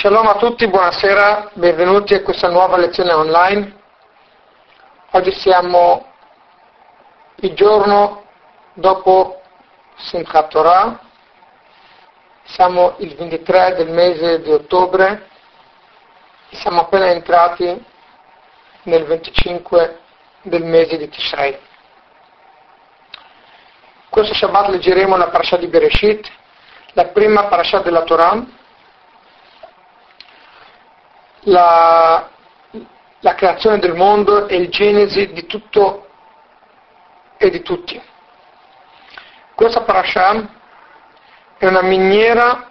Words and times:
Shalom 0.00 0.28
a 0.28 0.36
tutti, 0.36 0.68
buonasera, 0.68 1.50
benvenuti 1.54 2.14
a 2.14 2.22
questa 2.22 2.48
nuova 2.48 2.76
lezione 2.76 3.12
online. 3.12 3.80
Oggi 5.10 5.32
siamo 5.32 6.06
il 7.40 7.52
giorno 7.54 8.22
dopo 8.74 9.42
Simchat 9.96 10.50
Torah, 10.50 11.00
siamo 12.44 12.94
il 12.98 13.16
23 13.16 13.74
del 13.74 13.90
mese 13.90 14.40
di 14.40 14.52
ottobre 14.52 15.26
e 16.48 16.54
siamo 16.54 16.82
appena 16.82 17.10
entrati 17.10 17.84
nel 18.82 19.04
25 19.04 19.98
del 20.42 20.62
mese 20.62 20.96
di 20.96 21.08
Tishrei. 21.08 21.58
Questo 24.08 24.32
Shabbat 24.32 24.68
leggeremo 24.68 25.16
la 25.16 25.26
parasha 25.26 25.56
di 25.56 25.66
Bereshit, 25.66 26.30
la 26.92 27.06
prima 27.06 27.46
parasha 27.46 27.80
della 27.80 28.04
Torah, 28.04 28.57
la, 31.48 32.28
la 33.20 33.34
creazione 33.34 33.78
del 33.78 33.94
mondo 33.94 34.46
e 34.48 34.56
il 34.56 34.68
genesi 34.68 35.32
di 35.32 35.46
tutto 35.46 36.06
e 37.36 37.50
di 37.50 37.62
tutti. 37.62 38.00
Questa 39.54 39.82
parasha 39.82 40.56
è 41.56 41.66
una 41.66 41.82
miniera 41.82 42.70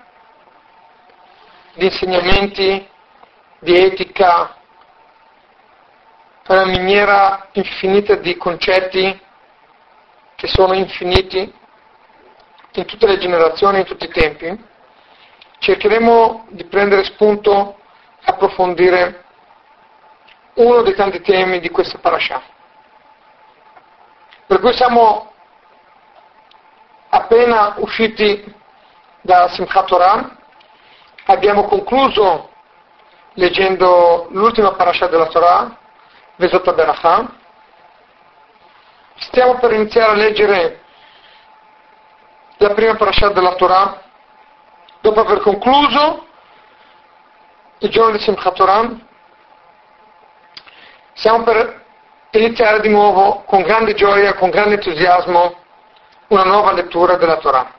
di 1.74 1.86
insegnamenti 1.86 2.88
di 3.60 3.76
etica, 3.76 4.56
è 6.44 6.54
una 6.54 6.66
miniera 6.66 7.50
infinita 7.54 8.16
di 8.16 8.38
concetti 8.38 9.22
che 10.36 10.48
sono 10.48 10.74
infiniti 10.74 11.54
in 12.74 12.86
tutte 12.86 13.08
le 13.08 13.18
generazioni, 13.18 13.80
in 13.80 13.86
tutti 13.86 14.06
i 14.06 14.12
tempi. 14.12 14.66
Cercheremo 15.60 16.46
di 16.50 16.64
prendere 16.66 17.04
spunto 17.04 17.77
approfondire 18.28 19.24
uno 20.56 20.82
dei 20.82 20.96
tanti 20.96 21.22
temi 21.22 21.60
di 21.60 21.70
questa 21.70 21.98
parasha. 21.98 22.42
Per 24.46 24.60
cui 24.60 24.74
siamo 24.74 25.32
appena 27.10 27.76
usciti 27.78 28.54
da 29.22 29.48
Simchat 29.50 29.88
Torah, 29.88 30.38
abbiamo 31.26 31.66
concluso 31.66 32.50
leggendo 33.34 34.28
l'ultima 34.32 34.74
parasha 34.74 35.08
della 35.08 35.28
Torah, 35.28 35.78
Vesota 36.36 36.74
Berachah, 36.74 37.34
stiamo 39.16 39.56
per 39.56 39.74
iniziare 39.74 40.12
a 40.12 40.16
leggere 40.16 40.82
la 42.58 42.74
prima 42.74 42.96
parasha 42.96 43.30
della 43.30 43.56
Torah, 43.56 44.02
dopo 45.02 45.20
aver 45.20 45.40
concluso 45.40 46.27
Simchat 47.80 48.56
Torah, 48.56 48.90
stiamo 51.14 51.44
per 51.44 51.86
iniziare 52.32 52.80
di 52.80 52.90
nuovo 52.90 53.44
con 53.46 53.62
grande 53.62 53.94
gioia, 53.94 54.34
con 54.34 54.50
grande 54.50 54.76
entusiasmo, 54.76 55.56
una 56.30 56.44
nuova 56.44 56.72
lettura 56.74 57.18
della 57.18 57.38
Torah. 57.38 57.72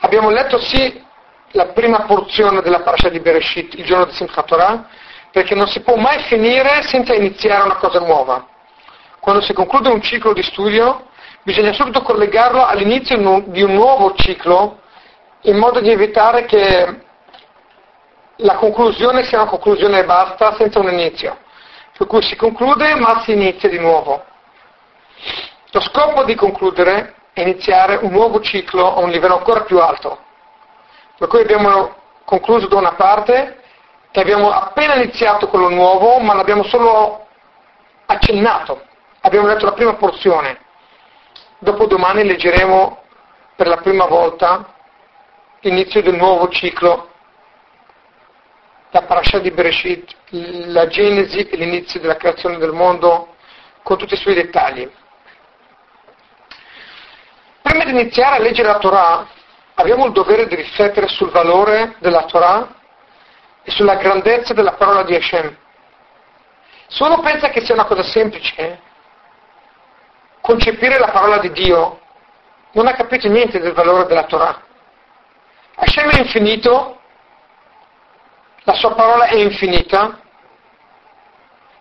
Abbiamo 0.00 0.30
letto 0.30 0.58
sì 0.58 1.04
la 1.52 1.66
prima 1.66 2.00
porzione 2.00 2.62
della 2.62 2.80
parasha 2.80 3.08
di 3.08 3.20
Bereshit, 3.20 3.74
il 3.74 3.84
giorno 3.84 4.06
di 4.06 4.12
Simchat 4.12 4.46
Torah, 4.46 4.88
perché 5.30 5.54
non 5.54 5.68
si 5.68 5.80
può 5.80 5.94
mai 5.94 6.24
finire 6.24 6.82
senza 6.82 7.14
iniziare 7.14 7.62
una 7.62 7.76
cosa 7.76 8.00
nuova. 8.00 8.44
Quando 9.20 9.40
si 9.40 9.52
conclude 9.52 9.88
un 9.88 10.02
ciclo 10.02 10.32
di 10.32 10.42
studio, 10.42 11.06
bisogna 11.44 11.72
subito 11.72 12.02
collegarlo 12.02 12.66
all'inizio 12.66 13.16
di 13.46 13.62
un 13.62 13.72
nuovo 13.72 14.14
ciclo, 14.14 14.80
in 15.42 15.56
modo 15.56 15.78
di 15.78 15.90
evitare 15.90 16.44
che 16.46 17.08
la 18.42 18.54
conclusione 18.54 19.24
sia 19.24 19.40
una 19.40 19.50
conclusione 19.50 20.00
e 20.00 20.04
basta, 20.04 20.54
senza 20.56 20.78
un 20.78 20.90
inizio. 20.90 21.36
Per 21.96 22.06
cui 22.06 22.22
si 22.22 22.36
conclude 22.36 22.94
ma 22.94 23.20
si 23.22 23.32
inizia 23.32 23.68
di 23.68 23.78
nuovo. 23.78 24.24
Lo 25.70 25.80
scopo 25.80 26.24
di 26.24 26.34
concludere 26.34 27.14
è 27.32 27.42
iniziare 27.42 27.96
un 27.96 28.10
nuovo 28.10 28.40
ciclo 28.40 28.96
a 28.96 29.00
un 29.00 29.10
livello 29.10 29.36
ancora 29.36 29.62
più 29.62 29.78
alto. 29.78 30.18
Per 31.18 31.28
cui 31.28 31.40
abbiamo 31.40 31.94
concluso 32.24 32.66
da 32.66 32.76
una 32.76 32.92
parte 32.92 33.62
e 34.10 34.20
abbiamo 34.20 34.50
appena 34.50 34.94
iniziato 34.94 35.48
quello 35.48 35.68
nuovo, 35.68 36.18
ma 36.18 36.34
l'abbiamo 36.34 36.64
solo 36.64 37.26
accennato. 38.06 38.82
Abbiamo 39.20 39.46
letto 39.46 39.66
la 39.66 39.72
prima 39.72 39.94
porzione. 39.94 40.58
Dopodomani 41.58 42.24
leggeremo 42.24 43.02
per 43.54 43.68
la 43.68 43.76
prima 43.76 44.06
volta 44.06 44.74
l'inizio 45.60 46.00
del 46.02 46.16
nuovo 46.16 46.48
ciclo, 46.48 47.09
la 48.90 49.02
parasha 49.02 49.38
di 49.38 49.50
Bereshit, 49.50 50.14
la 50.30 50.86
genesi 50.88 51.48
e 51.48 51.56
l'inizio 51.56 52.00
della 52.00 52.16
creazione 52.16 52.58
del 52.58 52.72
mondo 52.72 53.34
con 53.82 53.96
tutti 53.96 54.14
i 54.14 54.18
suoi 54.18 54.34
dettagli. 54.34 54.90
Prima 57.62 57.84
di 57.84 57.90
iniziare 57.90 58.36
a 58.36 58.40
leggere 58.40 58.68
la 58.68 58.78
Torah, 58.78 59.26
abbiamo 59.74 60.06
il 60.06 60.12
dovere 60.12 60.46
di 60.46 60.56
riflettere 60.56 61.08
sul 61.08 61.30
valore 61.30 61.94
della 62.00 62.24
Torah 62.24 62.68
e 63.62 63.70
sulla 63.70 63.94
grandezza 63.94 64.54
della 64.54 64.72
parola 64.72 65.04
di 65.04 65.14
Hashem. 65.14 65.56
Se 66.88 67.02
uno 67.04 67.20
pensa 67.20 67.50
che 67.50 67.64
sia 67.64 67.74
una 67.74 67.84
cosa 67.84 68.02
semplice, 68.02 68.80
concepire 70.40 70.98
la 70.98 71.10
parola 71.10 71.38
di 71.38 71.52
Dio, 71.52 72.00
non 72.72 72.88
ha 72.88 72.94
capito 72.94 73.28
niente 73.28 73.60
del 73.60 73.72
valore 73.72 74.06
della 74.06 74.24
Torah. 74.24 74.60
Hashem 75.76 76.10
è 76.10 76.18
infinito, 76.18 76.99
la 78.64 78.74
sua 78.74 78.94
parola 78.94 79.26
è 79.26 79.36
infinita, 79.36 80.20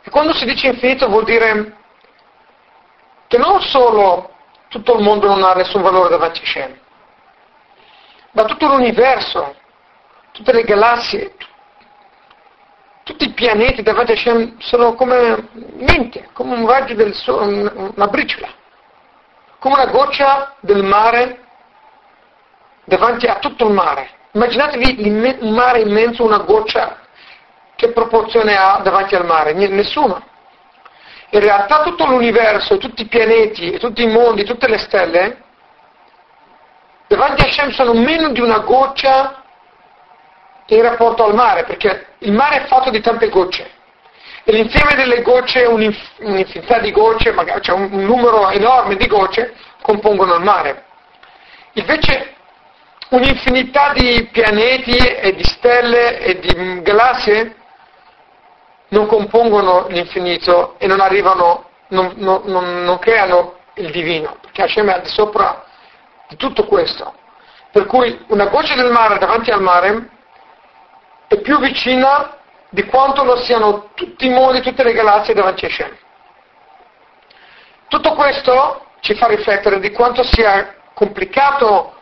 e 0.02 0.10
quando 0.10 0.34
si 0.34 0.46
dice 0.46 0.68
infinito 0.68 1.08
vuol 1.08 1.26
dire 1.26 1.78
che 3.28 3.38
non 3.38 3.62
solo 3.62 4.34
tutto 4.70 4.96
il 4.96 5.04
mondo 5.04 5.28
non 5.28 5.44
ha 5.44 5.54
nessun 5.54 5.82
valore 5.82 6.10
davanti 6.10 6.40
a 6.40 6.42
Hashem, 6.44 6.80
ma 8.32 8.44
tutto 8.46 8.68
l'universo, 8.68 9.56
tutte 10.32 10.54
le 10.54 10.64
galassie, 10.64 11.36
tutti 13.04 13.26
i 13.26 13.34
pianeti 13.34 13.82
davanti 13.82 14.12
a 14.12 14.16
Hashem 14.16 14.60
sono 14.60 14.94
come 14.94 15.50
niente, 15.54 16.30
come 16.34 16.56
un 16.56 16.68
raggio 16.68 16.94
del 16.94 17.14
sole, 17.14 17.72
una 17.96 18.08
briciola, 18.08 18.48
come 19.60 19.76
una 19.76 19.92
goccia 19.92 20.56
del 20.60 20.84
mare 20.84 21.46
davanti 22.86 23.26
a 23.26 23.40
tutto 23.40 23.68
il 23.68 23.74
mare. 23.74 24.18
Immaginatevi 24.40 25.36
un 25.42 25.54
mare 25.54 25.82
immenso, 25.82 26.24
una 26.24 26.38
goccia, 26.38 27.00
che 27.76 27.92
proporzione 27.92 28.56
ha 28.56 28.80
davanti 28.82 29.14
al 29.14 29.26
mare? 29.26 29.52
Nessuna. 29.52 30.24
In 31.32 31.42
realtà 31.42 31.82
tutto 31.84 32.06
l'universo, 32.06 32.78
tutti 32.78 33.02
i 33.02 33.08
pianeti, 33.08 33.78
tutti 33.78 34.02
i 34.02 34.08
mondi, 34.08 34.46
tutte 34.46 34.70
le 34.70 34.78
stelle, 34.78 35.44
davanti 37.08 37.42
a 37.42 37.48
Hashem 37.48 37.72
sono 37.72 37.94
meno 37.94 38.30
di 38.30 38.40
una 38.40 38.60
goccia 38.60 39.44
in 40.68 40.82
rapporto 40.84 41.26
al 41.26 41.34
mare, 41.34 41.66
perché 41.66 42.08
il 42.20 42.32
mare 42.32 42.64
è 42.64 42.68
fatto 42.68 42.92
di 42.92 43.02
tante 43.02 43.28
gocce. 43.28 43.70
E 44.46 44.54
l'insieme 44.54 44.96
delle 44.96 45.22
gocce, 45.22 45.66
un'infinità 45.66 46.80
di 46.80 46.92
gocce, 46.92 47.34
magari 47.34 47.60
c'è 47.60 47.74
un 47.74 47.90
numero 47.92 48.50
enorme 48.52 48.96
di 48.96 49.06
gocce, 49.06 49.54
compongono 49.82 50.36
il 50.36 50.44
mare. 50.44 50.86
Invece 51.74 52.36
un'infinità 53.10 53.94
di 53.94 54.30
pianeti 54.32 54.96
e 54.96 55.34
di 55.36 55.44
stelle 55.44 56.20
e 56.20 56.40
di 56.40 56.82
galassie 56.82 57.56
non 58.90 59.08
compongono 59.08 59.88
l'infinito 59.88 60.76
e 60.78 60.88
non 60.88 61.00
arrivano, 61.00 61.70
non, 61.90 62.14
non, 62.18 62.42
non, 62.46 62.84
non 62.84 63.00
creano 63.00 63.58
il 63.76 63.92
divino, 63.92 64.38
perché 64.42 64.64
Hashem 64.64 64.90
è 64.90 64.94
al 64.94 65.02
di 65.02 65.10
sopra 65.10 65.64
di 66.28 66.36
tutto 66.36 66.66
questo. 66.66 67.14
Per 67.72 67.86
cui 67.86 68.26
una 68.28 68.48
goccia 68.48 68.76
del 68.76 68.92
mare 68.92 69.20
davanti 69.20 69.52
al 69.52 69.62
mare 69.62 70.10
è 71.28 71.40
più 71.40 71.60
vicina 71.60 72.36
di 72.70 72.86
quanto 72.86 73.24
lo 73.24 73.38
siano 73.38 73.90
tutti 73.94 74.26
i 74.26 74.30
mondi, 74.30 74.62
tutte 74.62 74.84
le 74.84 74.94
galassie 74.94 75.34
davanti 75.34 75.66
a 75.66 75.68
Hashem. 75.68 75.98
Tutto 77.88 78.14
questo 78.14 78.86
ci 79.02 79.16
fa 79.16 79.28
riflettere 79.28 79.80
di 79.80 79.92
quanto 79.92 80.24
sia 80.24 80.76
complicato 80.94 81.99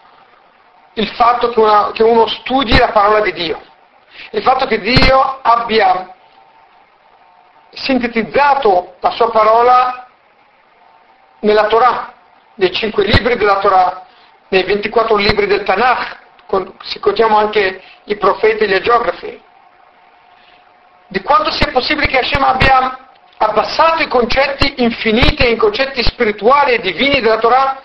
il 0.98 1.08
fatto 1.10 1.50
che, 1.50 1.60
una, 1.60 1.92
che 1.94 2.04
uno 2.04 2.28
studi 2.28 2.78
la 2.78 2.90
parola 2.90 3.22
di 3.22 3.32
Dio, 3.32 3.62
il 4.32 4.42
fatto 4.42 4.66
che 4.66 4.80
Dio 4.80 5.40
abbia 5.42 6.14
sintetizzato 7.72 8.96
la 9.00 9.12
sua 9.12 9.30
parola 9.30 10.08
nella 11.42 11.68
Torah, 11.68 12.14
nei 12.56 12.72
cinque 12.72 13.06
libri 13.06 13.38
della 13.38 13.60
Torah, 13.60 14.06
nei 14.48 14.64
24 14.64 15.16
libri 15.18 15.46
del 15.46 15.64
Tanakh, 15.64 16.18
se 16.84 17.00
contiamo 17.00 17.38
anche 17.38 17.82
i 18.06 18.18
profeti 18.18 18.64
e 18.64 18.68
gli 18.68 18.80
geografi, 18.80 19.40
di 21.10 21.22
quanto 21.22 21.52
sia 21.52 21.72
possibile 21.72 22.08
che 22.08 22.20
Hashem 22.20 22.44
abbia 22.44 23.10
abbassato 23.38 24.02
i 24.02 24.08
concetti 24.08 24.82
infiniti 24.82 25.44
e 25.44 25.52
i 25.52 25.58
concetti 25.58 26.02
spirituali 26.02 26.74
e 26.74 26.80
divini 26.80 27.22
della 27.22 27.38
Torah 27.38 27.82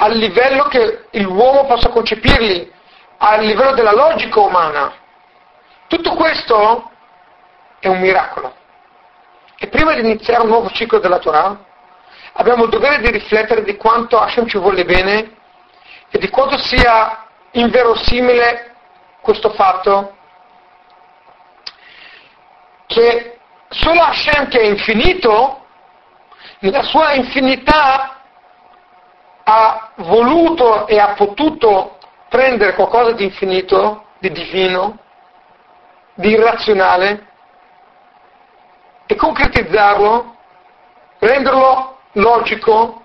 al 0.00 0.16
livello 0.16 0.64
che 0.64 1.06
l'uomo 1.12 1.66
possa 1.66 1.88
concepirli, 1.88 2.72
al 3.18 3.44
livello 3.44 3.72
della 3.72 3.92
logica 3.92 4.40
umana. 4.40 4.92
Tutto 5.88 6.14
questo 6.14 6.90
è 7.80 7.88
un 7.88 8.00
miracolo. 8.00 8.54
E 9.56 9.66
prima 9.68 9.94
di 9.94 10.00
iniziare 10.00 10.42
un 10.42 10.48
nuovo 10.48 10.70
ciclo 10.70 10.98
della 10.98 11.18
Torah, 11.18 11.58
abbiamo 12.34 12.64
il 12.64 12.70
dovere 12.70 13.00
di 13.00 13.10
riflettere 13.10 13.64
di 13.64 13.76
quanto 13.76 14.18
Hashem 14.18 14.46
ci 14.46 14.58
vuole 14.58 14.84
bene 14.84 15.36
e 16.10 16.18
di 16.18 16.28
quanto 16.28 16.56
sia 16.58 17.26
inverosimile 17.52 18.76
questo 19.20 19.50
fatto 19.50 20.16
che 22.86 23.38
solo 23.68 24.00
Hashem 24.00 24.48
che 24.48 24.60
è 24.60 24.64
infinito, 24.64 25.66
nella 26.60 26.82
sua 26.82 27.14
infinità 27.14 28.17
ha 29.50 29.92
voluto 29.96 30.86
e 30.86 30.98
ha 30.98 31.14
potuto 31.14 31.96
prendere 32.28 32.74
qualcosa 32.74 33.12
di 33.12 33.24
infinito, 33.24 34.04
di 34.18 34.30
divino, 34.30 34.98
di 36.12 36.28
irrazionale 36.28 37.26
e 39.06 39.14
concretizzarlo, 39.14 40.36
renderlo 41.20 41.98
logico 42.12 43.04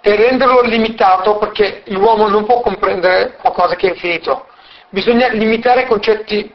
e 0.00 0.16
renderlo 0.16 0.62
limitato 0.62 1.36
perché 1.36 1.82
l'uomo 1.88 2.28
non 2.28 2.46
può 2.46 2.60
comprendere 2.60 3.36
qualcosa 3.36 3.74
che 3.74 3.88
è 3.88 3.90
infinito. 3.90 4.46
Bisogna 4.88 5.28
limitare 5.28 5.82
i 5.82 5.86
concetti 5.86 6.50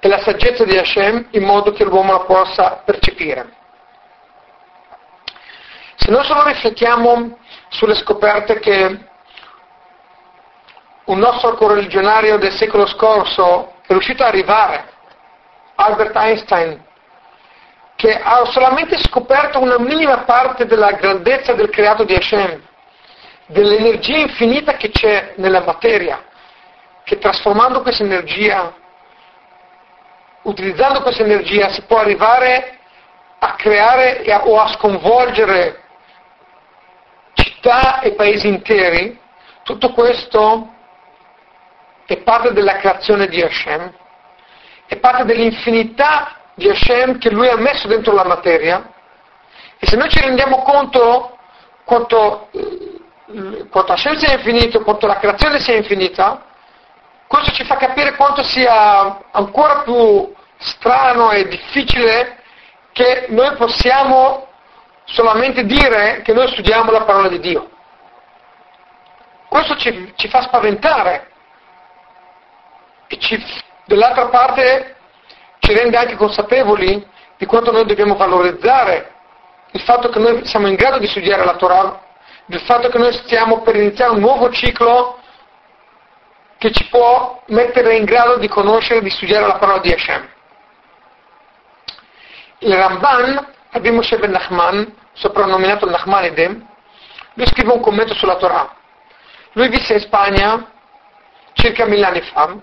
e 0.00 0.08
la 0.08 0.22
saggezza 0.22 0.64
di 0.64 0.78
Hashem 0.78 1.26
in 1.32 1.44
modo 1.44 1.70
che 1.72 1.84
l'uomo 1.84 2.12
la 2.12 2.20
possa 2.20 2.80
percepire. 2.82 3.52
Se 5.96 6.10
noi 6.10 6.24
solo 6.24 6.44
riflettiamo 6.44 7.38
sulle 7.74 7.96
scoperte 7.96 8.60
che 8.60 8.98
un 11.06 11.18
nostro 11.18 11.54
correligionario 11.54 12.38
del 12.38 12.52
secolo 12.52 12.86
scorso 12.86 13.74
è 13.82 13.92
riuscito 13.92 14.22
ad 14.22 14.28
arrivare, 14.28 14.92
Albert 15.74 16.14
Einstein, 16.14 16.82
che 17.96 18.16
ha 18.16 18.44
solamente 18.46 18.96
scoperto 18.98 19.60
una 19.60 19.78
minima 19.78 20.18
parte 20.18 20.66
della 20.66 20.92
grandezza 20.92 21.52
del 21.52 21.68
creato 21.68 22.04
di 22.04 22.14
Hashem, 22.14 22.62
dell'energia 23.46 24.18
infinita 24.18 24.74
che 24.76 24.90
c'è 24.90 25.34
nella 25.36 25.62
materia, 25.62 26.24
che 27.02 27.18
trasformando 27.18 27.82
questa 27.82 28.04
energia, 28.04 28.72
utilizzando 30.42 31.02
questa 31.02 31.24
energia, 31.24 31.70
si 31.70 31.82
può 31.82 31.98
arrivare 31.98 32.78
a 33.40 33.54
creare 33.56 34.24
o 34.44 34.60
a 34.60 34.68
sconvolgere 34.68 35.83
città 37.64 38.00
e 38.00 38.12
paesi 38.12 38.46
interi, 38.46 39.18
tutto 39.62 39.92
questo 39.92 40.68
è 42.04 42.18
parte 42.18 42.52
della 42.52 42.76
creazione 42.76 43.26
di 43.26 43.40
Hashem, 43.40 43.90
è 44.86 44.96
parte 44.96 45.24
dell'infinità 45.24 46.36
di 46.54 46.68
Hashem 46.68 47.18
che 47.18 47.30
lui 47.30 47.48
ha 47.48 47.56
messo 47.56 47.88
dentro 47.88 48.12
la 48.12 48.24
materia. 48.24 48.92
E 49.78 49.86
se 49.86 49.96
noi 49.96 50.10
ci 50.10 50.20
rendiamo 50.20 50.58
conto 50.58 51.38
quanto, 51.84 52.48
eh, 52.52 53.66
quanto 53.70 53.92
Hashem 53.92 54.16
sia 54.16 54.34
infinito, 54.34 54.82
quanto 54.82 55.06
la 55.06 55.16
creazione 55.16 55.58
sia 55.58 55.74
infinita, 55.74 56.44
questo 57.26 57.50
ci 57.52 57.64
fa 57.64 57.76
capire 57.76 58.14
quanto 58.14 58.42
sia 58.42 59.30
ancora 59.30 59.80
più 59.80 60.34
strano 60.58 61.30
e 61.30 61.48
difficile 61.48 62.42
che 62.92 63.26
noi 63.30 63.56
possiamo 63.56 64.48
solamente 65.04 65.64
dire 65.64 66.22
che 66.22 66.32
noi 66.32 66.48
studiamo 66.48 66.90
la 66.90 67.04
parola 67.04 67.28
di 67.28 67.40
Dio. 67.40 67.70
Questo 69.48 69.76
ci, 69.76 70.12
ci 70.16 70.28
fa 70.28 70.42
spaventare 70.42 71.30
e 73.06 73.18
ci, 73.18 73.42
dall'altra 73.84 74.28
parte 74.28 74.96
ci 75.60 75.72
rende 75.72 75.96
anche 75.96 76.16
consapevoli 76.16 77.06
di 77.36 77.46
quanto 77.46 77.70
noi 77.70 77.84
dobbiamo 77.86 78.16
valorizzare 78.16 79.12
il 79.72 79.80
fatto 79.80 80.08
che 80.08 80.18
noi 80.18 80.44
siamo 80.46 80.68
in 80.68 80.76
grado 80.76 80.98
di 80.98 81.06
studiare 81.06 81.44
la 81.44 81.56
Torah, 81.56 82.00
del 82.46 82.60
fatto 82.60 82.88
che 82.88 82.98
noi 82.98 83.12
stiamo 83.12 83.62
per 83.62 83.76
iniziare 83.76 84.12
un 84.12 84.20
nuovo 84.20 84.50
ciclo 84.50 85.20
che 86.58 86.70
ci 86.70 86.88
può 86.88 87.42
mettere 87.46 87.96
in 87.96 88.04
grado 88.04 88.38
di 88.38 88.48
conoscere 88.48 89.00
e 89.00 89.02
di 89.02 89.10
studiare 89.10 89.46
la 89.46 89.56
parola 89.56 89.78
di 89.78 89.92
Hashem. 89.92 90.28
Il 92.58 92.74
Ramban, 92.74 93.53
Rabbi 93.74 93.90
Moshe 93.90 94.16
ben 94.18 94.30
Nachman, 94.30 94.94
soprannominato 95.14 95.84
Nachmanide, 95.90 96.46
lui 97.32 97.46
scrive 97.48 97.72
un 97.72 97.80
commento 97.80 98.14
sulla 98.14 98.36
Torah. 98.36 98.72
Lui 99.54 99.68
visse 99.68 99.94
in 99.94 99.98
Spagna 99.98 100.70
circa 101.54 101.84
mille 101.84 102.06
anni 102.06 102.20
fa 102.20 102.54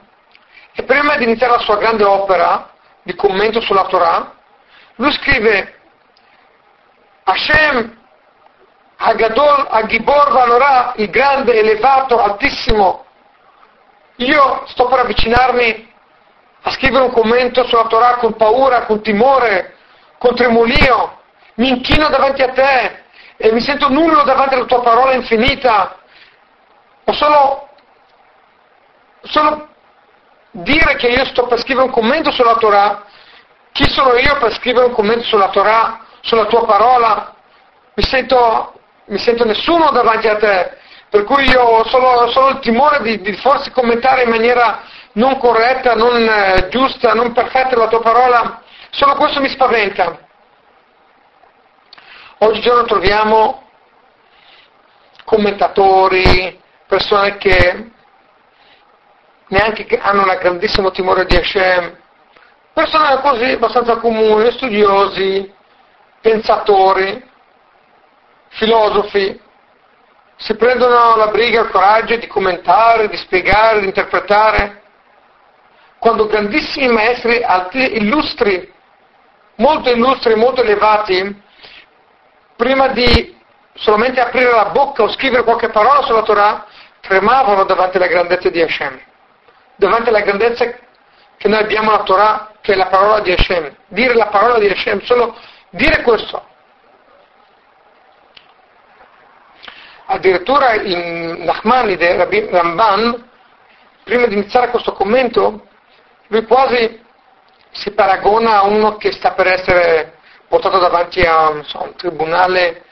e 0.71 0.83
prima 0.83 1.17
di 1.17 1.25
iniziare 1.25 1.57
la 1.57 1.59
sua 1.59 1.75
grande 1.75 2.05
opera 2.05 2.71
di 3.03 3.13
commento 3.15 3.59
sulla 3.59 3.87
Torah, 3.87 4.35
lui 4.95 5.11
scrive 5.11 5.79
Hashem 7.23 7.99
Hagadol 8.95 9.67
Agibor 9.69 10.31
Valorà, 10.31 10.93
il 10.95 11.09
grande, 11.09 11.55
elevato, 11.55 12.21
altissimo. 12.21 13.05
Io 14.15 14.63
sto 14.67 14.87
per 14.87 14.99
avvicinarmi 14.99 15.93
a 16.61 16.71
scrivere 16.71 17.03
un 17.03 17.11
commento 17.11 17.67
sulla 17.67 17.87
Torah 17.87 18.15
con 18.15 18.37
paura, 18.37 18.85
con 18.85 19.01
timore, 19.01 19.70
con 20.21 20.35
tremolio. 20.35 21.17
Mi 21.55 21.69
inchino 21.69 22.07
davanti 22.09 22.43
a 22.43 22.51
te 22.51 23.03
e 23.37 23.51
mi 23.51 23.59
sento 23.59 23.89
nullo 23.89 24.21
davanti 24.21 24.53
alla 24.53 24.65
tua 24.65 24.81
parola 24.81 25.13
infinita. 25.13 25.97
Ho 27.05 27.13
solo, 27.13 27.69
solo 29.23 29.67
dire 30.51 30.95
che 30.97 31.07
io 31.07 31.25
sto 31.25 31.47
per 31.47 31.59
scrivere 31.59 31.87
un 31.87 31.91
commento 31.91 32.29
sulla 32.29 32.55
Torah, 32.57 33.03
chi 33.71 33.89
sono 33.89 34.13
io 34.15 34.37
per 34.37 34.53
scrivere 34.53 34.85
un 34.85 34.93
commento 34.93 35.23
sulla 35.23 35.49
Torah, 35.49 36.05
sulla 36.21 36.45
tua 36.45 36.65
parola? 36.65 37.33
Mi 37.95 38.03
sento, 38.03 38.79
mi 39.05 39.17
sento 39.17 39.43
nessuno 39.43 39.89
davanti 39.89 40.27
a 40.27 40.37
te, 40.37 40.77
per 41.09 41.23
cui 41.23 41.49
io 41.49 41.61
ho 41.61 41.87
solo, 41.87 42.29
solo 42.29 42.49
il 42.49 42.59
timore 42.59 43.01
di, 43.01 43.21
di, 43.21 43.33
forse 43.37 43.71
commentare 43.71 44.21
in 44.21 44.29
maniera 44.29 44.83
non 45.13 45.39
corretta, 45.39 45.95
non 45.95 46.15
eh, 46.15 46.67
giusta, 46.69 47.13
non 47.13 47.31
perfetta 47.31 47.75
la 47.75 47.87
tua 47.87 48.01
parola, 48.01 48.60
solo 48.91 49.15
questo 49.15 49.41
mi 49.41 49.49
spaventa. 49.49 50.19
Oggigiorno 52.39 52.83
troviamo 52.83 53.69
commentatori, 55.25 56.59
persone 56.87 57.37
che 57.37 57.89
neanche 59.47 59.85
che 59.85 59.99
hanno 59.99 60.23
un 60.23 60.37
grandissimo 60.39 60.91
timore 60.91 61.25
di 61.25 61.35
Hashem, 61.35 61.97
persone 62.73 63.21
così 63.21 63.51
abbastanza 63.51 63.97
comuni, 63.97 64.51
studiosi, 64.51 65.53
pensatori, 66.21 67.29
filosofi, 68.49 69.39
si 70.37 70.55
prendono 70.55 71.15
la 71.15 71.27
briga 71.27 71.59
e 71.59 71.63
il 71.63 71.69
coraggio 71.69 72.15
di 72.15 72.27
commentare, 72.27 73.07
di 73.07 73.17
spiegare, 73.17 73.81
di 73.81 73.85
interpretare, 73.85 74.81
quando 75.99 76.25
grandissimi 76.25 76.87
maestri 76.87 77.43
altri, 77.43 77.97
illustri, 77.97 78.73
molto 79.55 79.89
illustri, 79.89 80.35
molto 80.35 80.61
elevati, 80.61 81.41
prima 82.55 82.87
di 82.89 83.37
solamente 83.73 84.19
aprire 84.19 84.51
la 84.51 84.65
bocca 84.65 85.03
o 85.03 85.09
scrivere 85.09 85.43
qualche 85.43 85.69
parola 85.69 86.01
sulla 86.03 86.23
Torah, 86.23 86.65
tremavano 86.99 87.63
davanti 87.63 87.97
alla 87.97 88.07
grandezza 88.07 88.49
di 88.49 88.61
Hashem 88.61 89.09
davanti 89.81 90.09
alla 90.09 90.21
grandezza 90.21 90.71
che 91.37 91.47
noi 91.47 91.59
abbiamo 91.59 91.89
la 91.89 92.03
Torah, 92.03 92.51
che 92.61 92.73
è 92.73 92.75
la 92.75 92.85
parola 92.85 93.19
di 93.19 93.31
Hashem. 93.31 93.75
Dire 93.87 94.13
la 94.13 94.27
parola 94.27 94.59
di 94.59 94.67
Hashem, 94.67 95.01
solo 95.01 95.35
dire 95.71 96.03
questo. 96.03 96.47
Addirittura 100.05 100.75
in 100.75 101.37
Nachmanide, 101.39 102.15
Rabbi 102.15 102.47
Ramban, 102.47 103.29
prima 104.03 104.27
di 104.27 104.35
iniziare 104.35 104.69
questo 104.69 104.93
commento, 104.93 105.67
lui 106.27 106.45
quasi 106.45 107.03
si 107.71 107.91
paragona 107.91 108.59
a 108.59 108.63
uno 108.63 108.97
che 108.97 109.11
sta 109.11 109.31
per 109.31 109.47
essere 109.47 110.19
portato 110.47 110.79
davanti 110.79 111.21
a 111.21 111.61
so, 111.63 111.83
un 111.83 111.95
tribunale 111.95 112.83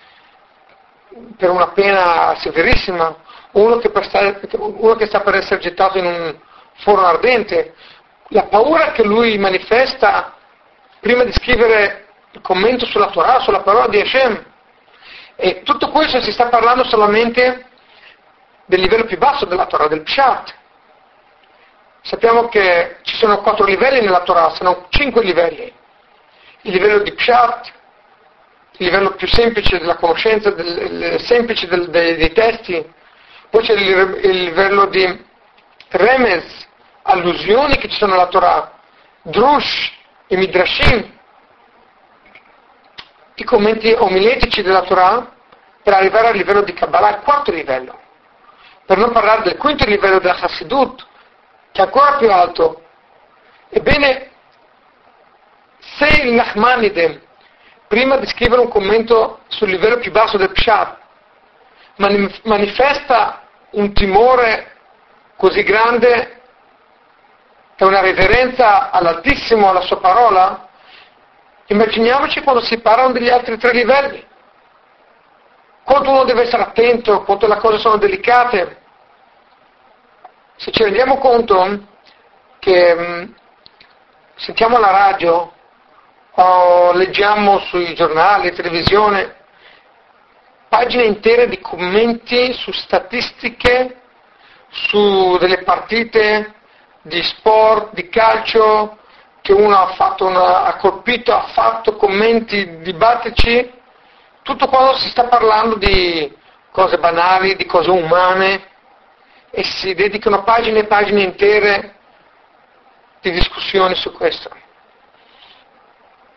per 1.38 1.50
una 1.50 1.70
pena 1.70 2.36
severissima, 2.38 3.16
uno 3.52 3.78
che, 3.78 3.92
stare, 4.04 4.40
uno 4.52 4.96
che 4.96 5.08
sta 5.08 5.22
per 5.22 5.36
essere 5.36 5.60
gettato 5.60 5.98
in 5.98 6.06
un, 6.06 6.36
forno 6.76 7.06
ardente, 7.06 7.74
la 8.30 8.44
paura 8.44 8.92
che 8.92 9.04
lui 9.04 9.38
manifesta 9.38 10.36
prima 11.00 11.24
di 11.24 11.32
scrivere 11.34 12.08
il 12.32 12.42
commento 12.42 12.86
sulla 12.86 13.10
Torah, 13.10 13.40
sulla 13.40 13.62
parola 13.62 13.88
di 13.88 14.00
Hashem. 14.00 14.46
E 15.36 15.64
tutto 15.64 15.90
questo 15.90 16.22
si 16.22 16.32
sta 16.32 16.48
parlando 16.48 16.84
solamente 16.84 17.66
del 18.66 18.82
livello 18.82 19.06
più 19.06 19.18
basso 19.18 19.46
della 19.46 19.66
Torah, 19.66 19.88
del 19.88 20.04
Pshat. 20.04 20.54
Sappiamo 22.02 22.48
che 22.48 22.98
ci 23.04 23.16
sono 23.16 23.42
quattro 23.42 23.66
livelli 23.66 24.02
nella 24.02 24.22
Torah, 24.22 24.52
sono 24.52 24.88
cinque 24.90 25.24
livelli. 25.24 25.72
Il 26.62 26.72
livello 26.72 27.00
di 27.00 27.12
Pshat, 27.14 27.72
il 28.78 28.86
livello 28.86 29.12
più 29.12 29.28
semplice 29.28 29.78
della 29.78 29.96
conoscenza, 29.96 30.50
del, 30.52 31.20
semplice 31.22 31.68
del, 31.68 31.90
dei, 31.90 32.16
dei, 32.16 32.32
testi, 32.32 32.94
poi 33.50 33.64
c'è 33.64 33.74
il, 33.74 34.20
il 34.24 34.44
livello 34.44 34.86
di 34.86 35.26
Remez, 35.90 36.68
allusioni 37.04 37.78
che 37.78 37.90
ci 37.90 37.98
sono 37.98 38.14
nella 38.14 38.28
Torah, 38.28 38.72
drush 39.24 39.92
e 40.28 40.38
midrashim, 40.38 41.18
i 43.36 43.44
commenti 43.44 43.94
omiletici 43.98 44.62
della 44.62 44.82
Torah, 44.82 45.34
per 45.82 45.94
arrivare 45.94 46.28
al 46.28 46.36
livello 46.36 46.62
di 46.62 46.74
Kabbalah, 46.74 47.10
il 47.10 47.22
quarto 47.24 47.52
livello. 47.52 47.98
Per 48.86 48.98
non 48.98 49.12
parlare 49.12 49.44
del 49.44 49.58
quinto 49.58 49.86
livello 49.86 50.20
della 50.20 50.38
Hasidut, 50.40 51.08
che 51.80 51.86
ancora 51.86 52.18
più 52.18 52.30
alto. 52.30 52.82
Ebbene, 53.70 54.30
se 55.80 56.24
il 56.24 56.34
Nachmanide, 56.34 57.22
prima 57.88 58.18
di 58.18 58.28
scrivere 58.28 58.62
un 58.62 58.68
commento 58.68 59.40
sul 59.48 59.70
livello 59.70 59.98
più 59.98 60.12
basso 60.12 60.38
del 60.38 60.52
Pshat, 60.52 60.98
manifesta 62.44 63.44
un 63.72 63.94
timore 63.94 64.74
così 65.38 65.64
grande 65.64 66.42
e 67.76 67.86
una 67.86 68.02
reverenza 68.02 68.90
all'Altissimo, 68.92 69.70
alla 69.70 69.82
sua 69.82 70.00
parola, 70.00 70.68
immaginiamoci 71.68 72.42
quando 72.42 72.62
si 72.62 72.80
parlano 72.80 73.14
degli 73.14 73.30
altri 73.30 73.58
tre 73.58 73.72
livelli. 73.72 74.26
Quanto 75.86 76.10
uno 76.10 76.24
deve 76.26 76.44
essere 76.44 76.62
attento, 76.62 77.24
quanto 77.24 77.48
le 77.48 77.58
cose 77.58 77.78
sono 77.78 77.98
delicate. 77.98 78.79
Se 80.62 80.72
ci 80.72 80.84
rendiamo 80.84 81.20
conto 81.20 81.88
che 82.60 82.94
mm, 82.94 83.32
sentiamo 84.36 84.78
la 84.78 84.92
radio 84.92 85.54
o 86.32 86.92
leggiamo 86.92 87.60
sui 87.60 87.96
giornali, 87.96 88.52
televisione, 88.52 89.38
pagine 90.68 91.06
intere 91.06 91.48
di 91.48 91.62
commenti 91.62 92.52
su 92.52 92.74
statistiche, 92.74 94.02
su 94.68 95.38
delle 95.38 95.64
partite 95.64 96.56
di 97.04 97.24
sport, 97.24 97.94
di 97.94 98.10
calcio, 98.10 98.98
che 99.40 99.54
uno 99.54 99.78
ha, 99.78 99.94
fatto 99.94 100.26
una, 100.26 100.66
ha 100.66 100.76
colpito, 100.76 101.34
ha 101.34 101.48
fatto 101.54 101.96
commenti 101.96 102.80
dibattici, 102.80 103.72
tutto 104.42 104.68
quando 104.68 104.98
si 104.98 105.08
sta 105.08 105.24
parlando 105.24 105.76
di 105.76 106.36
cose 106.74 106.98
banali, 106.98 107.56
di 107.56 107.66
cose 107.66 107.90
umane, 107.90 108.68
e 109.52 109.64
si 109.64 109.94
dedicano 109.94 110.44
pagine 110.44 110.80
e 110.80 110.86
pagine 110.86 111.24
intere 111.24 111.96
di 113.22 113.32
discussioni 113.32 113.96
su 113.96 114.12
questo. 114.12 114.50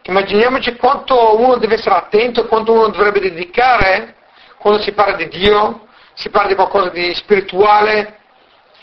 Immaginiamoci 0.02 0.76
quanto 0.76 1.38
uno 1.38 1.56
deve 1.56 1.74
essere 1.74 1.94
attento 1.94 2.46
quanto 2.46 2.72
uno 2.72 2.88
dovrebbe 2.88 3.20
dedicare 3.20 4.16
quando 4.58 4.80
si 4.80 4.92
parla 4.92 5.16
di 5.16 5.28
Dio, 5.28 5.86
si 6.14 6.28
parla 6.30 6.48
di 6.48 6.54
qualcosa 6.54 6.88
di 6.90 7.14
spirituale, 7.14 8.18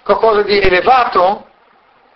qualcosa 0.03 0.43
di 0.43 0.59
elevato, 0.59 1.47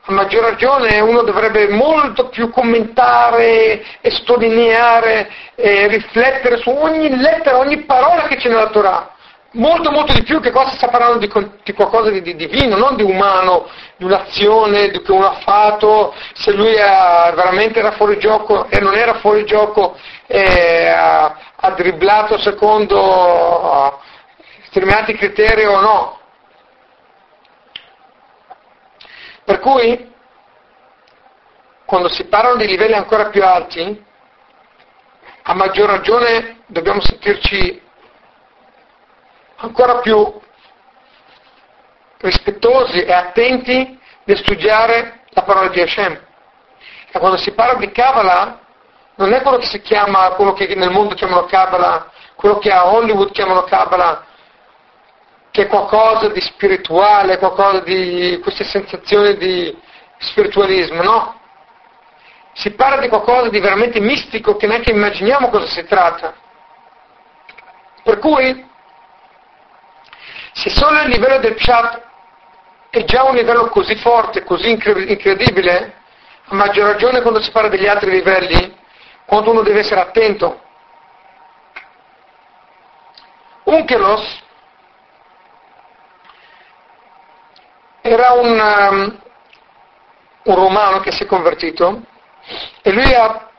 a 0.06 0.12
maggior 0.12 0.44
ragione 0.44 1.00
uno 1.00 1.22
dovrebbe 1.22 1.70
molto 1.70 2.28
più 2.28 2.50
commentare 2.50 3.82
e 4.02 4.12
sottolineare 4.12 5.32
e 5.56 5.88
riflettere 5.88 6.58
su 6.58 6.70
ogni 6.70 7.16
lettera, 7.16 7.58
ogni 7.58 7.84
parola 7.86 8.24
che 8.24 8.36
c'è 8.36 8.50
nella 8.50 8.68
Torah. 8.68 9.13
Molto, 9.56 9.92
molto 9.92 10.14
di 10.14 10.24
più 10.24 10.40
che 10.40 10.52
si 10.52 10.76
sta 10.78 10.88
parlando 10.88 11.20
di, 11.20 11.32
di 11.64 11.74
qualcosa 11.74 12.10
di, 12.10 12.24
di, 12.24 12.36
divino, 12.36 12.76
non 12.76 12.96
di 12.96 13.04
umano, 13.04 13.70
di 13.98 14.04
un'azione 14.04 14.90
di 14.90 15.00
che 15.04 15.12
uno 15.12 15.30
ha 15.30 15.40
fatto, 15.42 16.16
se 16.34 16.54
lui 16.54 16.76
ha, 16.80 17.32
veramente 17.36 17.78
era 17.78 17.92
fuori 17.92 18.18
gioco 18.18 18.68
e 18.70 18.80
non 18.80 18.96
era 18.96 19.20
fuori 19.20 19.46
gioco, 19.46 19.96
e 20.26 20.88
ha, 20.88 21.38
ha 21.56 21.70
dribblato 21.72 22.40
secondo 22.40 24.02
determinati 24.64 25.14
criteri 25.14 25.66
o 25.66 25.80
no. 25.80 26.20
Per 29.44 29.60
cui, 29.60 30.12
quando 31.86 32.10
si 32.10 32.24
parlano 32.26 32.56
di 32.56 32.66
livelli 32.66 32.94
ancora 32.94 33.30
più 33.30 33.44
alti, 33.46 34.04
a 35.44 35.54
maggior 35.54 35.90
ragione 35.90 36.64
dobbiamo 36.66 37.02
sentirci 37.02 37.83
ancora 39.64 40.00
più 40.00 40.42
rispettosi 42.18 43.04
e 43.04 43.12
attenti 43.12 44.00
nel 44.26 44.38
studiare 44.38 45.22
la 45.30 45.44
parola 45.44 45.70
di 45.70 45.82
Hashem. 45.82 46.20
E 47.12 47.20
quando 47.20 47.38
si 47.38 47.52
parla 47.52 47.80
di 47.80 47.92
Kabbalah, 47.92 48.60
non 49.16 49.34
è 49.34 49.42
quello 49.42 49.58
che 49.58 49.68
si 49.68 49.82
chiama, 49.82 50.30
quello 50.32 50.54
che 50.54 50.74
nel 50.76 50.92
mondo 50.92 51.16
chiamano 51.16 51.46
Kabbalah, 51.46 52.12
quello 52.36 52.58
che 52.58 52.72
a 52.72 52.88
Hollywood 52.88 53.32
chiamano 53.32 53.64
Kabbalah, 53.64 54.26
che 55.52 55.64
è 55.64 55.68
qualcosa 55.68 56.30
di 56.30 56.42
spirituale, 56.42 57.38
qualcosa 57.38 57.80
di 57.82 58.40
queste 58.42 58.64
sensazioni 58.64 59.38
di 59.38 59.78
spiritualismo, 60.18 61.02
no. 61.04 61.42
Si 62.54 62.72
parla 62.72 63.02
di 63.02 63.08
qualcosa 63.08 63.50
di 63.50 63.60
veramente 63.60 64.00
mistico 64.00 64.56
che 64.56 64.68
neanche 64.68 64.92
immaginiamo 64.92 65.50
cosa 65.50 65.68
si 65.68 65.84
tratta. 65.86 66.34
Per 68.04 68.20
cui, 68.20 68.72
se 70.54 70.70
solo 70.70 71.02
il 71.02 71.10
livello 71.10 71.40
del 71.40 71.56
Pshat 71.56 72.02
è 72.90 73.04
già 73.06 73.24
un 73.24 73.36
livello 73.36 73.70
così 73.70 73.96
forte, 73.96 74.44
così 74.44 74.70
incredibile, 74.70 75.96
a 76.46 76.56
maggior 76.56 76.92
ragione 76.92 77.22
quando 77.22 77.42
si 77.42 77.50
parla 77.50 77.70
degli 77.70 77.88
altri 77.88 78.12
livelli, 78.12 78.78
quando 79.26 79.50
uno 79.52 79.64
deve 79.64 79.80
essere 79.80 80.02
attento. 80.02 80.62
Unkelos 83.64 84.42
era 88.02 88.34
un, 88.34 88.60
um, 88.60 89.22
un 90.44 90.56
romano 90.56 91.00
che 91.00 91.12
si 91.12 91.24
è 91.24 91.26
convertito 91.26 92.02
e 92.82 92.92
lui 92.92 93.12
ha 93.14 93.50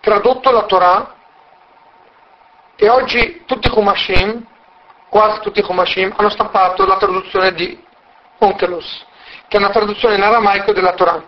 tradotto 0.00 0.50
la 0.50 0.62
Torah 0.62 1.14
e 2.76 2.88
oggi 2.88 3.42
tutti 3.44 3.66
i 3.66 3.70
Kumashim, 3.70 4.46
quasi 5.08 5.40
tutti 5.40 5.60
i 5.60 5.62
Kumashim, 5.62 6.12
hanno 6.16 6.28
stampato 6.28 6.86
la 6.86 6.96
traduzione 6.96 7.52
di 7.52 7.84
Onkelos, 8.38 9.04
che 9.48 9.56
è 9.56 9.60
una 9.60 9.70
traduzione 9.70 10.14
in 10.14 10.22
aramaico 10.22 10.72
della 10.72 10.92
Torah. 10.92 11.22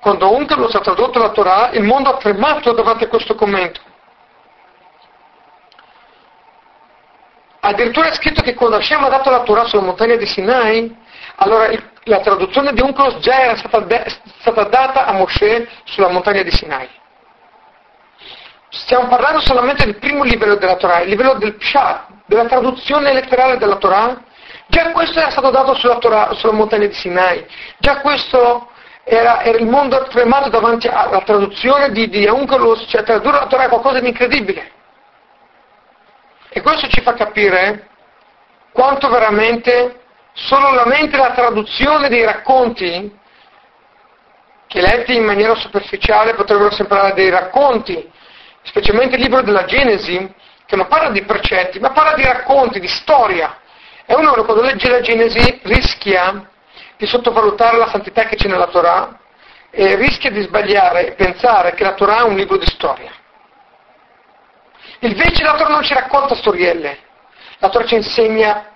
Quando 0.00 0.30
Onkelos 0.30 0.74
ha 0.74 0.80
tradotto 0.80 1.18
la 1.18 1.30
Torah, 1.30 1.70
il 1.72 1.82
mondo 1.82 2.10
ha 2.10 2.16
tremato 2.16 2.72
davanti 2.72 3.04
a 3.04 3.08
questo 3.08 3.34
commento. 3.34 3.80
Addirittura 7.60 8.08
è 8.08 8.14
scritto 8.14 8.42
che 8.42 8.52
quando 8.52 8.76
Hashem 8.76 9.02
ha 9.02 9.08
dato 9.08 9.30
la 9.30 9.42
Torah 9.42 9.64
sulla 9.64 9.80
montagna 9.80 10.16
di 10.16 10.26
Sinai, 10.26 10.94
allora 11.36 11.68
il, 11.68 11.82
la 12.04 12.20
traduzione 12.20 12.74
di 12.74 12.82
Unclos 12.82 13.16
già 13.20 13.40
era 13.40 13.56
stata, 13.56 13.80
de, 13.80 14.04
stata 14.40 14.64
data 14.64 15.06
a 15.06 15.12
Moshe 15.12 15.66
sulla 15.84 16.08
montagna 16.08 16.42
di 16.42 16.50
Sinai. 16.50 16.86
Stiamo 18.74 19.06
parlando 19.06 19.38
solamente 19.38 19.84
del 19.84 19.98
primo 19.98 20.24
livello 20.24 20.56
della 20.56 20.74
Torah, 20.74 21.00
il 21.02 21.08
livello 21.08 21.34
del 21.34 21.54
Pshat, 21.54 22.06
della 22.26 22.46
traduzione 22.46 23.12
letterale 23.12 23.56
della 23.56 23.76
Torah. 23.76 24.20
Già 24.66 24.90
questo 24.90 25.20
era 25.20 25.30
stato 25.30 25.50
dato 25.50 25.74
sulla, 25.74 25.98
Torah, 25.98 26.32
sulla 26.34 26.52
montagna 26.52 26.86
di 26.86 26.92
Sinai. 26.92 27.46
Già 27.78 28.00
questo 28.00 28.70
era, 29.04 29.44
era 29.44 29.58
il 29.58 29.66
mondo 29.66 30.02
tremato 30.08 30.48
davanti 30.48 30.88
alla 30.88 31.20
traduzione 31.20 31.92
di, 31.92 32.08
di 32.08 32.26
Unkelos, 32.26 32.84
cioè 32.88 33.04
tradurre 33.04 33.38
la 33.38 33.46
Torah 33.46 33.66
è 33.66 33.68
qualcosa 33.68 34.00
di 34.00 34.08
incredibile. 34.08 34.72
E 36.48 36.60
questo 36.60 36.88
ci 36.88 37.00
fa 37.00 37.14
capire 37.14 37.90
quanto 38.72 39.08
veramente 39.08 40.00
solamente 40.32 41.16
la 41.16 41.30
traduzione 41.30 42.08
dei 42.08 42.24
racconti, 42.24 43.18
che 44.66 44.80
letti 44.80 45.14
in 45.14 45.24
maniera 45.24 45.54
superficiale 45.54 46.34
potrebbero 46.34 46.72
sembrare 46.72 47.14
dei 47.14 47.30
racconti, 47.30 48.10
specialmente 48.64 49.16
il 49.16 49.22
libro 49.22 49.42
della 49.42 49.64
Genesi, 49.64 50.32
che 50.66 50.76
non 50.76 50.88
parla 50.88 51.10
di 51.10 51.22
precetti, 51.22 51.78
ma 51.78 51.90
parla 51.90 52.14
di 52.14 52.24
racconti, 52.24 52.80
di 52.80 52.88
storia. 52.88 53.58
E 54.06 54.14
uno 54.14 54.32
quando 54.44 54.62
legge 54.62 54.90
la 54.90 55.00
Genesi 55.00 55.60
rischia 55.62 56.48
di 56.96 57.06
sottovalutare 57.06 57.76
la 57.76 57.88
santità 57.88 58.24
che 58.24 58.36
c'è 58.36 58.48
nella 58.48 58.66
Torah 58.66 59.18
e 59.70 59.96
rischia 59.96 60.30
di 60.30 60.42
sbagliare 60.42 61.08
e 61.08 61.12
pensare 61.12 61.74
che 61.74 61.82
la 61.82 61.94
Torah 61.94 62.18
è 62.18 62.22
un 62.22 62.36
libro 62.36 62.56
di 62.56 62.66
storia. 62.66 63.10
Invece 65.00 65.42
la 65.42 65.54
Torah 65.54 65.70
non 65.70 65.82
ci 65.82 65.94
racconta 65.94 66.34
storielle, 66.34 66.98
la 67.58 67.68
Torah 67.68 67.86
ci 67.86 67.96
insegna 67.96 68.70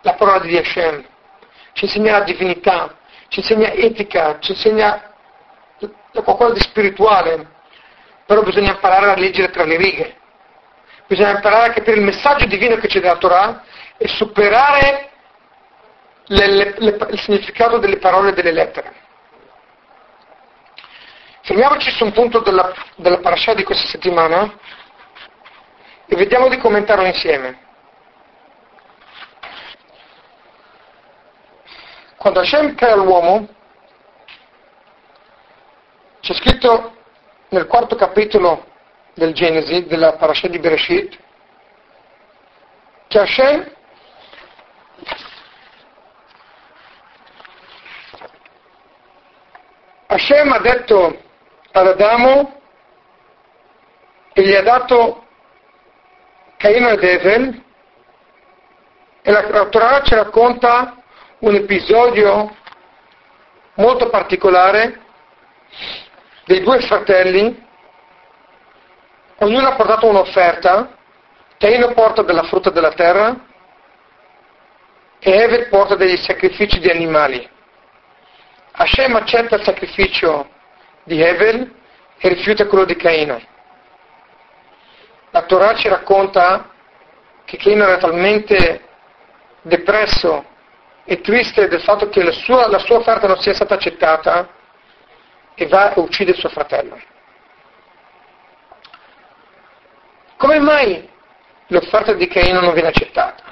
la 0.00 0.14
parola 0.14 0.40
di 0.40 0.56
Hashem, 0.56 1.04
ci 1.72 1.84
insegna 1.84 2.18
la 2.18 2.24
divinità, 2.24 2.96
ci 3.28 3.40
insegna 3.40 3.70
etica, 3.72 4.38
ci 4.40 4.52
insegna 4.52 5.12
qualcosa 6.12 6.54
di 6.54 6.60
spirituale, 6.60 7.53
però 8.26 8.42
bisogna 8.42 8.72
imparare 8.72 9.10
a 9.10 9.16
leggere 9.16 9.50
tra 9.50 9.64
le 9.64 9.76
righe, 9.76 10.16
bisogna 11.06 11.30
imparare 11.30 11.70
a 11.70 11.72
capire 11.72 11.96
il 11.96 12.04
messaggio 12.04 12.46
divino 12.46 12.76
che 12.76 12.88
c'è 12.88 13.00
nella 13.00 13.16
Torah 13.16 13.62
e 13.96 14.08
superare 14.08 15.10
le, 16.26 16.46
le, 16.46 16.74
le, 16.78 17.06
il 17.10 17.20
significato 17.20 17.78
delle 17.78 17.98
parole 17.98 18.30
e 18.30 18.32
delle 18.32 18.52
lettere. 18.52 19.02
Fermiamoci 21.42 21.90
su 21.90 22.04
un 22.04 22.12
punto 22.12 22.40
della, 22.40 22.72
della 22.96 23.18
parasha 23.18 23.52
di 23.52 23.64
questa 23.64 23.86
settimana 23.86 24.50
e 26.06 26.16
vediamo 26.16 26.48
di 26.48 26.56
commentarlo 26.56 27.04
insieme. 27.04 27.60
Quando 32.16 32.40
Hashem 32.40 32.74
crea 32.74 32.94
l'uomo, 32.94 33.46
c'è 36.20 36.32
scritto 36.32 36.96
nel 37.54 37.66
quarto 37.68 37.94
capitolo 37.94 38.66
del 39.14 39.32
Genesi, 39.32 39.86
della 39.86 40.14
parasha 40.14 40.48
di 40.48 40.58
Bereshit, 40.58 41.16
che 43.06 43.18
Hashem 43.20 43.72
Hashem 50.06 50.52
ha 50.52 50.58
detto 50.58 51.22
ad 51.72 51.86
Adamo 51.86 52.60
e 54.32 54.42
gli 54.42 54.54
ha 54.54 54.62
dato 54.62 55.26
Caino 56.56 56.88
ed 56.88 57.02
Evel 57.04 57.62
e 59.22 59.30
la 59.30 59.68
Torah 59.68 60.02
ci 60.02 60.14
racconta 60.14 60.96
un 61.38 61.54
episodio 61.54 62.54
molto 63.74 64.10
particolare 64.10 65.00
dei 66.44 66.60
due 66.62 66.80
fratelli, 66.80 67.62
ognuno 69.38 69.68
ha 69.68 69.74
portato 69.74 70.06
un'offerta, 70.06 70.96
Caino 71.58 71.92
porta 71.92 72.22
della 72.22 72.42
frutta 72.42 72.70
della 72.70 72.92
terra 72.92 73.34
e 75.18 75.30
Evel 75.30 75.68
porta 75.68 75.94
degli 75.94 76.16
sacrifici 76.18 76.78
di 76.78 76.90
animali. 76.90 77.48
Hashem 78.72 79.14
accetta 79.16 79.56
il 79.56 79.62
sacrificio 79.62 80.48
di 81.04 81.22
Hevel 81.22 81.72
e 82.18 82.28
rifiuta 82.28 82.66
quello 82.66 82.84
di 82.84 82.96
Caino. 82.96 83.40
La 85.30 85.42
Torah 85.42 85.74
ci 85.74 85.88
racconta 85.88 86.70
che 87.44 87.56
Caino 87.56 87.84
era 87.84 87.96
talmente 87.96 88.82
depresso 89.62 90.44
e 91.04 91.20
triste 91.20 91.68
del 91.68 91.80
fatto 91.80 92.08
che 92.08 92.22
la 92.22 92.32
sua, 92.32 92.68
la 92.68 92.78
sua 92.78 92.96
offerta 92.96 93.26
non 93.26 93.38
sia 93.38 93.54
stata 93.54 93.74
accettata 93.74 94.48
e 95.54 95.66
va 95.66 95.92
e 95.94 96.00
uccide 96.00 96.34
suo 96.34 96.48
fratello. 96.48 97.00
Come 100.36 100.58
mai 100.58 101.08
l'offerta 101.68 102.12
di 102.12 102.26
Caino 102.28 102.60
non 102.60 102.72
viene 102.72 102.88
accettata? 102.88 103.42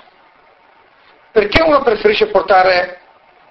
Perché 1.31 1.63
uno 1.63 1.83
preferisce 1.83 2.27
portare 2.27 3.01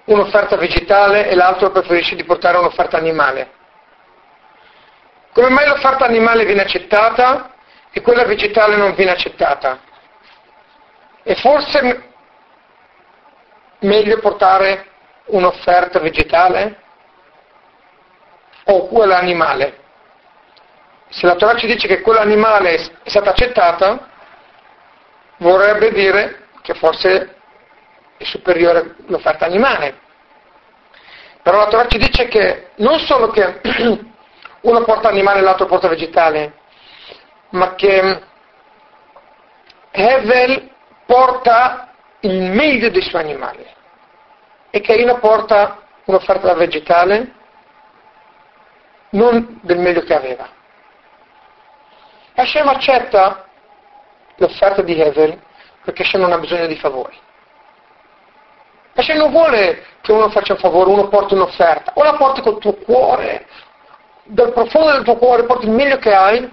un'offerta 0.04 0.56
vegetale 0.56 1.28
e 1.28 1.34
l'altro 1.34 1.70
preferisce 1.70 2.14
di 2.14 2.24
portare 2.24 2.58
un'offerta 2.58 2.96
animale. 2.96 3.60
Come 5.32 5.48
mai 5.48 5.66
l'offerta 5.66 6.04
animale 6.04 6.44
viene 6.44 6.62
accettata 6.62 7.54
e 7.90 8.00
quella 8.00 8.24
vegetale 8.24 8.76
non 8.76 8.94
viene 8.94 9.12
accettata? 9.12 9.80
E 11.22 11.34
forse 11.36 12.10
meglio 13.80 14.18
portare 14.18 14.86
un'offerta 15.26 15.98
vegetale 16.00 16.81
o 18.64 18.86
quella 18.88 19.18
animale? 19.18 19.80
Se 21.08 21.26
la 21.26 21.34
Torah 21.34 21.56
ci 21.56 21.66
dice 21.66 21.86
che 21.86 22.00
quella 22.00 22.20
animale 22.20 22.74
è 23.02 23.08
stata 23.08 23.30
accettata, 23.30 24.08
vorrebbe 25.38 25.92
dire 25.92 26.46
che 26.62 26.74
forse 26.74 27.36
è 28.16 28.24
superiore 28.24 28.96
l'offerta 29.06 29.44
animale. 29.44 29.98
Però 31.42 31.58
la 31.58 31.66
Torah 31.66 31.88
ci 31.88 31.98
dice 31.98 32.28
che 32.28 32.70
non 32.76 32.98
solo 33.00 33.30
che 33.30 33.60
uno 34.62 34.84
porta 34.84 35.08
animale 35.08 35.40
e 35.40 35.42
l'altro 35.42 35.66
porta 35.66 35.88
vegetale, 35.88 36.54
ma 37.50 37.74
che 37.74 38.22
Hevel 39.90 40.70
porta 41.04 41.92
il 42.20 42.50
meglio 42.52 42.88
dei 42.88 43.02
suoi 43.02 43.22
animali 43.22 43.66
e 44.70 44.80
Caino 44.80 45.18
porta 45.18 45.82
un'offerta 46.04 46.54
vegetale 46.54 47.34
non 49.12 49.58
del 49.62 49.78
meglio 49.78 50.02
che 50.02 50.14
aveva. 50.14 50.48
Hashem 52.34 52.68
accetta 52.68 53.46
l'offerta 54.36 54.82
di 54.82 54.98
Hevel 55.00 55.40
perché 55.84 56.02
Hashem 56.02 56.20
non 56.20 56.32
ha 56.32 56.38
bisogno 56.38 56.66
di 56.66 56.76
favori. 56.76 57.18
Hashem 58.94 59.16
non 59.16 59.30
vuole 59.30 59.84
che 60.00 60.12
uno 60.12 60.28
faccia 60.30 60.52
un 60.52 60.58
favore, 60.58 60.90
uno 60.90 61.08
porti 61.08 61.34
un'offerta, 61.34 61.92
o 61.94 62.02
la 62.02 62.14
porti 62.14 62.42
col 62.42 62.58
tuo 62.58 62.74
cuore, 62.74 63.46
dal 64.24 64.52
profondo 64.52 64.92
del 64.92 65.02
tuo 65.02 65.16
cuore 65.16 65.44
porti 65.44 65.66
il 65.66 65.72
meglio 65.72 65.98
che 65.98 66.12
hai, 66.12 66.52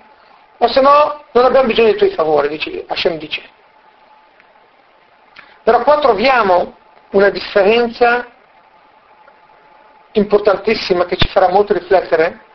o 0.57 0.67
se 0.67 0.81
no 0.81 1.23
non 1.31 1.45
abbiamo 1.45 1.67
bisogno 1.67 1.89
dei 1.89 1.97
tuoi 1.97 2.11
favori, 2.11 2.47
dice, 2.47 2.85
Hashem 2.87 3.17
dice. 3.17 3.41
Però 5.63 5.83
qua 5.83 5.99
troviamo 5.99 6.77
una 7.11 7.29
differenza 7.29 8.25
importantissima 10.13 11.05
che 11.05 11.17
ci 11.17 11.27
farà 11.27 11.49
molto 11.49 11.73
riflettere 11.73 12.47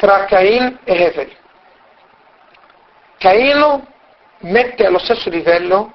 tra 0.00 0.24
Cain 0.24 0.78
e 0.84 0.94
Hevel. 0.94 1.36
Caino 3.18 3.86
mette 4.38 4.86
allo 4.86 4.96
stesso 4.96 5.28
livello 5.28 5.92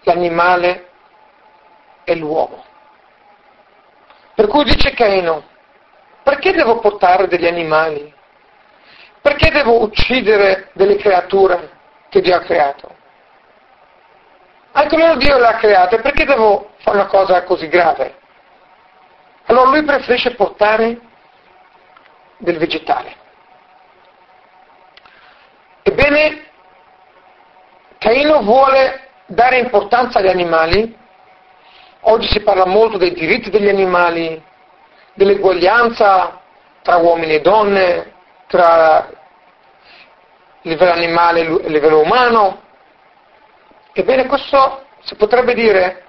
l'animale 0.00 0.88
e 2.02 2.16
l'uomo. 2.16 2.64
Per 4.34 4.48
cui 4.48 4.64
dice 4.64 4.90
Caino, 4.90 5.44
perché 6.24 6.50
devo 6.50 6.80
portare 6.80 7.28
degli 7.28 7.46
animali? 7.46 8.12
Perché 9.20 9.50
devo 9.50 9.80
uccidere 9.80 10.70
delle 10.72 10.96
creature 10.96 11.70
che 12.08 12.20
Dio 12.20 12.34
ha 12.34 12.40
creato? 12.40 12.92
Anche 14.72 14.96
loro 14.96 15.14
Dio 15.14 15.38
le 15.38 15.46
ha 15.46 15.56
create, 15.58 16.00
perché 16.00 16.24
devo 16.24 16.72
fare 16.78 16.96
una 16.96 17.06
cosa 17.06 17.44
così 17.44 17.68
grave? 17.68 18.18
Allora 19.46 19.70
lui 19.70 19.84
preferisce 19.84 20.34
portare 20.34 21.06
del 22.38 22.58
vegetale. 22.58 23.14
Ebbene, 25.82 26.46
Caino 27.98 28.42
vuole 28.42 29.08
dare 29.26 29.58
importanza 29.58 30.18
agli 30.18 30.28
animali. 30.28 30.96
Oggi 32.00 32.28
si 32.28 32.40
parla 32.40 32.66
molto 32.66 32.96
dei 32.96 33.12
diritti 33.12 33.50
degli 33.50 33.68
animali, 33.68 34.42
dell'eguaglianza 35.14 36.40
tra 36.82 36.96
uomini 36.96 37.34
e 37.34 37.40
donne, 37.40 38.12
tra 38.46 39.08
livello 40.62 40.92
animale 40.92 41.40
e 41.40 41.68
livello 41.68 42.00
umano. 42.00 42.62
Ebbene, 43.92 44.26
questo 44.26 44.86
si 45.00 45.16
potrebbe 45.16 45.54
dire 45.54 46.04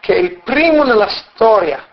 che 0.00 0.14
è 0.14 0.18
il 0.18 0.40
primo 0.40 0.82
nella 0.82 1.08
storia 1.08 1.86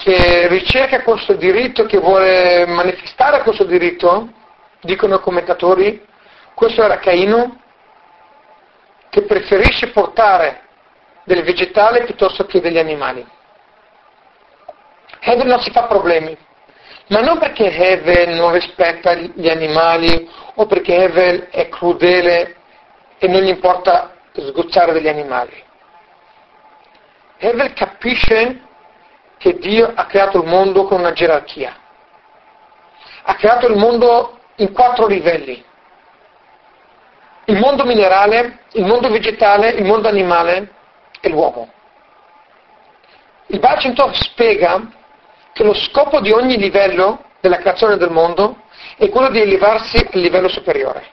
che 0.00 0.48
ricerca 0.48 1.02
questo 1.02 1.34
diritto, 1.34 1.84
che 1.84 1.98
vuole 1.98 2.64
manifestare 2.66 3.42
questo 3.42 3.64
diritto, 3.64 4.32
dicono 4.80 5.16
i 5.16 5.20
commentatori, 5.20 6.02
questo 6.54 6.82
era 6.82 6.98
Caino, 6.98 7.60
che 9.10 9.22
preferisce 9.22 9.90
portare 9.90 10.62
del 11.24 11.42
vegetale 11.42 12.04
piuttosto 12.04 12.46
che 12.46 12.62
degli 12.62 12.78
animali. 12.78 13.26
Hevel 15.20 15.46
non 15.46 15.60
si 15.60 15.70
fa 15.70 15.82
problemi, 15.82 16.34
ma 17.08 17.20
non 17.20 17.38
perché 17.38 17.70
Hevel 17.70 18.36
non 18.36 18.52
rispetta 18.52 19.12
gli 19.12 19.50
animali 19.50 20.30
o 20.54 20.64
perché 20.64 20.96
Hevel 20.96 21.48
è 21.50 21.68
crudele 21.68 22.56
e 23.18 23.28
non 23.28 23.42
gli 23.42 23.48
importa 23.48 24.16
sgozzare 24.32 24.92
degli 24.92 25.08
animali. 25.08 25.62
Hevel 27.36 27.74
capisce 27.74 28.68
che 29.40 29.58
Dio 29.58 29.90
ha 29.92 30.04
creato 30.04 30.42
il 30.42 30.48
mondo 30.48 30.84
con 30.84 31.00
una 31.00 31.12
gerarchia. 31.12 31.74
Ha 33.22 33.34
creato 33.34 33.66
il 33.66 33.76
mondo 33.76 34.38
in 34.56 34.72
quattro 34.72 35.06
livelli 35.06 35.64
il 37.50 37.58
mondo 37.58 37.84
minerale, 37.84 38.60
il 38.72 38.86
mondo 38.86 39.08
vegetale, 39.08 39.70
il 39.70 39.84
mondo 39.84 40.08
animale 40.08 40.70
e 41.20 41.28
l'uomo. 41.28 41.68
Il 43.46 43.58
Bacintov 43.58 44.12
spiega 44.12 44.80
che 45.52 45.64
lo 45.64 45.74
scopo 45.74 46.20
di 46.20 46.30
ogni 46.30 46.56
livello 46.56 47.24
della 47.40 47.58
creazione 47.58 47.96
del 47.96 48.10
mondo 48.10 48.62
è 48.96 49.08
quello 49.08 49.28
di 49.30 49.40
elevarsi 49.40 49.96
al 49.96 50.20
livello 50.20 50.48
superiore. 50.48 51.04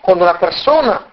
Quando 0.00 0.24
una 0.24 0.36
persona, 0.36 1.10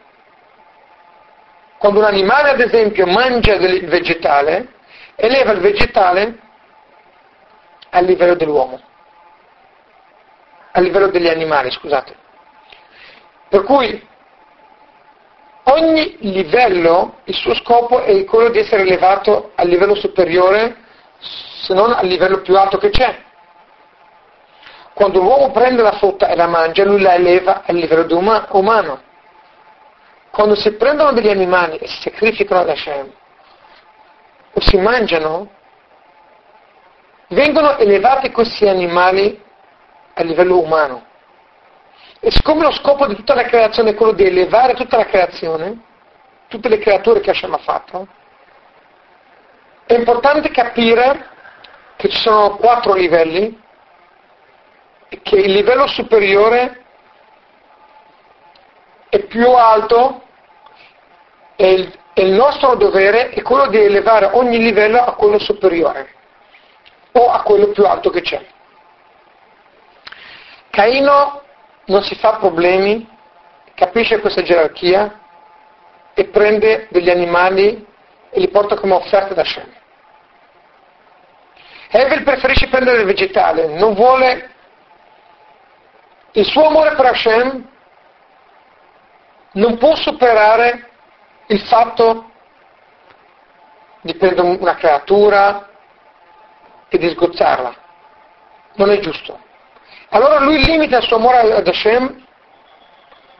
quando 1.77 1.99
un 1.99 2.05
animale 2.05 2.51
ad 2.51 2.59
esempio 2.61 3.05
mangia 3.05 3.57
del 3.57 3.85
vegetale, 3.87 4.75
eleva 5.15 5.51
il 5.51 5.59
vegetale 5.59 6.39
al 7.89 8.05
livello 8.05 8.35
dell'uomo, 8.35 8.79
al 10.71 10.83
livello 10.83 11.07
degli 11.07 11.27
animali, 11.27 11.71
scusate. 11.71 12.15
Per 13.49 13.63
cui 13.63 14.07
ogni 15.63 16.17
livello, 16.19 17.19
il 17.25 17.35
suo 17.35 17.53
scopo 17.55 18.01
è 18.01 18.23
quello 18.25 18.49
di 18.49 18.59
essere 18.59 18.83
elevato 18.83 19.51
al 19.55 19.67
livello 19.67 19.95
superiore, 19.95 20.77
se 21.19 21.73
non 21.73 21.91
al 21.91 22.07
livello 22.07 22.41
più 22.41 22.57
alto 22.57 22.77
che 22.77 22.89
c'è. 22.89 23.23
Quando 24.93 25.19
l'uomo 25.19 25.51
prende 25.51 25.81
la 25.81 25.93
frutta 25.93 26.27
e 26.27 26.35
la 26.35 26.47
mangia, 26.47 26.83
lui 26.83 27.01
la 27.01 27.13
eleva 27.15 27.63
al 27.65 27.75
livello 27.75 28.05
umano. 28.51 29.01
quando 30.31 30.55
si 30.55 30.71
prendono 30.73 31.11
degli 31.11 31.29
animali 31.29 31.77
e 31.77 31.87
si 31.87 32.01
sacrificano 32.01 32.61
ad 32.61 32.69
Hashem, 32.69 33.11
o 34.53 34.59
si 34.61 34.77
mangiano, 34.77 35.49
vengono 37.29 37.77
elevati 37.77 38.31
questi 38.31 38.67
animali 38.67 39.41
a 40.13 40.23
livello 40.23 40.59
umano. 40.59 41.05
E 42.19 42.29
siccome 42.31 42.63
lo 42.63 42.71
scopo 42.71 43.07
di 43.07 43.15
tutta 43.15 43.33
la 43.33 43.43
creazione 43.43 43.91
è 43.91 43.95
quello 43.95 44.11
di 44.11 44.25
elevare 44.25 44.73
tutta 44.73 44.97
la 44.97 45.05
creazione, 45.05 45.81
tutte 46.47 46.69
le 46.69 46.77
creature 46.77 47.19
che 47.21 47.31
Hashem 47.31 47.53
ha 47.53 47.57
fatto, 47.57 48.07
è 49.85 49.93
importante 49.93 50.49
capire 50.51 51.29
che 51.95 52.09
ci 52.09 52.17
sono 52.17 52.55
quattro 52.55 52.93
livelli 52.93 53.59
e 55.09 55.21
che 55.21 55.35
il 55.35 55.51
livello 55.51 55.87
superiore 55.87 56.85
è 59.09 59.19
più 59.25 59.49
alto 59.51 60.23
e 61.57 61.71
il, 61.73 61.99
e 62.13 62.23
il 62.23 62.31
nostro 62.31 62.75
dovere 62.75 63.29
è 63.29 63.41
quello 63.41 63.67
di 63.67 63.77
elevare 63.77 64.29
ogni 64.33 64.59
livello 64.59 64.99
a 65.01 65.13
quello 65.13 65.39
superiore 65.39 66.13
o 67.13 67.29
a 67.29 67.41
quello 67.41 67.67
più 67.69 67.85
alto 67.85 68.09
che 68.09 68.21
c'è. 68.21 68.45
Caino 70.69 71.41
non 71.85 72.03
si 72.03 72.15
fa 72.15 72.37
problemi, 72.37 73.07
capisce 73.75 74.19
questa 74.19 74.41
gerarchia 74.41 75.19
e 76.13 76.25
prende 76.25 76.87
degli 76.89 77.09
animali 77.09 77.85
e 78.29 78.39
li 78.39 78.49
porta 78.49 78.75
come 78.75 78.93
offerta 78.93 79.33
da 79.33 79.41
Hashem. 79.41 79.73
Evel 81.89 82.23
preferisce 82.23 82.69
prendere 82.69 82.99
il 82.99 83.05
vegetale, 83.05 83.67
non 83.67 83.93
vuole 83.93 84.49
il 86.33 86.45
suo 86.45 86.67
amore 86.67 86.95
per 86.95 87.05
Hashem 87.05 87.69
non 89.53 89.77
può 89.77 89.95
superare 89.95 90.90
il 91.51 91.59
fatto 91.61 92.31
di 94.01 94.15
prendere 94.15 94.47
una 94.47 94.75
creatura 94.75 95.69
e 96.87 96.97
di 96.97 97.09
sgozzarla. 97.09 97.75
Non 98.75 98.89
è 98.89 98.99
giusto. 98.99 99.37
Allora 100.09 100.39
lui 100.39 100.63
limita 100.63 100.97
il 100.97 101.03
suo 101.03 101.17
amore 101.17 101.53
ad 101.53 101.67
Hashem 101.67 102.25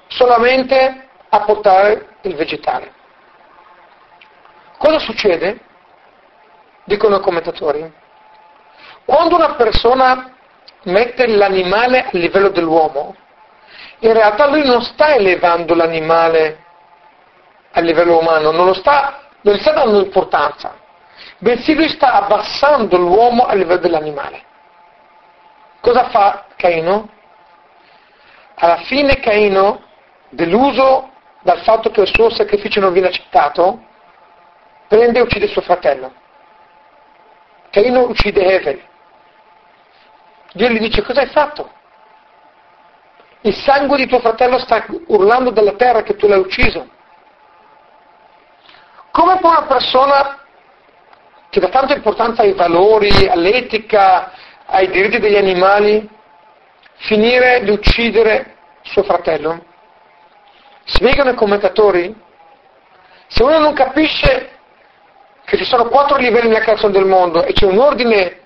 solamente 0.08 1.08
a 1.30 1.40
portare 1.42 2.18
il 2.22 2.36
vegetale. 2.36 2.94
Cosa 4.78 5.00
succede? 5.00 5.60
Dicono 6.84 7.18
i 7.18 7.22
commentatori. 7.22 7.94
Quando 9.06 9.36
una 9.36 9.56
persona 9.56 10.34
mette 10.84 11.28
l'animale 11.28 12.06
a 12.06 12.10
livello 12.12 12.50
dell'uomo, 12.50 13.16
in 14.00 14.12
realtà 14.12 14.48
lui 14.48 14.66
non 14.66 14.82
sta 14.82 15.14
elevando 15.14 15.76
l'animale 15.76 16.66
a 17.72 17.80
livello 17.82 18.20
umano, 18.20 18.52
non, 18.52 18.74
sta, 18.76 19.28
non 19.42 19.56
gli 19.56 19.60
sta 19.60 19.72
dando 19.72 20.04
importanza, 20.04 20.76
bensì 21.38 21.74
lui 21.74 21.90
sta 21.90 22.14
abbassando 22.14 22.98
l'uomo 22.98 23.46
a 23.46 23.54
livello 23.54 23.80
dell'animale. 23.80 24.44
Cosa 25.80 26.10
fa 26.10 26.46
Caino? 26.58 27.10
Alla 28.56 28.78
fine 28.84 29.20
Caino, 29.20 29.82
deluso 30.30 31.10
dal 31.42 31.60
fatto 31.62 31.90
che 31.90 32.02
il 32.02 32.14
suo 32.14 32.30
sacrificio 32.30 32.80
non 32.80 32.94
viene 32.94 33.08
accettato, 33.08 33.84
prende 34.88 35.20
e 35.20 35.22
uccide 35.22 35.48
suo 35.48 35.62
fratello. 35.62 36.14
Caino 37.72 38.02
uccide 38.02 38.46
Evel. 38.46 38.82
Dio 40.54 40.68
gli 40.68 40.80
dice 40.80 41.02
cosa 41.02 41.22
hai 41.22 41.28
fatto? 41.28 41.72
Il 43.42 43.56
sangue 43.56 43.98
di 43.98 44.06
tuo 44.06 44.20
fratello 44.20 44.60
sta 44.60 44.86
urlando 45.08 45.50
dalla 45.50 45.74
terra 45.74 46.04
che 46.04 46.16
tu 46.16 46.28
l'hai 46.28 46.40
ucciso. 46.40 46.88
Come 49.12 49.40
può 49.40 49.50
una 49.50 49.64
persona 49.64 50.40
che 51.50 51.60
dà 51.60 51.68
tanta 51.68 51.94
importanza 51.94 52.44
ai 52.44 52.54
valori, 52.54 53.28
all'etica, 53.28 54.32
ai 54.66 54.90
diritti 54.90 55.20
degli 55.20 55.36
animali, 55.36 56.10
finire 56.96 57.62
di 57.64 57.72
uccidere 57.72 58.56
suo 58.84 59.04
fratello? 59.04 59.66
Spiegano 60.86 61.32
i 61.32 61.36
commentatori, 61.36 62.16
se 63.28 63.44
uno 63.44 63.60
non 63.60 63.74
capisce 63.74 64.50
che 65.44 65.58
ci 65.58 65.66
sono 65.66 65.88
quattro 65.90 66.16
livelli 66.16 66.48
nella 66.48 66.62
creazione 66.62 66.94
del 66.94 67.06
mondo 67.06 67.44
e 67.44 67.52
c'è 67.52 67.66
un 67.66 67.80
ordine 67.80 68.40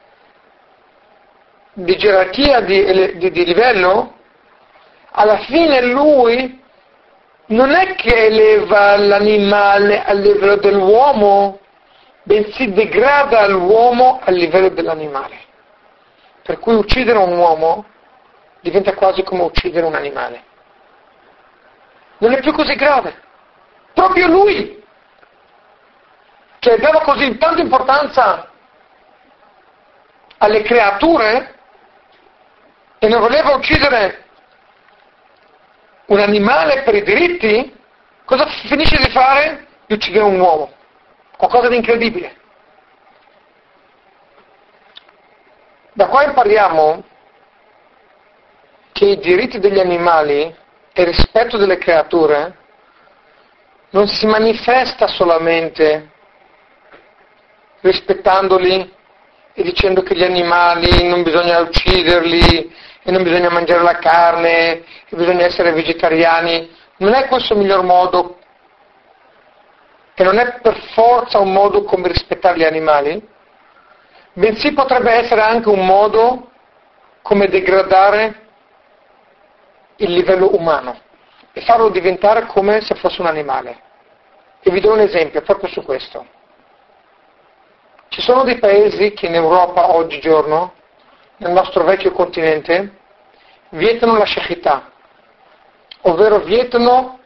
di 1.73 1.95
gerarchia 1.95 2.61
di, 2.61 3.17
di, 3.17 3.29
di 3.29 3.45
livello, 3.45 4.15
alla 5.11 5.37
fine 5.37 5.81
lui 5.81 6.63
non 7.47 7.71
è 7.71 7.95
che 7.95 8.25
eleva 8.25 8.97
l'animale 8.97 10.03
al 10.03 10.19
livello 10.19 10.55
dell'uomo, 10.55 11.59
bensì 12.23 12.71
degrada 12.71 13.47
l'uomo 13.47 14.19
al 14.23 14.33
livello 14.33 14.69
dell'animale. 14.69 15.37
Per 16.41 16.59
cui 16.59 16.75
uccidere 16.75 17.17
un 17.19 17.37
uomo 17.37 17.85
diventa 18.61 18.93
quasi 18.93 19.21
come 19.23 19.43
uccidere 19.43 19.85
un 19.85 19.93
animale. 19.93 20.43
Non 22.17 22.33
è 22.33 22.39
più 22.39 22.51
così 22.51 22.73
grave. 22.75 23.21
Proprio 23.93 24.27
lui, 24.27 24.83
che 26.59 26.77
dava 26.77 27.01
così 27.01 27.37
tanta 27.37 27.61
importanza 27.61 28.49
alle 30.37 30.63
creature 30.63 31.55
e 32.97 33.07
non 33.07 33.19
voleva 33.19 33.55
uccidere 33.55 34.24
un 36.07 36.19
animale 36.19 36.83
per 36.83 36.95
i 36.95 37.03
diritti, 37.03 37.73
cosa 38.25 38.45
finisce 38.67 38.97
di 38.97 39.09
fare? 39.09 39.67
Di 39.87 39.93
uccidere 39.93 40.25
un 40.25 40.39
uomo. 40.39 40.71
Qualcosa 41.37 41.69
di 41.69 41.75
incredibile. 41.75 42.35
Da 45.93 46.07
qua 46.07 46.23
impariamo 46.23 47.03
che 48.91 49.05
i 49.05 49.19
diritti 49.19 49.59
degli 49.59 49.79
animali 49.79 50.41
e 50.93 51.01
il 51.01 51.07
rispetto 51.07 51.57
delle 51.57 51.77
creature 51.77 52.57
non 53.91 54.07
si 54.07 54.25
manifesta 54.25 55.07
solamente 55.07 56.11
rispettandoli 57.81 58.93
e 59.53 59.63
dicendo 59.63 60.01
che 60.01 60.15
gli 60.15 60.23
animali 60.23 61.07
non 61.07 61.23
bisogna 61.23 61.59
ucciderli 61.59 62.73
e 63.07 63.11
non 63.11 63.21
bisogna 63.21 63.51
mangiare 63.51 63.83
la 63.83 63.99
carne, 63.99 64.83
e 65.07 65.15
bisogna 65.15 65.45
essere 65.45 65.71
vegetariani. 65.73 66.75
Non 66.97 67.13
è 67.13 67.27
questo 67.27 67.53
il 67.53 67.59
miglior 67.59 67.83
modo 67.83 68.39
e 70.15 70.23
non 70.23 70.39
è 70.39 70.59
per 70.59 70.75
forza 70.93 71.37
un 71.37 71.51
modo 71.51 71.83
come 71.83 72.07
rispettare 72.07 72.57
gli 72.57 72.63
animali, 72.63 73.21
bensì 74.33 74.73
potrebbe 74.73 75.11
essere 75.11 75.41
anche 75.41 75.69
un 75.69 75.85
modo 75.85 76.49
come 77.21 77.47
degradare 77.47 78.43
il 79.97 80.11
livello 80.11 80.55
umano 80.55 80.97
e 81.51 81.61
farlo 81.61 81.89
diventare 81.89 82.47
come 82.47 82.81
se 82.81 82.95
fosse 82.95 83.21
un 83.21 83.27
animale. 83.27 83.81
E 84.61 84.71
vi 84.71 84.79
do 84.79 84.93
un 84.93 85.01
esempio 85.01 85.41
proprio 85.41 85.69
su 85.69 85.83
questo. 85.83 86.25
Ci 88.07 88.21
sono 88.21 88.43
dei 88.43 88.57
paesi 88.57 89.11
che 89.11 89.27
in 89.27 89.35
Europa 89.35 89.93
oggigiorno 89.93 90.74
nel 91.37 91.51
nostro 91.51 91.83
vecchio 91.83 92.11
continente 92.11 92.97
vietano 93.69 94.17
la 94.17 94.25
shechità, 94.25 94.91
ovvero 96.01 96.39
vietano 96.39 97.19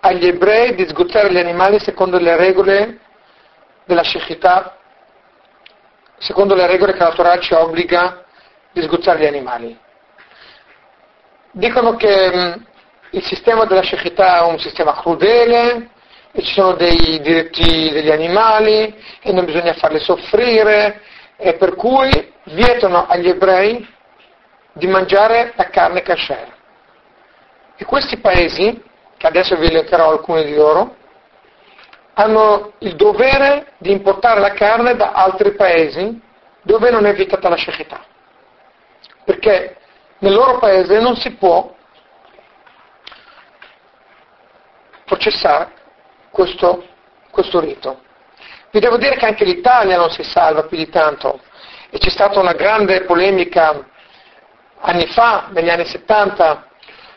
agli 0.00 0.26
ebrei 0.26 0.74
di 0.74 0.86
sgozzare 0.88 1.30
gli 1.30 1.38
animali 1.38 1.78
secondo 1.78 2.18
le 2.18 2.36
regole 2.36 2.98
della 3.84 4.04
shechità, 4.04 4.76
secondo 6.18 6.54
le 6.54 6.66
regole 6.66 6.92
che 6.92 6.98
la 6.98 7.12
Torah 7.12 7.38
ci 7.38 7.54
obbliga 7.54 8.24
di 8.72 8.82
sgozzare 8.82 9.20
gli 9.20 9.26
animali. 9.26 9.78
Dicono 11.52 11.96
che 11.96 12.34
mh, 12.34 12.66
il 13.10 13.24
sistema 13.24 13.64
della 13.64 13.82
shechità 13.82 14.38
è 14.38 14.42
un 14.42 14.58
sistema 14.58 14.94
crudele, 14.94 15.90
e 16.34 16.42
ci 16.42 16.54
sono 16.54 16.72
dei 16.72 17.20
diritti 17.20 17.90
degli 17.90 18.10
animali 18.10 18.94
e 19.20 19.32
non 19.32 19.44
bisogna 19.44 19.74
farli 19.74 20.00
soffrire 20.00 21.02
e 21.36 21.54
per 21.54 21.74
cui 21.74 22.31
vietano 22.44 23.06
agli 23.06 23.28
ebrei 23.28 23.86
di 24.72 24.86
mangiare 24.86 25.52
la 25.56 25.68
carne 25.68 26.02
kasher. 26.02 26.54
E 27.76 27.84
questi 27.84 28.18
paesi, 28.18 28.82
che 29.16 29.26
adesso 29.26 29.56
vi 29.56 29.66
elencherò 29.66 30.10
alcuni 30.10 30.44
di 30.44 30.54
loro, 30.54 30.96
hanno 32.14 32.72
il 32.78 32.94
dovere 32.96 33.72
di 33.78 33.90
importare 33.90 34.40
la 34.40 34.52
carne 34.52 34.94
da 34.94 35.12
altri 35.12 35.52
paesi 35.54 36.20
dove 36.62 36.90
non 36.90 37.06
è 37.06 37.14
vietata 37.14 37.48
la 37.48 37.56
shechità. 37.56 38.04
Perché 39.24 39.76
nel 40.18 40.32
loro 40.32 40.58
paese 40.58 41.00
non 41.00 41.16
si 41.16 41.32
può 41.32 41.74
processare 45.04 45.72
questo, 46.30 46.84
questo 47.30 47.60
rito. 47.60 48.00
Vi 48.70 48.80
devo 48.80 48.96
dire 48.96 49.16
che 49.16 49.26
anche 49.26 49.44
l'Italia 49.44 49.96
non 49.96 50.10
si 50.10 50.22
salva 50.22 50.64
più 50.64 50.76
di 50.76 50.88
tanto 50.88 51.40
e 51.94 51.98
c'è 51.98 52.08
stata 52.08 52.40
una 52.40 52.54
grande 52.54 53.02
polemica 53.02 53.86
anni 54.80 55.06
fa, 55.08 55.48
negli 55.50 55.68
anni 55.68 55.84
70, 55.84 56.66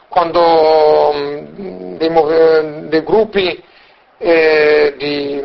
quando 0.09 1.13
mm, 1.15 1.95
dei, 1.95 2.89
dei 2.89 3.03
gruppi 3.03 3.63
eh, 4.17 4.95
di 4.97 5.41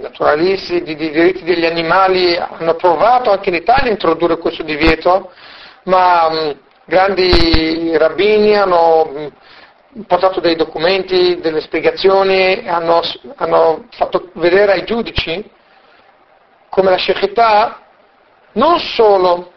naturalisti, 0.00 0.82
di, 0.82 0.96
di, 0.96 1.10
diritti 1.10 1.44
degli 1.44 1.66
animali 1.66 2.34
hanno 2.36 2.74
provato 2.76 3.30
anche 3.30 3.50
in 3.50 3.56
Italia 3.56 3.90
a 3.90 3.92
introdurre 3.92 4.38
questo 4.38 4.62
divieto, 4.62 5.30
ma 5.82 6.30
mh, 6.30 6.58
grandi 6.86 7.94
rabbini 7.98 8.56
hanno 8.56 9.30
portato 10.06 10.40
dei 10.40 10.56
documenti, 10.56 11.38
delle 11.38 11.60
spiegazioni, 11.60 12.66
hanno, 12.66 13.02
hanno 13.36 13.84
fatto 13.90 14.30
vedere 14.36 14.72
ai 14.72 14.84
giudici 14.84 15.50
come 16.70 16.90
la 16.90 16.98
Shechità 16.98 17.83
non 18.54 18.78
solo 18.78 19.52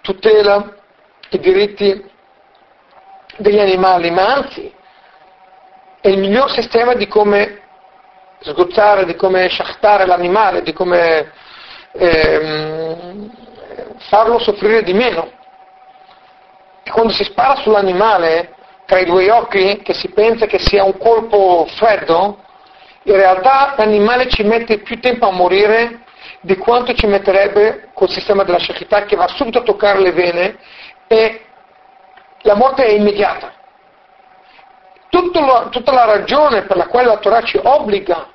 tutela 0.00 0.74
i 1.30 1.38
diritti 1.38 2.04
degli 3.36 3.58
animali, 3.58 4.10
ma 4.10 4.34
anzi 4.34 4.72
è 6.00 6.08
il 6.08 6.18
miglior 6.18 6.50
sistema 6.50 6.94
di 6.94 7.06
come 7.06 7.60
sgozzare, 8.40 9.04
di 9.04 9.14
come 9.14 9.48
sciachtare 9.48 10.06
l'animale, 10.06 10.62
di 10.62 10.72
come 10.72 11.32
ehm, 11.92 13.30
farlo 14.08 14.38
soffrire 14.38 14.82
di 14.82 14.92
meno. 14.92 15.30
E 16.82 16.90
quando 16.90 17.12
si 17.12 17.24
spara 17.24 17.56
sull'animale 17.56 18.54
tra 18.86 18.98
i 18.98 19.04
due 19.04 19.30
occhi, 19.30 19.82
che 19.82 19.92
si 19.92 20.08
pensa 20.08 20.46
che 20.46 20.58
sia 20.58 20.84
un 20.84 20.96
colpo 20.96 21.66
freddo, 21.76 22.42
in 23.02 23.14
realtà 23.14 23.74
l'animale 23.76 24.28
ci 24.28 24.42
mette 24.42 24.78
più 24.78 24.98
tempo 25.00 25.26
a 25.26 25.32
morire 25.32 26.06
di 26.40 26.56
quanto 26.56 26.92
ci 26.94 27.06
metterebbe 27.06 27.90
col 27.92 28.08
sistema 28.08 28.44
della 28.44 28.58
shechità 28.58 29.04
che 29.04 29.16
va 29.16 29.26
subito 29.28 29.58
a 29.58 29.62
toccare 29.62 30.00
le 30.00 30.12
vene 30.12 30.58
e 31.06 31.44
la 32.42 32.54
morte 32.54 32.84
è 32.84 32.92
immediata. 32.92 33.54
Lo, 35.10 35.68
tutta 35.70 35.92
la 35.92 36.04
ragione 36.04 36.62
per 36.62 36.76
la 36.76 36.86
quale 36.86 37.08
la 37.08 37.16
Torah 37.16 37.42
ci 37.42 37.58
obbliga 37.62 38.28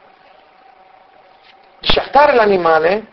di 1.80 1.88
sciattare 1.88 2.34
l'animale 2.34 3.08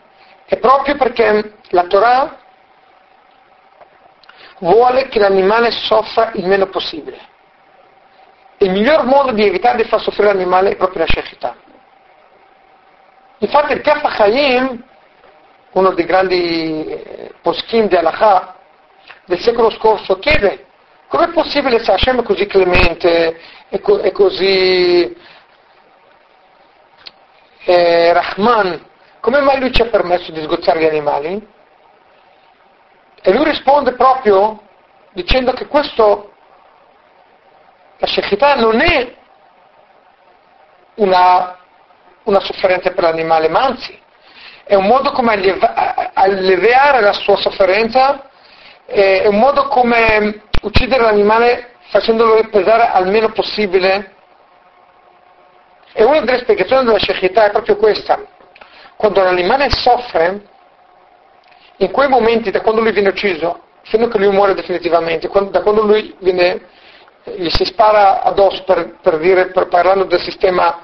è 0.45 0.57
proprio 0.57 0.97
perché 0.97 1.53
la 1.69 1.83
Torah 1.83 2.37
vuole 4.59 5.07
che 5.07 5.19
l'animale 5.19 5.71
soffra 5.71 6.31
il 6.33 6.45
meno 6.47 6.67
possibile. 6.67 7.29
Il 8.57 8.71
miglior 8.71 9.05
modo 9.05 9.31
di 9.31 9.45
evitare 9.45 9.81
di 9.81 9.89
far 9.89 10.01
soffrire 10.01 10.33
l'animale 10.33 10.71
è 10.71 10.75
proprio 10.75 11.03
la 11.03 11.07
shechità. 11.07 11.55
Infatti 13.41 13.73
il 13.73 13.81
Kaf 13.81 14.15
Chaim, 14.15 14.83
uno 15.71 15.91
dei 15.91 16.05
grandi 16.05 16.85
eh, 16.85 17.33
poskim 17.41 17.87
di 17.87 17.95
Allah 17.95 18.55
del 19.25 19.39
secolo 19.39 19.69
scorso, 19.71 20.19
chiede 20.19 20.67
Com'è 21.11 21.27
possibile 21.31 21.83
se 21.83 21.91
Hashem 21.91 22.21
è 22.21 22.23
così 22.23 22.45
clemente 22.45 23.37
e, 23.67 23.81
co- 23.81 23.99
così 24.13 25.13
eh, 27.65 28.13
Rahman, 28.13 28.85
come 29.19 29.41
mai 29.41 29.59
lui 29.59 29.73
ci 29.73 29.81
ha 29.81 29.87
permesso 29.87 30.31
di 30.31 30.41
sgozzare 30.41 30.79
gli 30.79 30.85
animali? 30.85 31.47
E 33.21 33.33
lui 33.33 33.43
risponde 33.43 33.91
proprio 33.91 34.61
dicendo 35.11 35.51
che 35.51 35.67
questo, 35.67 36.31
la 37.97 38.07
shechità 38.07 38.55
non 38.55 38.79
è 38.79 39.13
una, 40.95 41.59
una 42.23 42.39
sofferenza 42.39 42.91
per 42.91 43.03
l'animale, 43.03 43.49
ma 43.49 43.63
anzi 43.63 43.99
è 44.71 44.75
un 44.75 44.85
modo 44.85 45.11
come 45.11 45.33
alleviare 46.13 47.01
la 47.01 47.11
sua 47.11 47.35
sofferenza, 47.35 48.29
è 48.85 49.27
un 49.27 49.37
modo 49.37 49.67
come 49.67 50.43
uccidere 50.61 51.03
l'animale 51.03 51.71
facendolo 51.89 52.47
pesare 52.49 52.87
al 52.87 53.09
meno 53.09 53.33
possibile. 53.33 54.13
E 55.93 56.03
una 56.05 56.21
delle 56.21 56.39
spiegazioni 56.39 56.85
della 56.85 56.99
shechità 56.99 57.47
è 57.47 57.51
proprio 57.51 57.75
questa. 57.75 58.17
Quando 58.95 59.21
l'animale 59.21 59.69
soffre, 59.71 60.41
in 61.77 61.91
quei 61.91 62.07
momenti, 62.07 62.49
da 62.49 62.61
quando 62.61 62.79
lui 62.79 62.93
viene 62.93 63.09
ucciso, 63.09 63.63
fino 63.81 64.05
a 64.05 64.07
che 64.07 64.19
lui 64.19 64.29
muore 64.29 64.53
definitivamente, 64.53 65.27
quando, 65.27 65.49
da 65.49 65.61
quando 65.61 65.81
lui 65.81 66.15
viene, 66.19 66.61
gli 67.23 67.49
si 67.49 67.65
spara 67.65 68.21
addosso 68.21 68.63
per, 68.63 68.99
per, 69.01 69.17
dire, 69.17 69.47
per 69.47 69.67
parlando 69.67 70.05
del 70.05 70.21
sistema 70.21 70.81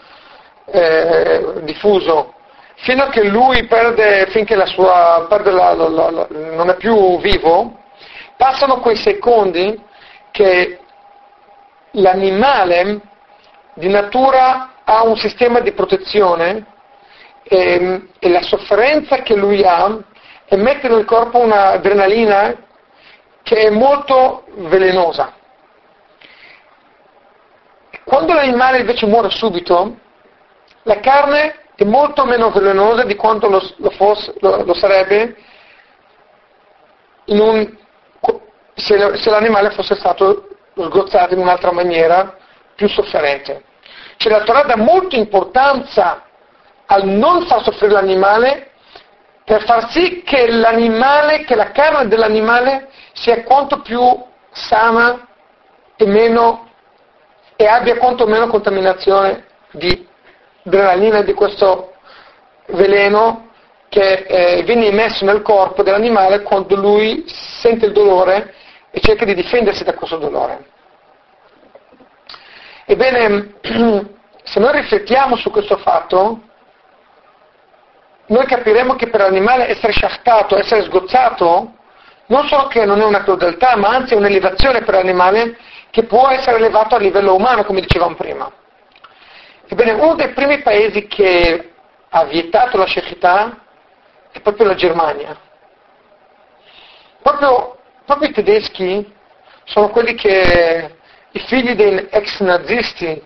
eh, 0.72 1.62
diffuso, 1.64 2.34
fino 2.76 3.04
a 3.04 3.10
che 3.10 3.24
lui 3.24 3.66
perde, 3.66 4.28
finché 4.30 4.56
la 4.56 4.66
sua, 4.66 5.26
perde 5.28 5.52
la, 5.52 5.74
la, 5.74 6.10
la, 6.12 6.28
non 6.30 6.70
è 6.70 6.76
più 6.76 7.20
vivo, 7.20 7.78
Passano 8.38 8.82
quei 8.82 8.96
secondi 8.96 9.84
che 10.30 10.80
l'animale 11.94 13.02
di 13.74 13.90
natura 13.90 14.74
ha 14.84 15.04
un 15.04 15.18
sistema 15.18 15.60
di 15.60 15.72
protezione 15.72 16.66
e, 17.42 17.58
ehm, 17.58 18.10
e 18.20 18.30
la 18.30 18.44
sofferenza 18.44 19.24
che 19.24 19.36
lui 19.36 19.64
ha 19.64 19.98
emette 20.46 20.88
nel 20.88 21.04
corpo 21.06 21.40
un'adrenalina 21.40 22.56
che 23.42 23.56
è 23.56 23.70
molto 23.72 24.44
velenosa. 24.58 25.34
Quando 28.04 28.34
l'animale 28.34 28.80
invece 28.80 29.08
muore 29.08 29.32
subito, 29.32 29.98
la 30.88 31.00
carne 31.02 31.66
è 31.76 31.84
molto 31.84 32.26
meno 32.26 32.50
velenosa 32.50 33.04
di 33.04 33.16
quanto 33.16 33.50
lo, 33.50 33.62
lo, 33.76 33.90
fosse, 33.92 34.34
lo, 34.40 34.64
lo 34.64 34.74
sarebbe 34.74 35.36
un 37.26 37.76
se, 38.74 39.18
se 39.18 39.30
l'animale 39.30 39.72
fosse 39.72 39.96
stato 39.96 40.48
sgozzato 40.76 41.34
in 41.34 41.42
un'altra 41.42 41.72
maniera 41.72 42.38
più 42.76 42.88
sofferente. 42.88 43.64
Cioè 44.18 44.32
la 44.32 44.44
Torah 44.44 44.64
dà 44.64 44.78
molta 44.78 45.16
importanza 45.16 46.24
al 46.86 47.06
non 47.06 47.46
far 47.46 47.64
soffrire 47.64 47.94
l'animale 47.94 48.72
per 49.44 49.64
far 49.64 49.90
sì 49.92 50.24
che 50.24 50.50
l'animale, 50.50 51.44
che 51.44 51.56
la 51.56 51.72
carne 51.72 52.08
dell'animale 52.08 52.90
sia 53.14 53.44
quanto 53.44 53.82
più 53.82 54.02
sana 54.52 55.28
e 55.96 56.06
meno 56.06 56.70
e 57.56 57.66
abbia 57.66 57.98
quanto 57.98 58.28
meno 58.28 58.48
contaminazione 58.48 59.46
di 59.72 60.07
adrenalina 60.68 61.22
di 61.22 61.34
questo 61.34 61.94
veleno 62.68 63.50
che 63.90 64.26
eh, 64.28 64.64
viene 64.64 64.88
immesso 64.88 65.24
nel 65.24 65.42
corpo 65.42 65.82
dell'animale 65.82 66.42
quando 66.44 66.76
lui 66.76 67.24
sente 67.28 67.86
il 67.86 67.94
dolore 67.94 68.54
e 68.92 69.00
cerca 69.00 69.26
di 69.26 69.34
difendersi 69.34 69.84
da 69.84 69.94
questo 69.94 70.18
dolore. 70.18 70.66
Ebbene, 72.86 73.56
se 74.44 74.60
noi 74.60 74.72
riflettiamo 74.74 75.36
su 75.38 75.50
questo 75.52 75.78
fatto, 75.78 76.42
noi 78.28 78.46
capiremo 78.46 78.96
che 78.96 79.08
per 79.08 79.22
l'animale 79.22 79.70
essere 79.70 79.94
sciattato, 79.94 80.58
essere 80.58 80.84
sgozzato, 80.84 81.76
non 82.28 82.46
solo 82.48 82.68
che 82.68 82.84
non 82.84 83.00
è 83.00 83.06
una 83.06 83.24
crudeltà, 83.24 83.78
ma 83.78 83.90
anzi 83.90 84.14
è 84.14 84.18
un'elevazione 84.18 84.82
per 84.82 84.96
l'animale 84.96 85.58
che 85.92 86.04
può 86.04 86.28
essere 86.28 86.58
elevato 86.58 86.96
a 86.96 87.00
livello 87.00 87.36
umano, 87.36 87.64
come 87.64 87.80
dicevamo 87.80 88.16
prima. 88.16 88.52
Ebbene, 89.70 89.92
uno 89.92 90.16
dei 90.16 90.30
primi 90.30 90.62
paesi 90.62 91.08
che 91.08 91.72
ha 92.10 92.24
vietato 92.26 92.78
la 92.78 92.86
cecità 92.86 93.64
è 94.32 94.40
proprio 94.40 94.68
la 94.68 94.76
Germania. 94.76 95.38
Proprio 97.22 97.78
proprio 98.08 98.30
i 98.30 98.34
tedeschi 98.34 99.14
sono 99.66 99.90
quelli 99.90 100.16
che, 100.16 100.96
i 101.32 101.40
figli 101.40 101.76
dei 101.76 102.08
ex 102.10 102.40
nazisti, 102.40 103.22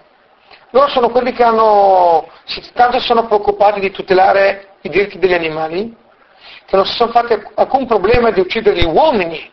loro 0.71 0.87
sono 0.89 1.09
quelli 1.09 1.31
che 1.33 1.43
hanno, 1.43 2.27
tanto 2.73 2.99
sono 2.99 3.27
preoccupati 3.27 3.79
di 3.79 3.91
tutelare 3.91 4.69
i 4.81 4.89
diritti 4.89 5.19
degli 5.19 5.35
animali, 5.35 5.95
che 6.65 6.75
non 6.75 6.85
si 6.85 6.95
sono 6.95 7.11
fatti 7.11 7.39
alcun 7.53 7.85
problema 7.85 8.31
di 8.31 8.39
uccidere 8.39 8.75
gli 8.81 8.85
uomini, 8.85 9.51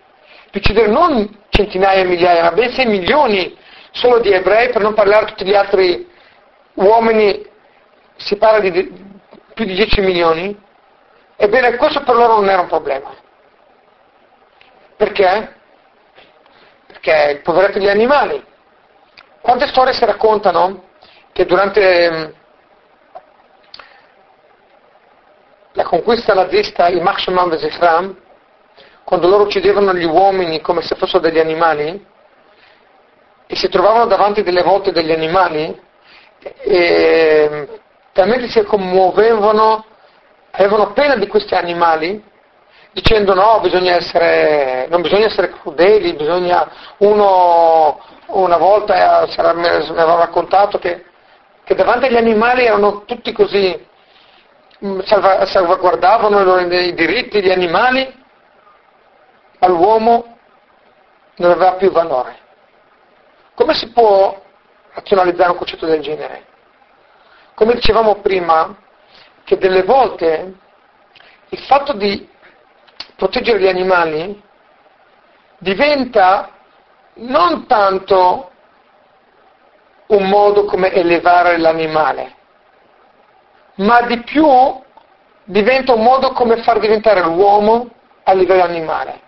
di 0.50 0.58
uccidere 0.58 0.86
non 0.88 1.28
centinaia 1.50 2.00
e 2.00 2.04
migliaia, 2.04 2.44
ma 2.44 2.52
ben 2.52 2.70
6 2.70 2.86
milioni 2.86 3.54
solo 3.90 4.20
di 4.20 4.32
ebrei, 4.32 4.70
per 4.70 4.80
non 4.80 4.94
parlare 4.94 5.26
di 5.26 5.30
tutti 5.32 5.44
gli 5.44 5.54
altri 5.54 6.08
uomini, 6.78 7.46
si 8.16 8.36
parla 8.36 8.60
di 8.60 9.06
più 9.54 9.64
di 9.64 9.74
10 9.74 10.00
milioni. 10.00 10.56
Ebbene, 11.36 11.76
questo 11.76 12.02
per 12.02 12.14
loro 12.14 12.34
non 12.36 12.48
era 12.48 12.62
un 12.62 12.68
problema. 12.68 13.14
Perché? 14.96 15.56
Perché 16.86 17.30
il 17.32 17.40
poveretto 17.42 17.78
degli 17.78 17.88
animali. 17.88 18.44
Quante 19.40 19.68
storie 19.68 19.92
si 19.92 20.04
raccontano 20.04 20.86
che 21.32 21.44
durante 21.44 22.10
mm, 22.10 22.24
la 25.72 25.84
conquista 25.84 26.34
nazista, 26.34 26.88
i 26.88 27.00
Machshaman 27.00 27.48
Vezifram, 27.48 28.16
quando 29.04 29.28
loro 29.28 29.44
uccidevano 29.44 29.94
gli 29.94 30.04
uomini 30.04 30.60
come 30.60 30.82
se 30.82 30.96
fossero 30.96 31.20
degli 31.20 31.38
animali, 31.38 32.04
e 33.46 33.56
si 33.56 33.68
trovavano 33.68 34.06
davanti 34.06 34.42
delle 34.42 34.62
volte 34.62 34.92
degli 34.92 35.12
animali, 35.12 35.86
e 36.40 37.80
talmente 38.12 38.48
si 38.48 38.62
commuovevano, 38.62 39.84
avevano 40.52 40.92
pena 40.92 41.16
di 41.16 41.26
questi 41.26 41.54
animali, 41.54 42.22
dicendo 42.92 43.34
no, 43.34 43.60
bisogna 43.60 43.94
essere, 43.94 44.86
non 44.88 45.02
bisogna 45.02 45.26
essere 45.26 45.50
crudeli, 45.50 46.14
bisogna 46.14 46.68
uno 46.98 48.00
una 48.28 48.56
volta 48.56 49.22
eh, 49.24 49.54
mi 49.54 49.66
aveva 49.66 50.16
raccontato 50.16 50.78
che, 50.78 51.04
che, 51.64 51.74
davanti 51.74 52.06
agli 52.06 52.16
animali 52.16 52.64
erano 52.64 53.04
tutti 53.04 53.32
così, 53.32 53.86
mm, 54.84 55.00
salva, 55.00 55.46
salvaguardavano 55.46 56.58
i 56.58 56.94
diritti 56.94 57.40
degli 57.40 57.50
animali, 57.50 58.12
all'uomo 59.60 60.36
non 61.36 61.52
aveva 61.52 61.72
più 61.74 61.90
valore. 61.90 62.36
Come 63.54 63.74
si 63.74 63.90
può 63.90 64.40
razionalizzare 64.98 65.50
un 65.50 65.56
concetto 65.56 65.86
del 65.86 66.00
genere? 66.00 66.46
Come 67.54 67.74
dicevamo 67.74 68.16
prima, 68.16 68.76
che 69.44 69.56
delle 69.56 69.82
volte 69.82 70.54
il 71.48 71.58
fatto 71.60 71.92
di 71.94 72.28
proteggere 73.16 73.60
gli 73.60 73.68
animali 73.68 74.42
diventa 75.58 76.50
non 77.14 77.66
tanto 77.66 78.50
un 80.08 80.28
modo 80.28 80.64
come 80.64 80.92
elevare 80.92 81.58
l'animale, 81.58 82.34
ma 83.76 84.02
di 84.02 84.22
più 84.22 84.46
diventa 85.44 85.94
un 85.94 86.02
modo 86.02 86.32
come 86.32 86.62
far 86.62 86.78
diventare 86.78 87.22
l'uomo 87.22 87.90
a 88.24 88.32
livello 88.34 88.62
animale. 88.62 89.20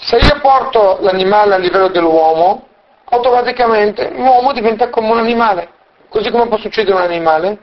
Se 0.00 0.16
io 0.16 0.40
porto 0.40 0.98
l'animale 1.00 1.54
a 1.54 1.58
livello 1.58 1.88
dell'uomo, 1.88 2.68
automaticamente 3.06 4.10
l'uomo 4.10 4.52
diventa 4.52 4.88
come 4.90 5.10
un 5.10 5.18
animale. 5.18 5.68
Così 6.08 6.30
come 6.30 6.46
può 6.46 6.58
succedere 6.58 6.96
un 6.96 7.02
animale, 7.02 7.58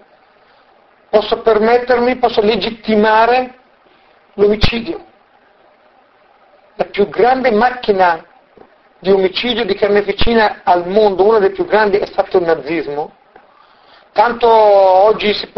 posso 1.10 1.42
permettermi, 1.42 2.18
posso 2.18 2.42
legittimare 2.42 3.56
l'omicidio. 4.34 5.06
La 6.76 6.86
più 6.86 7.08
grande 7.10 7.52
macchina 7.52 8.26
di 9.00 9.12
omicidio 9.12 9.66
di 9.66 9.76
carneficina 9.76 10.62
al 10.64 10.88
mondo, 10.88 11.24
una 11.24 11.40
delle 11.40 11.54
più 11.54 11.66
grandi, 11.66 11.98
è 11.98 12.06
stato 12.06 12.38
il 12.38 12.44
nazismo. 12.44 13.14
Tanto 14.14 14.48
oggi 14.48 15.34
si, 15.34 15.50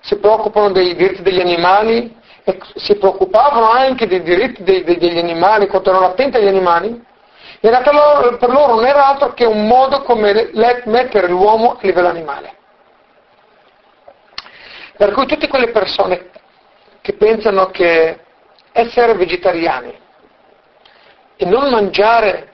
si 0.00 0.16
preoccupano 0.16 0.70
dei 0.70 0.94
diritti 0.94 1.22
degli 1.22 1.40
animali 1.40 2.16
e 2.44 2.58
si 2.76 2.96
preoccupavano 2.96 3.70
anche 3.70 4.06
dei 4.06 4.22
diritti 4.22 4.62
dei, 4.62 4.84
degli 4.84 5.18
animali, 5.18 5.66
quanto 5.66 5.90
erano 5.90 6.06
attenti 6.06 6.36
agli 6.36 6.46
animali. 6.46 7.04
In 7.64 7.70
realtà 7.70 7.90
per 8.38 8.48
loro 8.48 8.74
non 8.74 8.84
era 8.84 9.06
altro 9.06 9.34
che 9.34 9.44
un 9.44 9.68
modo 9.68 10.02
come 10.02 10.50
mettere 10.52 11.28
l'uomo 11.28 11.74
a 11.74 11.78
livello 11.80 12.08
animale. 12.08 12.56
Per 14.96 15.12
cui 15.12 15.26
tutte 15.26 15.46
quelle 15.46 15.70
persone 15.70 16.30
che 17.00 17.12
pensano 17.12 17.66
che 17.70 18.18
essere 18.72 19.14
vegetariani 19.14 19.96
e 21.36 21.44
non 21.44 21.70
mangiare 21.70 22.52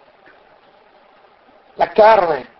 la 1.74 1.88
carne 1.88 2.56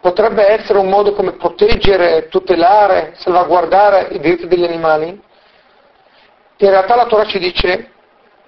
potrebbe 0.00 0.46
essere 0.46 0.78
un 0.78 0.88
modo 0.88 1.14
come 1.14 1.32
proteggere, 1.32 2.28
tutelare, 2.28 3.12
salvaguardare 3.16 4.08
i 4.12 4.18
diritti 4.18 4.46
degli 4.46 4.64
animali, 4.64 5.08
in 5.08 6.70
realtà 6.70 6.96
la 6.96 7.06
Torah 7.06 7.24
ci 7.24 7.38
dice 7.38 7.92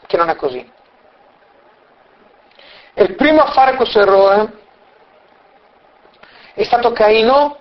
che 0.06 0.16
non 0.18 0.28
è 0.28 0.36
così. 0.36 0.80
Il 3.02 3.16
primo 3.16 3.42
a 3.42 3.50
fare 3.50 3.74
questo 3.74 3.98
errore 3.98 4.52
è 6.54 6.62
stato 6.62 6.92
Caino, 6.92 7.58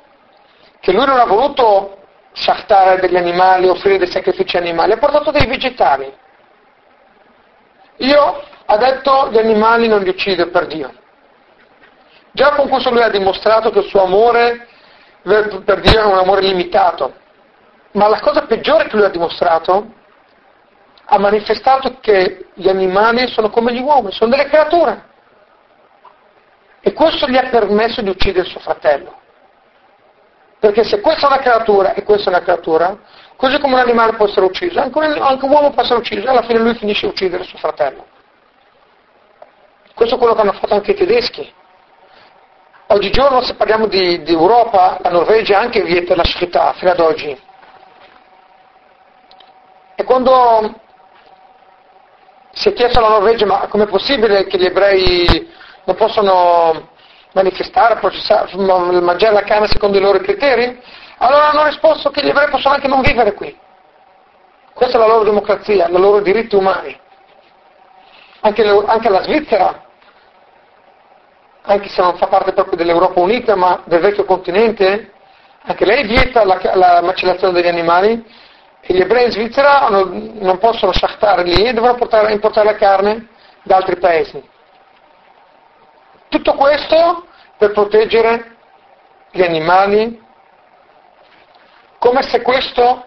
che 0.80 0.92
lui 0.92 1.04
non 1.04 1.18
ha 1.18 1.26
voluto 1.26 1.98
shachtare 2.32 3.00
degli 3.00 3.16
animali, 3.16 3.68
offrire 3.68 3.98
dei 3.98 4.12
sacrifici 4.12 4.56
animali, 4.58 4.92
ha 4.92 4.98
portato 4.98 5.32
dei 5.32 5.48
vegetali. 5.48 6.14
Io 7.98 8.44
ha 8.66 8.78
detto 8.78 9.30
gli 9.32 9.40
animali 9.40 9.88
non 9.88 10.04
li 10.04 10.10
uccido 10.10 10.48
per 10.52 10.68
Dio. 10.68 10.94
Già 12.34 12.52
con 12.52 12.70
questo 12.70 12.92
lui 12.92 13.02
ha 13.02 13.10
dimostrato 13.10 13.72
che 13.72 13.80
il 13.80 13.88
suo 13.88 14.04
amore 14.04 14.68
per 15.24 15.80
Dio 15.82 16.02
è 16.02 16.06
un 16.06 16.20
amore 16.20 16.42
limitato. 16.42 17.16
Ma 17.94 18.08
la 18.08 18.20
cosa 18.20 18.44
peggiore 18.44 18.88
che 18.88 18.96
lui 18.96 19.06
ha 19.06 19.10
dimostrato, 19.10 19.92
ha 21.04 21.18
manifestato 21.18 21.98
che 22.00 22.46
gli 22.54 22.70
animali 22.70 23.28
sono 23.28 23.50
come 23.50 23.74
gli 23.74 23.82
uomini, 23.82 24.12
sono 24.14 24.30
delle 24.30 24.46
creature. 24.46 25.10
E 26.82 26.94
questo 26.94 27.28
gli 27.28 27.38
ha 27.38 27.48
permesso 27.50 28.02
di 28.02 28.10
uccidere 28.10 28.48
suo 28.48 28.60
fratello. 28.60 29.20
Perché 30.60 30.84
se 30.84 31.00
questa 31.00 31.28
è 31.28 31.32
una 31.32 31.42
creatura 31.42 31.94
e 31.94 32.04
questa 32.04 32.30
è 32.30 32.34
una 32.34 32.44
creatura, 32.44 32.98
così 33.36 33.60
come 33.60 33.74
un 33.74 33.80
animale 33.80 34.14
può 34.14 34.28
essere 34.28 34.46
ucciso, 34.46 34.80
anche 34.80 34.98
un, 34.98 35.04
anche 35.04 35.46
un 35.46 35.52
uomo 35.52 35.72
può 35.72 35.82
essere 35.82 36.00
ucciso, 36.00 36.26
e 36.26 36.30
alla 36.30 36.44
fine 36.44 36.60
lui 36.60 36.76
finisce 36.76 37.06
a 37.06 37.10
uccidere 37.10 37.44
suo 37.44 37.58
fratello. 37.58 38.06
Questo 39.94 40.16
è 40.16 40.18
quello 40.18 40.34
che 40.34 40.42
hanno 40.42 40.54
fatto 40.54 40.74
anche 40.74 40.92
i 40.92 40.96
tedeschi. 40.96 41.54
Oggigiorno, 42.88 43.42
se 43.42 43.56
parliamo 43.56 43.88
di, 43.88 44.22
di 44.24 44.32
Europa, 44.34 44.98
la 45.02 45.10
Norvegia 45.10 45.60
anche 45.60 45.82
vieta 45.82 46.16
la 46.16 46.26
schittà, 46.26 46.74
fino 46.74 46.92
ad 46.92 47.00
oggi. 47.00 47.40
E 49.96 50.04
quando 50.04 50.80
si 52.52 52.70
è 52.70 52.74
chiesto 52.74 53.00
alla 53.00 53.10
Norvegia 53.10 53.46
ma 53.46 53.68
com'è 53.68 53.86
possibile 53.86 54.46
che 54.46 54.58
gli 54.58 54.66
ebrei 54.66 55.50
non 55.86 55.96
possono 55.96 56.90
manifestare, 57.34 57.96
processare, 57.96 58.56
mangiare 58.56 59.34
la 59.34 59.44
carne 59.44 59.68
secondo 59.68 59.98
i 59.98 60.02
loro 60.02 60.20
criteri? 60.20 60.80
Allora 61.18 61.50
hanno 61.50 61.66
risposto 61.66 62.10
che 62.10 62.24
gli 62.24 62.30
ebrei 62.30 62.50
possono 62.50 62.76
anche 62.76 62.88
non 62.88 63.02
vivere 63.02 63.34
qui. 63.34 63.58
Questa 64.74 64.98
è 64.98 65.00
la 65.00 65.08
loro 65.08 65.24
democrazia, 65.24 65.88
i 65.88 65.92
loro 65.92 66.22
diritti 66.22 66.56
umani. 66.56 67.00
Anche, 68.42 68.64
anche 68.64 69.10
la 69.10 69.22
Svizzera, 69.22 69.84
anche 71.64 71.90
se 71.90 72.02
non 72.02 72.18
fa 72.18 72.28
parte 72.28 72.54
proprio 72.54 72.78
dell'Europa 72.78 73.20
Unita, 73.20 73.56
ma 73.56 73.82
del 73.86 74.00
vecchio 74.00 74.26
continente, 74.26 75.12
anche 75.64 75.86
lei 75.86 76.08
vieta 76.08 76.44
la, 76.44 76.60
la 76.74 77.02
macellazione 77.02 77.54
degli 77.54 77.68
animali 77.68 78.26
e 78.82 78.94
gli 78.96 79.00
ebrei 79.00 79.26
in 79.26 79.32
Svizzera 79.32 79.88
non, 79.90 80.32
non 80.40 80.58
possono 80.58 80.92
shachtare 80.92 81.44
lì 81.44 81.66
e 81.66 81.74
devono 81.74 81.94
portare, 81.94 82.32
importare 82.34 82.72
la 82.72 82.76
carne 82.76 83.28
da 83.62 83.76
altri 83.76 83.98
paesi. 83.98 84.50
Tutto 86.32 86.54
questo 86.54 87.28
per 87.58 87.74
proteggere 87.74 88.56
gli 89.32 89.42
animali, 89.42 90.18
come 92.00 92.22
se 92.22 92.42
questo 92.42 93.06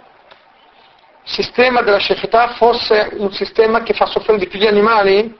sistema 1.22 1.80
della 1.80 2.00
shefità 2.00 2.48
fosse 2.48 3.12
un 3.12 3.32
sistema 3.32 3.82
che 3.82 3.94
fa 3.94 4.04
soffrire 4.04 4.40
di 4.40 4.46
più 4.46 4.58
gli 4.58 4.66
animali, 4.66 5.34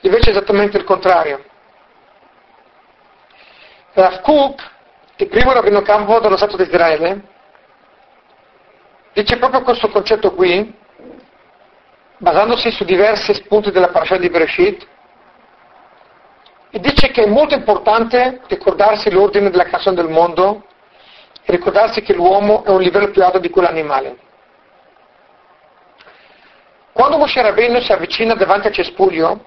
invece 0.00 0.30
è 0.30 0.32
esattamente 0.32 0.78
il 0.78 0.82
contrario. 0.82 1.44
Rav 3.92 4.20
Kook, 4.22 4.70
il 5.18 5.28
primo 5.28 5.52
rabbino 5.52 5.80
campo 5.82 6.18
dello 6.18 6.36
Stato 6.36 6.56
di 6.56 6.64
Israele, 6.64 7.22
dice 9.12 9.38
proprio 9.38 9.62
questo 9.62 9.88
concetto 9.90 10.32
qui, 10.34 10.74
basandosi 12.16 12.72
su 12.72 12.82
diversi 12.82 13.32
spunti 13.32 13.70
della 13.70 13.90
parasha 13.90 14.16
di 14.16 14.28
Bereshit, 14.28 14.96
e 16.70 16.78
dice 16.80 17.10
che 17.10 17.22
è 17.22 17.26
molto 17.26 17.54
importante 17.54 18.40
ricordarsi 18.46 19.10
l'ordine 19.10 19.50
della 19.50 19.64
creazione 19.64 19.96
del 19.96 20.08
mondo 20.08 20.64
e 21.42 21.52
ricordarsi 21.52 22.02
che 22.02 22.12
l'uomo 22.12 22.64
è 22.64 22.70
un 22.70 22.82
livello 22.82 23.10
più 23.10 23.24
alto 23.24 23.38
di 23.38 23.48
quell'animale. 23.48 24.18
Quando 26.92 27.16
Moshe 27.16 27.40
Rabbeinu 27.40 27.80
si 27.80 27.92
avvicina 27.92 28.34
davanti 28.34 28.66
al 28.66 28.72
cespuglio, 28.74 29.44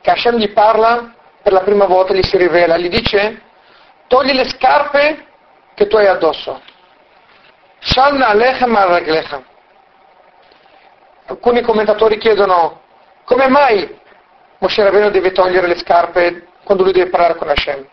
che 0.00 0.10
Hashem 0.10 0.36
gli 0.36 0.50
parla 0.52 1.12
per 1.42 1.52
la 1.52 1.60
prima 1.60 1.84
volta, 1.84 2.14
gli 2.14 2.22
si 2.22 2.36
rivela, 2.36 2.76
gli 2.76 2.88
dice 2.88 3.42
togli 4.06 4.32
le 4.32 4.48
scarpe 4.48 5.26
che 5.74 5.86
tu 5.86 5.96
hai 5.96 6.06
addosso. 6.06 6.60
Shalna 7.80 8.28
alechem 8.28 8.74
al 8.74 9.44
Alcuni 11.26 11.60
commentatori 11.62 12.18
chiedono 12.18 12.80
come 13.24 13.48
mai 13.48 13.99
Moshe 14.60 14.82
Rabbeinu 14.82 15.10
deve 15.10 15.32
togliere 15.32 15.66
le 15.66 15.78
scarpe 15.78 16.48
quando 16.64 16.84
lui 16.84 16.92
deve 16.92 17.08
parlare 17.08 17.34
con 17.34 17.48
Hashem. 17.48 17.88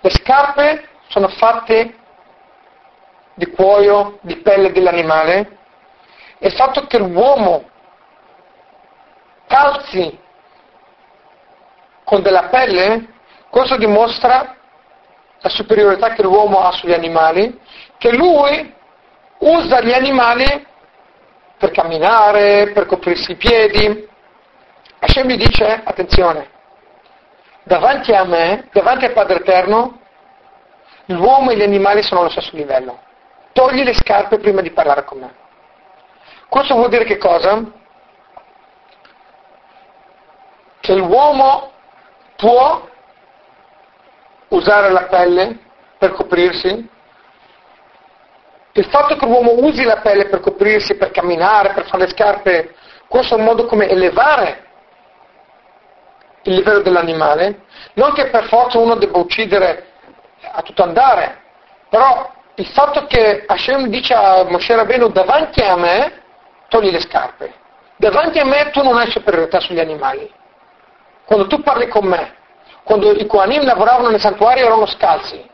Le 0.00 0.10
scarpe 0.10 0.88
sono 1.08 1.28
fatte 1.28 1.94
di 3.34 3.46
cuoio, 3.46 4.18
di 4.20 4.36
pelle 4.36 4.72
dell'animale 4.72 5.58
e 6.38 6.48
il 6.48 6.52
fatto 6.52 6.86
che 6.86 6.98
l'uomo 6.98 7.70
calzi 9.46 10.18
con 12.04 12.20
della 12.20 12.48
pelle, 12.48 13.08
questo 13.48 13.76
dimostra 13.76 14.54
la 15.40 15.48
superiorità 15.48 16.10
che 16.10 16.22
l'uomo 16.22 16.60
ha 16.60 16.72
sugli 16.72 16.92
animali, 16.92 17.58
che 17.96 18.14
lui 18.14 18.74
usa 19.38 19.80
gli 19.80 19.92
animali 19.92 20.66
per 21.56 21.70
camminare, 21.70 22.72
per 22.72 22.84
coprirsi 22.84 23.32
i 23.32 23.36
piedi, 23.36 24.12
Hashem 25.04 25.28
gli 25.28 25.36
dice, 25.36 25.82
attenzione, 25.84 26.48
davanti 27.64 28.12
a 28.14 28.24
me, 28.24 28.68
davanti 28.72 29.04
al 29.04 29.12
Padre 29.12 29.40
Eterno, 29.40 30.00
l'uomo 31.06 31.50
e 31.50 31.56
gli 31.56 31.62
animali 31.62 32.02
sono 32.02 32.20
allo 32.20 32.30
stesso 32.30 32.56
livello. 32.56 33.02
Togli 33.52 33.84
le 33.84 33.92
scarpe 33.92 34.38
prima 34.38 34.62
di 34.62 34.70
parlare 34.70 35.04
con 35.04 35.18
me. 35.18 35.34
Questo 36.48 36.74
vuol 36.74 36.88
dire 36.88 37.04
che 37.04 37.18
cosa? 37.18 37.62
Che 40.80 40.94
l'uomo 40.94 41.70
può 42.36 42.88
usare 44.48 44.88
la 44.90 45.02
pelle 45.02 45.58
per 45.98 46.12
coprirsi? 46.12 46.88
Il 48.72 48.86
fatto 48.86 49.16
che 49.16 49.26
l'uomo 49.26 49.52
usi 49.58 49.84
la 49.84 49.98
pelle 49.98 50.28
per 50.28 50.40
coprirsi, 50.40 50.96
per 50.96 51.10
camminare, 51.10 51.74
per 51.74 51.86
fare 51.88 52.04
le 52.04 52.10
scarpe, 52.10 52.74
questo 53.06 53.34
è 53.34 53.38
un 53.38 53.44
modo 53.44 53.66
come 53.66 53.86
elevare 53.86 54.64
il 56.44 56.54
livello 56.54 56.80
dell'animale, 56.80 57.62
non 57.94 58.12
che 58.12 58.28
per 58.30 58.44
forza 58.46 58.78
uno 58.78 58.94
debba 58.96 59.18
uccidere 59.18 59.92
a 60.52 60.62
tutto 60.62 60.82
andare, 60.82 61.42
però 61.88 62.30
il 62.56 62.66
fatto 62.66 63.06
che 63.06 63.44
Hashem 63.46 63.86
dice 63.88 64.14
a 64.14 64.44
Moshe 64.44 64.74
Rabbeinu 64.74 65.08
davanti 65.08 65.62
a 65.62 65.76
me 65.76 66.22
togli 66.68 66.90
le 66.90 67.00
scarpe, 67.00 67.52
davanti 67.96 68.38
a 68.38 68.44
me 68.44 68.70
tu 68.70 68.82
non 68.82 68.96
hai 68.96 69.10
superiorità 69.10 69.60
sugli 69.60 69.80
animali. 69.80 70.32
Quando 71.24 71.46
tu 71.46 71.62
parli 71.62 71.88
con 71.88 72.04
me, 72.04 72.34
quando 72.84 73.10
i 73.12 73.26
Kohanim 73.26 73.64
lavoravano 73.64 74.10
nel 74.10 74.20
santuario 74.20 74.66
erano 74.66 74.86
scalzi. 74.86 75.50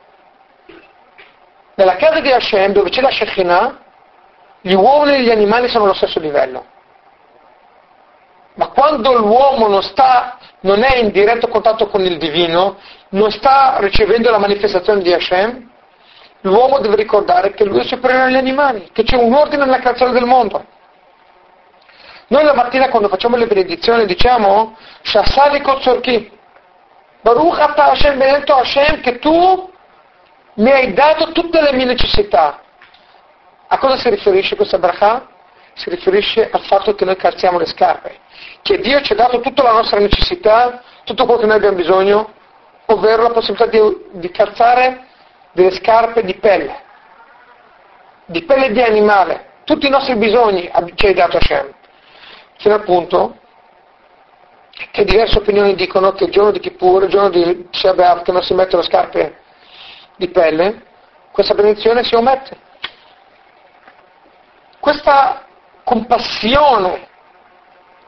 Nella 1.75 1.97
casa 1.97 2.21
di 2.21 2.33
Hashem, 2.33 2.73
dove 2.73 2.91
c'è 2.91 3.01
la 3.01 3.11
Shekinah, 3.11 3.79
gli 4.61 4.75
uomini 4.75 5.17
e 5.17 5.23
gli 5.23 5.31
animali 5.31 5.69
sono 5.69 5.85
allo 5.85 5.95
stesso 5.95 6.19
livello. 6.19 6.67
Ma 8.55 8.69
quando 8.69 9.17
l'uomo 9.17 9.69
non, 9.69 9.83
sta, 9.83 10.37
non 10.61 10.83
è 10.83 10.97
in 10.97 11.11
diretto 11.11 11.49
contatto 11.49 11.89
con 11.89 12.03
il 12.03 12.19
divino, 12.19 12.77
non 13.11 13.31
sta 13.31 13.79
ricevendo 13.79 14.31
la 14.31 14.39
manifestazione 14.39 15.03
di 15.03 15.13
Hashem, 15.13 15.69
l'uomo 16.43 16.79
deve 16.81 16.97
ricordare 16.97 17.53
che 17.53 17.65
lui 17.65 17.81
è 17.81 17.85
superiore 17.85 18.25
agli 18.25 18.37
animali, 18.37 18.91
che 18.93 19.03
c'è 19.03 19.17
un 19.17 19.33
ordine 19.33 19.65
nella 19.65 19.79
creazione 19.79 20.13
del 20.13 20.25
mondo. 20.25 20.65
Noi 22.29 22.45
la 22.45 22.55
mattina 22.55 22.89
quando 22.89 23.09
facciamo 23.09 23.37
le 23.37 23.47
benedizioni 23.47 24.07
diciamo 24.07 24.77
Shasali 25.03 25.61
Kotzorki, 25.61 26.39
Baruch 27.23 27.59
Ata 27.59 27.91
Hashem, 27.91 28.19
benedetto 28.19 28.55
Hashem, 28.55 29.01
che 29.01 29.19
tu 29.19 29.69
mi 30.55 30.71
hai 30.71 30.93
dato 30.93 31.33
tutte 31.33 31.61
le 31.61 31.73
mie 31.73 31.87
necessità. 31.87 32.61
A 33.67 33.79
cosa 33.79 33.97
si 33.97 34.09
riferisce 34.11 34.57
questa 34.57 34.79
bracha? 34.79 35.27
Si 35.81 35.89
riferisce 35.89 36.51
al 36.51 36.61
fatto 36.67 36.95
che 36.95 37.07
noi 37.07 37.17
calziamo 37.17 37.57
le 37.57 37.65
scarpe, 37.65 38.19
che 38.61 38.81
Dio 38.81 39.01
ci 39.01 39.15
ha 39.15 39.17
dato 39.17 39.41
tutta 39.41 39.63
la 39.63 39.73
nostra 39.73 39.99
necessità, 39.99 40.83
tutto 41.05 41.25
quello 41.25 41.41
che 41.41 41.47
noi 41.47 41.57
abbiamo 41.57 41.77
bisogno, 41.77 42.35
ovvero 42.85 43.23
la 43.23 43.31
possibilità 43.31 43.65
di, 43.65 43.81
di 44.11 44.31
calzare 44.31 45.07
delle 45.53 45.71
scarpe 45.71 46.23
di 46.23 46.35
pelle, 46.35 46.83
di 48.27 48.43
pelle 48.45 48.73
di 48.73 48.83
animale, 48.83 49.53
tutti 49.65 49.87
i 49.87 49.91
nostri 49.91 50.17
bisogni 50.17 50.71
ci 50.97 51.07
hai 51.07 51.15
dato 51.15 51.39
Hashem, 51.39 51.73
fino 52.59 52.75
al 52.75 52.83
punto 52.83 53.39
che 54.91 55.05
diverse 55.05 55.39
opinioni 55.39 55.75
dicono 55.75 56.13
che 56.13 56.25
il 56.25 56.31
giorno 56.31 56.51
di 56.51 56.61
Kippur, 56.61 57.05
il 57.05 57.09
giorno 57.09 57.31
di 57.31 57.69
Shabbat, 57.71 58.23
che 58.23 58.33
non 58.33 58.43
si 58.43 58.53
mettono 58.53 58.83
scarpe 58.83 59.39
di 60.17 60.29
pelle, 60.29 60.83
questa 61.33 61.55
benedizione 61.55 62.05
si 62.05 62.15
omette. 62.15 62.69
Questa 64.79 65.47
compassione 65.91 67.09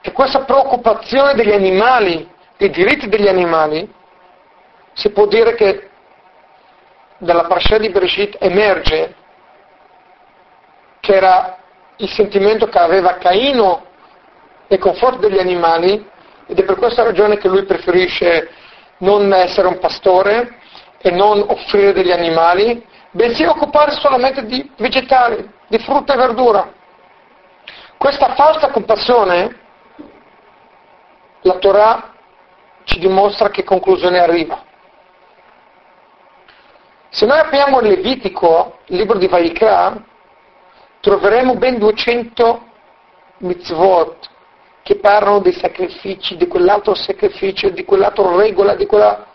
e 0.03 0.13
questa 0.13 0.45
preoccupazione 0.45 1.35
degli 1.35 1.51
animali, 1.51 2.31
dei 2.57 2.71
diritti 2.71 3.09
degli 3.09 3.27
animali, 3.27 3.93
si 4.93 5.11
può 5.11 5.27
dire 5.27 5.57
che 5.57 5.91
dalla 7.19 7.43
Parasha 7.45 7.79
di 7.79 7.89
Bereshit 7.89 8.37
emerge 8.39 9.17
che 11.01 11.13
era 11.13 11.59
il 11.97 12.09
sentimento 12.11 12.69
che 12.69 12.79
aveva 12.79 13.15
Caino 13.15 13.85
nei 14.69 14.79
confronti 14.79 15.19
degli 15.27 15.41
animali 15.41 16.09
ed 16.47 16.57
è 16.57 16.63
per 16.63 16.77
questa 16.77 17.03
ragione 17.03 17.37
che 17.37 17.49
lui 17.49 17.65
preferisce 17.65 18.49
non 18.99 19.33
essere 19.33 19.67
un 19.67 19.81
pastore 19.81 20.61
e 20.99 21.11
non 21.11 21.45
offrire 21.49 21.93
degli 21.93 22.13
animali, 22.13 22.87
bensì 23.11 23.43
occuparsi 23.43 23.99
solamente 23.99 24.45
di 24.47 24.71
vegetali, 24.77 25.51
di 25.67 25.79
frutta 25.79 26.15
e 26.15 26.17
verdura. 26.17 26.81
Questa 28.03 28.35
falsa 28.35 28.71
compassione, 28.71 29.61
la 31.43 31.55
Torah 31.59 32.13
ci 32.83 32.99
dimostra 32.99 33.49
che 33.51 33.63
conclusione 33.63 34.19
arriva. 34.19 34.61
Se 37.11 37.27
noi 37.27 37.39
apriamo 37.39 37.79
il 37.79 37.91
Levitico, 37.91 38.79
il 38.87 38.97
libro 38.97 39.19
di 39.19 39.29
Vaikra, 39.29 40.03
troveremo 40.99 41.55
ben 41.55 41.79
200 41.79 42.67
mitzvot 43.37 44.31
che 44.83 44.97
parlano 44.97 45.39
dei 45.39 45.53
sacrifici, 45.53 46.37
di 46.37 46.49
quell'altro 46.49 46.95
sacrificio, 46.95 47.69
di 47.69 47.85
quell'altro 47.85 48.37
regola, 48.37 48.75
di 48.75 48.87
quella... 48.87 49.27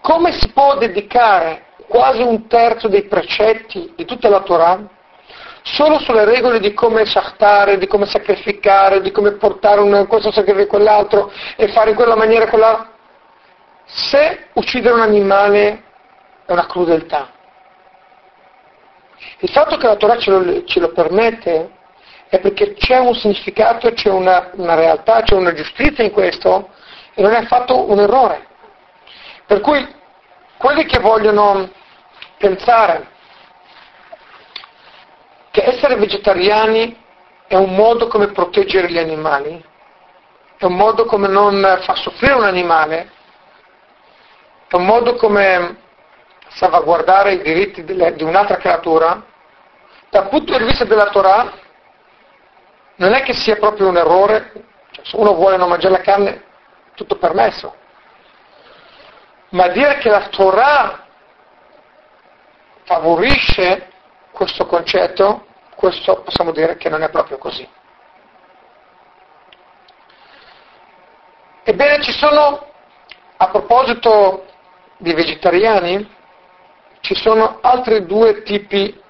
Come 0.00 0.32
si 0.32 0.50
può 0.50 0.76
dedicare 0.78 1.66
quasi 1.86 2.22
un 2.22 2.48
terzo 2.48 2.88
dei 2.88 3.04
precetti 3.04 3.92
di 3.94 4.04
tutta 4.04 4.28
la 4.28 4.40
Torah 4.40 4.84
solo 5.64 5.98
sulle 5.98 6.26
regole 6.26 6.60
di 6.60 6.74
come 6.74 7.06
sachtare, 7.06 7.78
di 7.78 7.86
come 7.86 8.04
sacrificare, 8.04 9.00
di 9.00 9.10
come 9.10 9.32
portare 9.32 9.80
un, 9.80 10.06
questo 10.06 10.30
sacrificio 10.30 10.68
quell'altro 10.68 11.32
e 11.56 11.68
fare 11.68 11.90
in 11.90 11.96
quella 11.96 12.16
maniera 12.16 12.48
quella... 12.48 12.90
Se 13.86 14.48
uccidere 14.54 14.94
un 14.94 15.00
animale 15.00 15.82
è 16.46 16.52
una 16.52 16.66
crudeltà. 16.66 17.30
Il 19.38 19.50
fatto 19.50 19.76
che 19.76 19.86
la 19.86 19.96
Torah 19.96 20.18
ce 20.18 20.30
lo, 20.30 20.64
ce 20.64 20.80
lo 20.80 20.92
permette 20.92 21.70
è 22.28 22.40
perché 22.40 22.74
c'è 22.74 22.98
un 22.98 23.14
significato, 23.14 23.92
c'è 23.92 24.10
una, 24.10 24.50
una 24.54 24.74
realtà, 24.74 25.22
c'è 25.22 25.34
una 25.34 25.52
giustizia 25.52 26.04
in 26.04 26.10
questo 26.10 26.70
e 27.14 27.22
non 27.22 27.32
è 27.32 27.36
affatto 27.36 27.90
un 27.90 28.00
errore. 28.00 28.46
Per 29.46 29.60
cui 29.60 29.86
quelli 30.56 30.84
che 30.84 30.98
vogliono 30.98 31.70
pensare 32.38 33.12
che 35.54 35.64
essere 35.64 35.94
vegetariani 35.94 37.00
è 37.46 37.54
un 37.54 37.76
modo 37.76 38.08
come 38.08 38.32
proteggere 38.32 38.90
gli 38.90 38.98
animali, 38.98 39.64
è 40.56 40.64
un 40.64 40.74
modo 40.74 41.04
come 41.04 41.28
non 41.28 41.62
far 41.82 41.96
soffrire 41.96 42.32
un 42.32 42.42
animale, 42.42 43.12
è 44.66 44.74
un 44.74 44.84
modo 44.84 45.14
come 45.14 45.76
salvaguardare 46.48 47.34
i 47.34 47.42
diritti 47.42 47.84
di 47.84 48.22
un'altra 48.24 48.56
creatura, 48.56 49.24
dal 50.10 50.28
punto 50.28 50.58
di 50.58 50.64
vista 50.64 50.82
della 50.82 51.10
Torah 51.10 51.52
non 52.96 53.12
è 53.12 53.22
che 53.22 53.32
sia 53.32 53.54
proprio 53.54 53.86
un 53.86 53.96
errore, 53.96 54.50
cioè, 54.90 55.04
se 55.04 55.16
uno 55.16 55.34
vuole 55.34 55.56
non 55.56 55.68
mangiare 55.68 55.98
la 55.98 56.00
carne, 56.00 56.42
tutto 56.96 57.16
permesso, 57.16 57.76
ma 59.50 59.68
dire 59.68 59.98
che 59.98 60.10
la 60.10 60.26
Torah 60.30 61.06
favorisce 62.82 63.92
questo 64.34 64.66
concetto, 64.66 65.46
questo 65.76 66.22
possiamo 66.22 66.50
dire 66.50 66.76
che 66.76 66.88
non 66.88 67.02
è 67.02 67.08
proprio 67.08 67.38
così. 67.38 67.66
Ebbene, 71.62 72.02
ci 72.02 72.10
sono, 72.12 72.66
a 73.36 73.48
proposito 73.48 74.44
di 74.98 75.14
vegetariani, 75.14 76.12
ci 77.00 77.14
sono 77.14 77.60
altri 77.62 78.04
due 78.06 78.42
tipi 78.42 79.00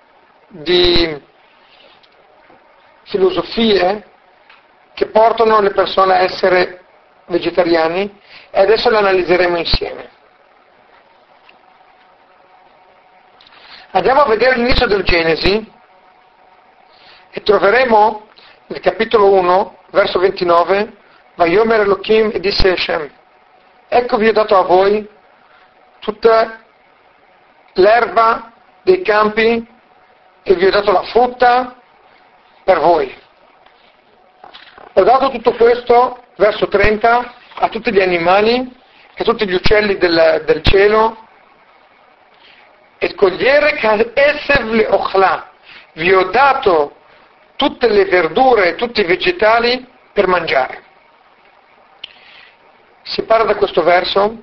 di 0.49 1.23
filosofie 3.05 4.07
che 4.93 5.07
portano 5.07 5.61
le 5.61 5.71
persone 5.71 6.15
a 6.15 6.19
essere 6.19 6.85
vegetariani 7.27 8.21
e 8.51 8.61
adesso 8.61 8.91
le 8.91 8.99
analizzeremo 8.99 9.57
insieme. 9.57 10.11
Andiamo 13.97 14.23
a 14.23 14.27
vedere 14.27 14.57
l'inizio 14.57 14.89
del 14.89 15.05
Genesi 15.05 15.71
e 17.31 17.43
troveremo 17.45 18.27
nel 18.67 18.81
capitolo 18.81 19.33
1, 19.35 19.79
verso 19.91 20.19
29, 20.19 20.97
Vayomer 21.37 21.83
Elohim 21.83 22.33
e 22.35 22.41
disse 22.41 22.73
Hashem, 22.73 23.09
ecco 23.87 24.17
vi 24.17 24.27
ho 24.27 24.33
dato 24.33 24.57
a 24.57 24.63
voi 24.63 25.09
tutta 26.01 26.59
l'erba 27.75 28.53
dei 28.83 29.01
campi 29.03 29.65
e 30.43 30.55
vi 30.55 30.67
ho 30.67 30.71
dato 30.71 30.91
la 30.91 31.05
frutta 31.05 31.77
per 32.65 32.81
voi. 32.81 33.17
Ho 34.95 35.05
dato 35.05 35.31
tutto 35.31 35.53
questo, 35.53 36.25
verso 36.35 36.67
30, 36.67 37.35
a 37.59 37.69
tutti 37.69 37.93
gli 37.93 38.03
animali 38.03 38.77
e 39.15 39.23
a 39.23 39.25
tutti 39.25 39.47
gli 39.47 39.55
uccelli 39.55 39.97
del, 39.99 40.43
del 40.45 40.63
cielo 40.63 41.24
e 43.05 43.15
cogliere 43.15 43.79
esev 44.15 44.73
le 44.73 44.87
ochla. 44.89 45.51
Vi 45.93 46.11
ho 46.11 46.31
dato 46.31 46.97
tutte 47.55 47.87
le 47.89 48.07
verdure 48.07 48.69
e 48.69 48.75
tutti 48.77 49.03
i 49.03 49.05
vegetali 49.05 49.87
per 50.11 50.27
mangiare. 50.27 50.83
Si 53.03 53.23
parla 53.25 53.45
da 53.45 53.57
questo 53.57 53.83
verso 53.83 54.43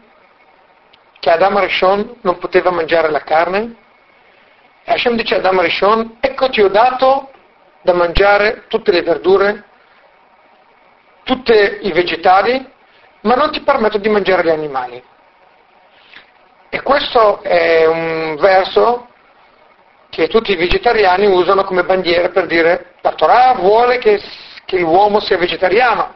che 1.19 1.31
Adam 1.31 1.57
Rishon 1.57 2.17
non 2.21 2.37
poteva 2.37 2.69
mangiare 2.69 3.09
la 3.09 3.21
carne 3.21 3.75
e 4.83 4.91
Hashem 4.91 5.15
dice 5.15 5.35
ad 5.35 5.45
Adam 5.45 5.61
Rishon 5.61 6.17
ecco 6.19 6.49
ti 6.49 6.61
ho 6.61 6.67
dato 6.67 7.31
da 7.81 7.93
mangiare 7.93 8.65
tutte 8.67 8.91
le 8.91 9.01
verdure, 9.01 9.63
tutti 11.23 11.51
i 11.51 11.91
vegetali 11.91 12.63
ma 13.21 13.33
non 13.33 13.51
ti 13.51 13.61
permetto 13.61 13.97
di 13.97 14.09
mangiare 14.09 14.43
gli 14.43 14.49
animali. 14.49 15.09
E 16.73 16.81
questo 16.83 17.43
è 17.43 17.85
un 17.85 18.37
verso 18.39 19.09
che 20.09 20.29
tutti 20.29 20.53
i 20.53 20.55
vegetariani 20.55 21.25
usano 21.25 21.65
come 21.65 21.83
bandiera 21.83 22.29
per 22.29 22.45
dire 22.45 22.93
la 23.01 23.11
Torah 23.11 23.55
vuole 23.55 23.97
che, 23.97 24.21
che 24.63 24.79
l'uomo 24.79 25.19
sia 25.19 25.37
vegetariano. 25.37 26.15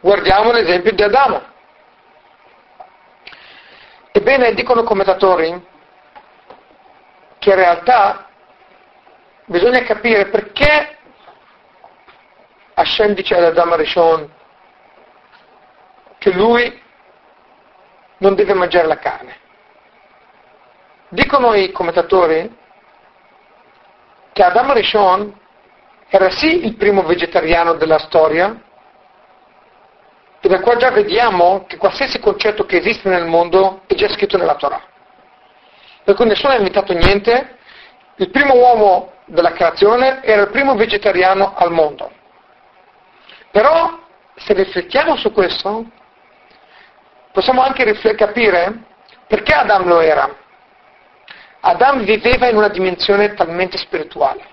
Guardiamo 0.00 0.52
l'esempio 0.52 0.92
di 0.92 1.02
Adamo. 1.02 1.42
Ebbene, 4.12 4.52
dicono 4.52 4.82
i 4.82 4.84
commentatori 4.84 5.66
che 7.38 7.48
in 7.48 7.56
realtà 7.56 8.28
bisogna 9.46 9.82
capire 9.84 10.26
perché 10.26 10.98
Hashem 12.74 13.14
dice 13.14 13.36
ad 13.36 13.44
Adamo 13.44 13.74
Rishon 13.74 14.30
che 16.18 16.30
lui 16.30 16.82
non 18.18 18.34
deve 18.34 18.52
mangiare 18.52 18.86
la 18.86 18.98
carne. 18.98 19.40
Dicono 21.08 21.54
i 21.54 21.70
commentatori 21.70 22.56
che 24.32 24.42
Adam 24.42 24.72
Rishon 24.72 25.40
era 26.08 26.30
sì 26.30 26.64
il 26.64 26.76
primo 26.76 27.02
vegetariano 27.02 27.74
della 27.74 27.98
storia, 27.98 28.62
e 30.40 30.48
da 30.48 30.60
qua 30.60 30.76
già 30.76 30.90
vediamo 30.90 31.64
che 31.66 31.76
qualsiasi 31.78 32.18
concetto 32.18 32.66
che 32.66 32.76
esiste 32.76 33.08
nel 33.08 33.24
mondo 33.26 33.82
è 33.86 33.94
già 33.94 34.08
scritto 34.08 34.36
nella 34.36 34.56
Torah. 34.56 34.82
Per 36.04 36.14
cui 36.14 36.26
nessuno 36.26 36.52
ha 36.52 36.56
inventato 36.56 36.92
niente, 36.92 37.56
il 38.16 38.30
primo 38.30 38.54
uomo 38.54 39.12
della 39.24 39.52
creazione 39.52 40.22
era 40.22 40.42
il 40.42 40.50
primo 40.50 40.74
vegetariano 40.74 41.54
al 41.56 41.72
mondo. 41.72 42.10
Però, 43.50 43.98
se 44.34 44.52
riflettiamo 44.52 45.16
su 45.16 45.32
questo, 45.32 45.86
possiamo 47.32 47.62
anche 47.62 47.90
capire 48.14 48.84
perché 49.26 49.54
Adam 49.54 49.86
lo 49.86 50.00
era. 50.00 50.42
Adam 51.66 52.02
viveva 52.02 52.46
in 52.48 52.56
una 52.56 52.68
dimensione 52.68 53.32
talmente 53.32 53.78
spirituale. 53.78 54.44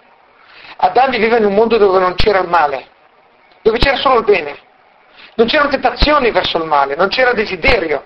Adam 0.78 1.10
viveva 1.10 1.38
in 1.38 1.44
un 1.44 1.54
mondo 1.54 1.78
dove 1.78 2.00
non 2.00 2.16
c'era 2.16 2.40
il 2.40 2.48
male, 2.48 2.88
dove 3.62 3.78
c'era 3.80 3.98
solo 3.98 4.20
il 4.20 4.24
bene. 4.24 4.58
Non 5.36 5.46
c'erano 5.48 5.70
tentazioni 5.70 6.32
verso 6.32 6.58
il 6.58 6.64
male, 6.64 6.96
non 6.96 7.10
c'era 7.10 7.34
desiderio. 7.34 8.06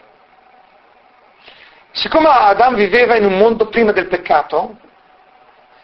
Siccome 1.91 2.29
Adam 2.29 2.73
viveva 2.73 3.15
in 3.15 3.25
un 3.25 3.37
mondo 3.37 3.67
prima 3.67 3.91
del 3.91 4.07
peccato, 4.07 4.75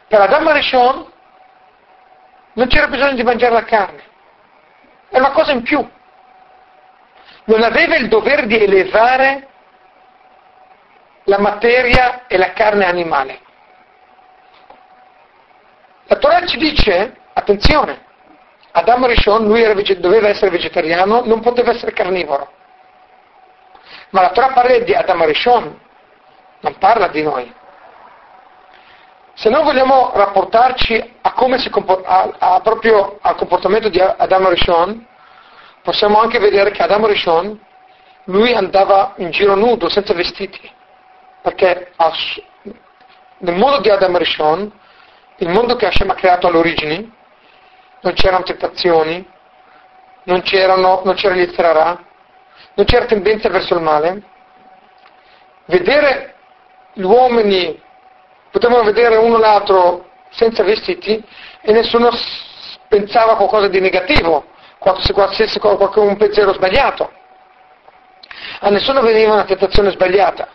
per 0.07 0.19
Adam 0.19 0.47
Arishon 0.47 1.11
non 2.53 2.67
c'era 2.67 2.87
bisogno 2.87 3.13
di 3.13 3.23
mangiare 3.23 3.53
la 3.53 3.63
carne. 3.63 4.01
È 5.09 5.19
una 5.19 5.31
cosa 5.31 5.51
in 5.51 5.61
più. 5.61 5.87
Non 7.43 7.61
aveva 7.61 7.97
il 7.97 8.07
dovere 8.07 8.47
di 8.47 8.57
elevare 8.57 9.47
la 11.25 11.39
materia 11.39 12.25
e 12.27 12.37
la 12.37 12.53
carne 12.53 12.85
animale. 12.85 13.39
La 16.05 16.15
Torah 16.17 16.45
ci 16.45 16.57
dice, 16.57 17.15
attenzione, 17.33 18.05
Adamo 18.71 19.05
Rishon, 19.05 19.45
lui 19.45 19.61
era, 19.61 19.73
doveva 19.97 20.29
essere 20.29 20.49
vegetariano, 20.49 21.21
non 21.25 21.41
poteva 21.41 21.71
essere 21.71 21.93
carnivoro. 21.93 22.51
Ma 24.09 24.21
la 24.21 24.31
Torah 24.31 24.51
parla 24.53 24.79
di 24.79 24.93
Adamo 24.93 25.25
Rishon, 25.25 25.79
non 26.61 26.77
parla 26.77 27.07
di 27.07 27.21
noi. 27.21 27.53
Se 29.33 29.49
noi 29.49 29.63
vogliamo 29.63 30.11
rapportarci 30.13 31.15
a 31.21 31.31
come 31.33 31.57
si 31.57 31.69
comport- 31.69 32.05
a, 32.05 32.29
a 32.37 32.59
proprio 32.61 33.17
al 33.21 33.35
comportamento 33.35 33.89
di 33.89 33.99
Adamo 33.99 34.49
Rishon, 34.49 35.07
possiamo 35.81 36.19
anche 36.19 36.39
vedere 36.39 36.71
che 36.71 36.83
Adamo 36.83 37.07
Rishon, 37.07 37.59
lui 38.25 38.53
andava 38.53 39.13
in 39.17 39.31
giro 39.31 39.55
nudo, 39.55 39.89
senza 39.89 40.13
vestiti 40.13 40.79
perché 41.41 41.91
nel 43.39 43.55
mondo 43.55 43.79
di 43.79 43.89
Adam 43.89 44.17
Rishon, 44.17 44.71
il 45.37 45.49
mondo 45.49 45.75
che 45.75 45.87
Hashem 45.87 46.09
ha 46.09 46.15
creato 46.15 46.47
all'origine, 46.47 47.09
non 48.01 48.13
c'erano 48.13 48.43
tentazioni, 48.43 49.27
non, 50.23 50.41
c'erano, 50.41 51.01
non 51.03 51.15
c'era 51.15 51.33
l'Istrara, 51.33 51.99
non 52.75 52.85
c'era 52.85 53.05
tendenza 53.05 53.49
verso 53.49 53.73
il 53.75 53.81
male. 53.81 54.21
Vedere 55.65 56.35
gli 56.93 57.03
uomini, 57.03 57.81
potevano 58.51 58.83
vedere 58.83 59.15
uno 59.15 59.37
l'altro 59.37 60.09
senza 60.29 60.63
vestiti 60.63 61.23
e 61.61 61.71
nessuno 61.71 62.09
pensava 62.87 63.35
qualcosa 63.35 63.67
di 63.67 63.79
negativo, 63.79 64.45
se 64.99 65.13
qualsiasi 65.13 65.59
un 65.61 66.17
pensiero 66.17 66.53
sbagliato. 66.53 67.11
A 68.59 68.69
nessuno 68.69 69.01
veniva 69.01 69.33
una 69.33 69.45
tentazione 69.45 69.91
sbagliata. 69.91 70.47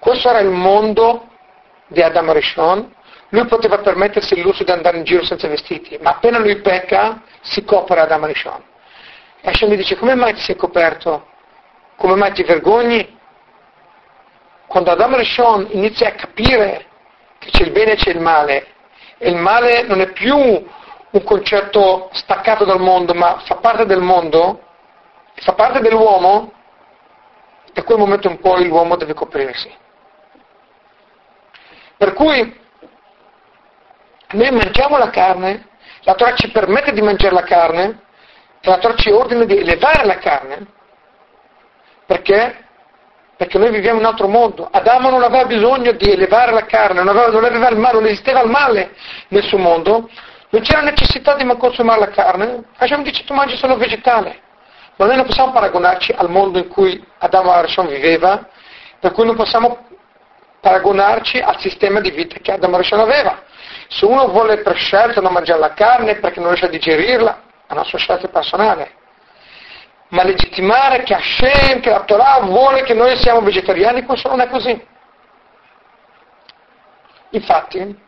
Questo 0.00 0.30
era 0.30 0.40
il 0.40 0.48
mondo 0.48 1.28
di 1.88 2.02
Adam 2.02 2.32
Rishon. 2.32 2.94
Lui 3.28 3.46
poteva 3.46 3.78
permettersi 3.78 4.34
il 4.34 4.40
lusso 4.40 4.64
di 4.64 4.70
andare 4.70 4.96
in 4.96 5.04
giro 5.04 5.24
senza 5.24 5.46
vestiti, 5.46 5.96
ma 6.00 6.10
appena 6.10 6.38
lui 6.38 6.56
pecca 6.60 7.22
si 7.42 7.64
copre 7.64 8.00
Adam 8.00 8.24
Rishon. 8.24 8.62
E 9.42 9.48
Hashem 9.50 9.68
mi 9.68 9.76
dice, 9.76 9.96
come 9.96 10.14
mai 10.14 10.34
ti 10.34 10.40
sei 10.40 10.56
coperto? 10.56 11.28
Come 11.96 12.14
mai 12.16 12.32
ti 12.32 12.42
vergogni? 12.42 13.18
Quando 14.66 14.90
Adam 14.90 15.16
Rishon 15.16 15.68
inizia 15.72 16.08
a 16.08 16.12
capire 16.12 16.86
che 17.38 17.50
c'è 17.50 17.64
il 17.64 17.70
bene 17.70 17.92
e 17.92 17.96
c'è 17.96 18.10
il 18.10 18.20
male, 18.20 18.66
e 19.18 19.28
il 19.28 19.36
male 19.36 19.82
non 19.82 20.00
è 20.00 20.10
più 20.12 20.36
un 20.36 21.24
concetto 21.24 22.08
staccato 22.12 22.64
dal 22.64 22.80
mondo, 22.80 23.12
ma 23.14 23.40
fa 23.44 23.56
parte 23.56 23.84
del 23.84 24.00
mondo, 24.00 24.62
fa 25.34 25.52
parte 25.52 25.80
dell'uomo, 25.80 26.52
da 27.72 27.82
quel 27.82 27.98
momento 27.98 28.28
in 28.28 28.40
poi 28.40 28.66
l'uomo 28.66 28.96
deve 28.96 29.14
coprirsi. 29.14 29.70
Per 32.00 32.14
cui 32.14 32.58
noi 34.30 34.50
mangiamo 34.52 34.96
la 34.96 35.10
carne, 35.10 35.68
la 36.04 36.14
Torah 36.14 36.34
ci 36.34 36.50
permette 36.50 36.92
di 36.92 37.02
mangiare 37.02 37.34
la 37.34 37.42
carne, 37.42 38.00
e 38.58 38.70
la 38.70 38.78
Torah 38.78 38.94
ci 38.94 39.10
ordina 39.10 39.44
di 39.44 39.58
elevare 39.58 40.06
la 40.06 40.16
carne. 40.16 40.66
Perché? 42.06 42.64
Perché 43.36 43.58
noi 43.58 43.70
viviamo 43.70 43.98
in 43.98 44.04
un 44.06 44.10
altro 44.10 44.28
mondo. 44.28 44.66
Adamo 44.72 45.10
non 45.10 45.22
aveva 45.22 45.44
bisogno 45.44 45.92
di 45.92 46.10
elevare 46.10 46.52
la 46.52 46.64
carne, 46.64 47.02
non, 47.02 47.08
aveva, 47.08 47.28
non 47.28 47.44
aveva 47.44 47.68
il 47.68 47.76
male, 47.76 47.98
non 47.98 48.06
esisteva 48.06 48.40
il 48.40 48.48
male 48.48 48.94
nel 49.28 49.42
suo 49.42 49.58
mondo, 49.58 50.08
non 50.48 50.62
c'era 50.62 50.80
necessità 50.80 51.34
di 51.34 51.46
consumare 51.58 52.00
la 52.00 52.08
carne. 52.08 52.64
Hashem 52.78 53.02
dice 53.02 53.24
tu 53.24 53.34
mangi 53.34 53.58
solo 53.58 53.76
vegetale. 53.76 54.40
Ma 54.96 55.04
noi 55.04 55.16
non 55.16 55.26
possiamo 55.26 55.52
paragonarci 55.52 56.12
al 56.16 56.30
mondo 56.30 56.56
in 56.56 56.68
cui 56.68 57.04
Adamo 57.18 57.52
Arashon 57.52 57.88
viveva, 57.88 58.48
per 58.98 59.12
cui 59.12 59.26
non 59.26 59.36
possiamo 59.36 59.88
paragonarci 60.60 61.38
al 61.38 61.58
sistema 61.58 62.00
di 62.00 62.10
vita 62.10 62.36
che 62.40 62.52
Adam 62.52 62.76
Rishon 62.76 63.00
aveva. 63.00 63.42
Se 63.88 64.04
uno 64.04 64.28
vuole 64.28 64.58
per 64.58 64.76
scelta 64.76 65.20
non 65.20 65.32
mangiare 65.32 65.58
la 65.58 65.72
carne 65.72 66.16
perché 66.16 66.38
non 66.38 66.48
riesce 66.48 66.66
a 66.66 66.70
digerirla, 66.70 67.42
è 67.66 67.72
una 67.72 67.84
sua 67.84 67.98
scelta 67.98 68.28
personale. 68.28 68.98
Ma 70.08 70.24
legittimare 70.24 71.02
che 71.02 71.14
Hashem, 71.14 71.80
che 71.80 71.90
la 71.90 72.02
Torah 72.02 72.40
vuole 72.40 72.82
che 72.82 72.94
noi 72.94 73.16
siamo 73.16 73.40
vegetariani, 73.40 74.04
questo 74.04 74.28
non 74.28 74.40
è 74.40 74.48
così. 74.48 74.88
Infatti, 77.30 77.98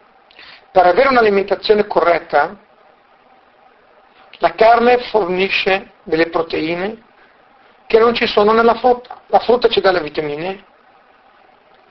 per 0.73 0.87
avere 0.87 1.09
un'alimentazione 1.09 1.87
corretta, 1.87 2.57
la 4.39 4.55
carne 4.55 4.99
fornisce 5.11 5.93
delle 6.03 6.29
proteine 6.29 7.03
che 7.87 7.99
non 7.99 8.15
ci 8.15 8.27
sono 8.27 8.53
nella 8.53 8.75
frutta. 8.75 9.21
La 9.27 9.39
frutta 9.39 9.69
ci 9.69 9.81
dà 9.81 9.93
le 9.93 10.01
vitamine, 10.01 10.65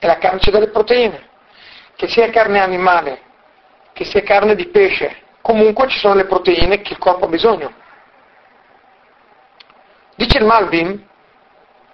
e 0.02 0.06
la 0.08 0.18
carne 0.18 0.40
c'è 0.40 0.50
delle 0.50 0.70
proteine, 0.70 1.28
che 1.94 2.08
sia 2.08 2.28
carne 2.30 2.58
animale, 2.58 3.20
che 3.92 4.04
sia 4.04 4.20
carne 4.24 4.56
di 4.56 4.66
pesce, 4.66 5.16
comunque 5.40 5.86
ci 5.86 6.00
sono 6.00 6.14
le 6.14 6.24
proteine 6.24 6.82
che 6.82 6.94
il 6.94 6.98
corpo 6.98 7.26
ha 7.26 7.28
bisogno. 7.28 7.72
Dice 10.16 10.38
il 10.38 10.44
Malvin, 10.44 11.06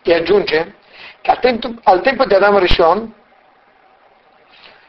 e 0.03 0.15
aggiunge, 0.15 0.77
che 1.21 1.31
al 1.31 1.39
tempo, 1.41 1.71
al 1.83 2.01
tempo 2.01 2.25
di 2.25 2.33
Adamo 2.33 2.59
Rishon, 2.59 3.13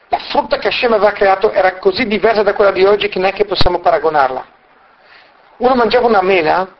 la 0.07 0.19
frutta 0.19 0.57
che 0.57 0.69
Hashem 0.69 0.93
aveva 0.93 1.11
creato 1.11 1.51
era 1.51 1.77
così 1.77 2.07
diversa 2.07 2.41
da 2.41 2.53
quella 2.53 2.71
di 2.71 2.85
oggi 2.85 3.09
che 3.09 3.19
neanche 3.19 3.43
possiamo 3.43 3.79
paragonarla. 3.79 4.45
Uno 5.57 5.75
mangiava 5.75 6.07
una 6.07 6.21
mela, 6.21 6.73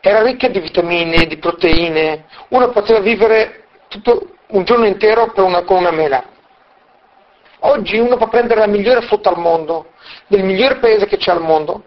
era 0.00 0.20
ricca 0.20 0.48
di 0.48 0.60
vitamine, 0.60 1.24
di 1.24 1.38
proteine, 1.38 2.26
uno 2.48 2.68
poteva 2.68 3.00
vivere 3.00 3.64
tutto, 3.88 4.36
un 4.48 4.64
giorno 4.64 4.86
intero 4.86 5.32
una, 5.36 5.62
con 5.62 5.78
una 5.78 5.90
mela. 5.90 6.22
Oggi 7.60 7.98
uno 7.98 8.16
può 8.16 8.28
prendere 8.28 8.60
la 8.60 8.66
migliore 8.66 9.02
frutta 9.02 9.30
al 9.30 9.38
mondo, 9.38 9.92
del 10.28 10.44
migliore 10.44 10.76
paese 10.76 11.06
che 11.06 11.16
c'è 11.16 11.32
al 11.32 11.42
mondo, 11.42 11.82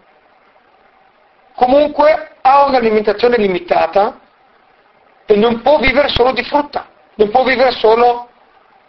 comunque 1.54 2.36
ha 2.42 2.64
un'alimentazione 2.66 3.36
limitata 3.36 4.20
e 5.24 5.36
non 5.36 5.62
può 5.62 5.78
vivere 5.78 6.08
solo 6.08 6.32
di 6.32 6.42
frutta, 6.44 6.88
non 7.14 7.30
può 7.30 7.42
vivere 7.44 7.72
solo 7.72 8.28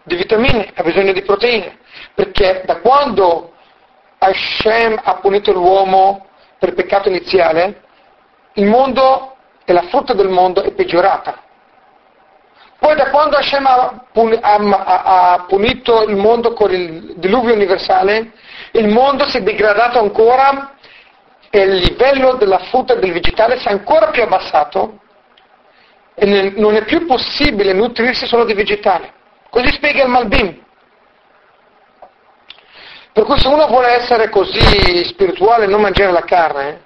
di 0.03 0.15
vitamine, 0.15 0.71
ha 0.73 0.83
bisogno 0.83 1.13
di 1.13 1.21
proteine, 1.21 1.79
perché 2.13 2.63
da 2.65 2.77
quando 2.79 3.53
Hashem 4.17 4.99
ha 5.01 5.15
punito 5.15 5.53
l'uomo 5.53 6.27
per 6.59 6.73
peccato 6.73 7.07
iniziale, 7.07 7.81
il 8.53 8.65
mondo 8.65 9.35
e 9.63 9.71
la 9.71 9.83
frutta 9.83 10.13
del 10.13 10.29
mondo 10.29 10.61
è 10.61 10.71
peggiorata. 10.71 11.42
Poi 12.83 12.97
da 12.97 13.11
quando 13.11 13.37
Hashem 13.37 13.65
ha, 13.65 15.45
punito 15.47 16.03
il 16.03 16.17
mondo 16.17 16.51
con 16.51 16.69
il 16.69 17.13
diluvio 17.15 17.53
universale, 17.53 18.33
il 18.71 18.89
mondo 18.89 19.25
si 19.29 19.37
è 19.37 19.41
degradato 19.41 19.99
ancora 19.99 20.73
e 21.49 21.61
il 21.61 21.75
livello 21.75 22.33
della 22.33 22.57
frutta 22.57 22.95
e 22.95 22.99
del 22.99 23.13
vegetale 23.13 23.57
si 23.57 23.69
è 23.69 23.71
ancora 23.71 24.07
più 24.07 24.23
abbassato 24.23 24.99
e 26.13 26.51
non 26.57 26.75
è 26.75 26.83
più 26.83 27.05
possibile 27.05 27.71
nutrirsi 27.71 28.27
solo 28.27 28.43
di 28.43 28.53
vegetale. 28.53 29.13
Così 29.49 29.71
spiega 29.71 30.03
il 30.03 30.09
Malbim. 30.09 30.61
Per 33.13 33.23
cui 33.23 33.39
se 33.39 33.47
uno 33.47 33.65
vuole 33.67 33.93
essere 33.93 34.27
così 34.27 35.05
spirituale 35.05 35.63
e 35.63 35.67
non 35.67 35.79
mangiare 35.79 36.11
la 36.11 36.25
carne, 36.25 36.81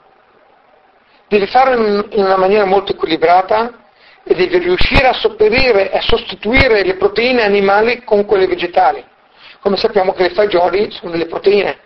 deve 1.28 1.48
farlo 1.48 2.06
in 2.12 2.24
una 2.24 2.38
maniera 2.38 2.66
molto 2.66 2.92
equilibrata 2.92 3.86
e 4.28 4.36
deve 4.36 4.60
riuscire 4.60 5.08
a 5.08 5.14
sopperire 5.14 5.92
e 5.92 5.98
a 5.98 6.02
sostituire 6.02 6.84
le 6.84 6.96
proteine 6.96 7.44
animali 7.44 8.04
con 8.04 8.26
quelle 8.26 8.46
vegetali. 8.46 9.04
Come 9.62 9.78
sappiamo 9.78 10.14
che 10.14 10.24
le 10.24 10.34
fagioli 10.34 10.92
sono 10.92 11.12
delle 11.12 11.28
proteine. 11.28 11.80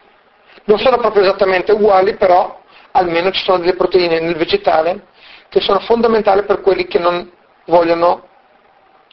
Non 0.66 0.80
sono 0.80 0.98
proprio 0.98 1.24
esattamente 1.24 1.72
uguali, 1.72 2.16
però 2.16 2.62
almeno 2.92 3.32
ci 3.32 3.44
sono 3.44 3.60
delle 3.60 3.76
proteine 3.76 4.20
nel 4.20 4.36
vegetale 4.36 5.08
che 5.50 5.62
sono 5.62 5.80
fondamentali 5.80 6.44
per 6.44 6.62
quelli 6.62 6.88
che 6.88 6.98
non 6.98 7.30
vogliono 7.66 8.28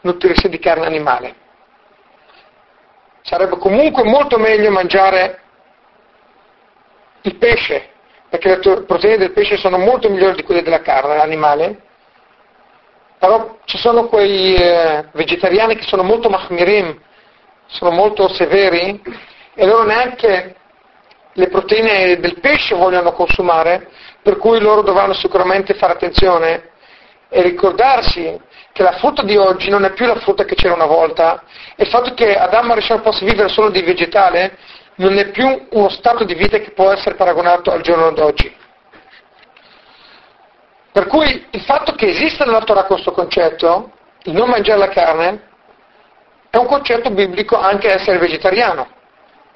nutrirsi 0.02 0.48
di 0.48 0.58
carne 0.58 0.86
animale. 0.86 1.34
Sarebbe 3.22 3.58
comunque 3.58 4.04
molto 4.04 4.38
meglio 4.38 4.70
mangiare 4.70 5.40
il 7.22 7.36
pesce, 7.36 7.90
perché 8.28 8.48
le 8.56 8.82
proteine 8.82 9.18
del 9.18 9.32
pesce 9.32 9.56
sono 9.56 9.76
molto 9.76 10.08
migliori 10.08 10.36
di 10.36 10.44
quelle 10.44 10.62
della 10.62 10.80
carne 10.80 11.20
animale, 11.20 11.82
però 13.18 13.58
ci 13.64 13.78
sono 13.78 14.06
quei 14.06 14.54
eh, 14.54 15.06
vegetariani 15.12 15.76
che 15.76 15.86
sono 15.86 16.02
molto 16.02 16.28
mahmirim, 16.28 16.98
sono 17.66 17.90
molto 17.90 18.28
severi 18.28 19.00
e 19.54 19.66
loro 19.66 19.84
neanche 19.84 20.54
le 21.32 21.48
proteine 21.48 22.18
del 22.18 22.40
pesce 22.40 22.74
vogliono 22.74 23.12
consumare, 23.12 23.88
per 24.22 24.36
cui 24.38 24.60
loro 24.60 24.82
dovranno 24.82 25.14
sicuramente 25.14 25.74
fare 25.74 25.92
attenzione 25.92 26.70
e 27.28 27.42
ricordarsi 27.42 28.40
che 28.72 28.82
la 28.82 28.92
frutta 28.92 29.22
di 29.22 29.36
oggi 29.36 29.68
non 29.68 29.84
è 29.84 29.92
più 29.92 30.06
la 30.06 30.16
frutta 30.16 30.44
che 30.44 30.54
c'era 30.54 30.74
una 30.74 30.86
volta 30.86 31.42
e 31.76 31.84
il 31.84 31.90
fatto 31.90 32.14
che 32.14 32.36
Adamo 32.36 32.72
e 32.72 32.76
Rishon 32.76 33.02
possa 33.02 33.24
vivere 33.24 33.48
solo 33.48 33.70
di 33.70 33.82
vegetale 33.82 34.56
non 34.96 35.16
è 35.18 35.30
più 35.30 35.66
uno 35.70 35.88
stato 35.88 36.24
di 36.24 36.34
vita 36.34 36.58
che 36.58 36.70
può 36.70 36.90
essere 36.90 37.14
paragonato 37.14 37.70
al 37.70 37.82
giorno 37.82 38.10
d'oggi. 38.12 38.52
Per 40.92 41.06
cui 41.06 41.46
il 41.50 41.60
fatto 41.62 41.92
che 41.92 42.06
esista 42.06 42.44
nella 42.44 42.62
Torah 42.62 42.84
questo 42.84 43.12
concetto, 43.12 43.92
il 44.24 44.32
non 44.32 44.48
mangiare 44.48 44.78
la 44.78 44.88
carne, 44.88 45.48
è 46.50 46.56
un 46.56 46.66
concetto 46.66 47.10
biblico 47.10 47.58
anche 47.58 47.92
essere 47.92 48.18
vegetariano, 48.18 48.88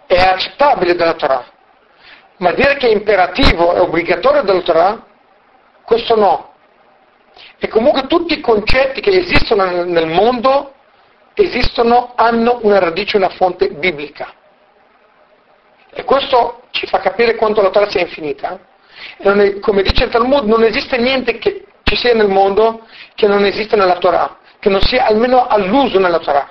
è 0.07 0.21
accettabile 0.21 0.95
dalla 0.95 1.15
Torah. 1.15 1.45
Ma 2.37 2.53
dire 2.53 2.77
che 2.77 2.89
è 2.89 2.93
imperativo, 2.93 3.73
è 3.73 3.81
obbligatorio 3.81 4.43
dalla 4.43 4.61
Torah, 4.61 5.05
questo 5.85 6.17
no. 6.17 6.53
E 7.59 7.69
comunque 7.69 8.07
tutti 8.07 8.35
i 8.35 8.41
concetti 8.41 9.01
che 9.01 9.11
esistono 9.11 9.85
nel 9.85 10.09
mondo 10.09 10.75
esistono, 11.35 12.13
hanno 12.15 12.59
una 12.63 12.79
radice, 12.79 13.17
una 13.17 13.31
fonte 13.31 13.71
biblica. 13.71 14.35
E 15.91 16.05
questo 16.05 16.65
ci 16.71 16.87
fa 16.87 16.99
capire 16.99 17.37
quanto 17.37 17.63
la 17.63 17.71
Torah 17.71 17.89
sia 17.89 18.03
infinita 18.03 18.59
è, 19.19 19.59
come 19.61 19.83
dice 19.83 20.05
il 20.05 20.11
Talmud, 20.11 20.45
non 20.47 20.63
esiste 20.63 20.97
niente 20.99 21.39
che 21.39 21.65
ci 21.83 21.97
sia 21.97 22.15
nel 22.15 22.29
mondo 22.29 22.87
che 23.15 23.27
non 23.27 23.45
esiste 23.45 23.77
nella 23.77 23.99
Torah, 23.99 24.39
che 24.59 24.69
non 24.69 24.81
sia 24.81 25.07
almeno 25.07 25.47
all'uso 25.47 25.99
nella 25.99 26.19
Torah. 26.19 26.51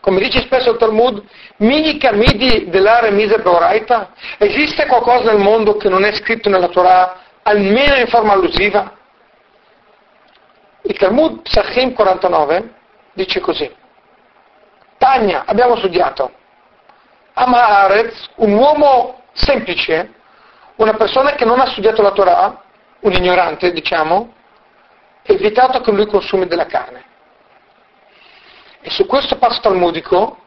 Come 0.00 0.20
dice 0.20 0.40
spesso 0.40 0.72
il 0.72 0.76
Talmud, 0.76 1.22
mica 1.58 2.12
midi 2.12 2.68
dell'are 2.68 3.10
mise 3.10 3.38
beoraita, 3.38 4.12
esiste 4.38 4.86
qualcosa 4.86 5.32
nel 5.32 5.40
mondo 5.40 5.76
che 5.76 5.88
non 5.88 6.04
è 6.04 6.12
scritto 6.12 6.50
nella 6.50 6.68
Torah, 6.68 7.20
almeno 7.42 7.94
in 7.96 8.06
forma 8.08 8.34
allusiva? 8.34 8.92
Il 10.82 10.98
Talmud 10.98 11.40
Psachim 11.42 11.94
49 11.94 12.74
dice 13.14 13.40
così. 13.40 13.72
Tania, 14.98 15.44
abbiamo 15.46 15.76
studiato. 15.76 16.30
Amaharez, 17.32 18.28
un 18.36 18.52
uomo 18.52 19.22
semplice, 19.32 20.12
una 20.76 20.94
persona 20.94 21.32
che 21.32 21.44
non 21.44 21.60
ha 21.60 21.66
studiato 21.66 22.02
la 22.02 22.12
Torah, 22.12 22.62
un 23.00 23.12
ignorante 23.12 23.72
diciamo, 23.72 24.32
è 25.22 25.34
vietato 25.36 25.80
che 25.80 25.90
lui 25.90 26.06
consumi 26.06 26.46
della 26.46 26.66
carne. 26.66 27.04
E 28.80 28.90
su 28.90 29.06
questo 29.06 29.36
passo 29.38 29.60
talmudico 29.60 30.38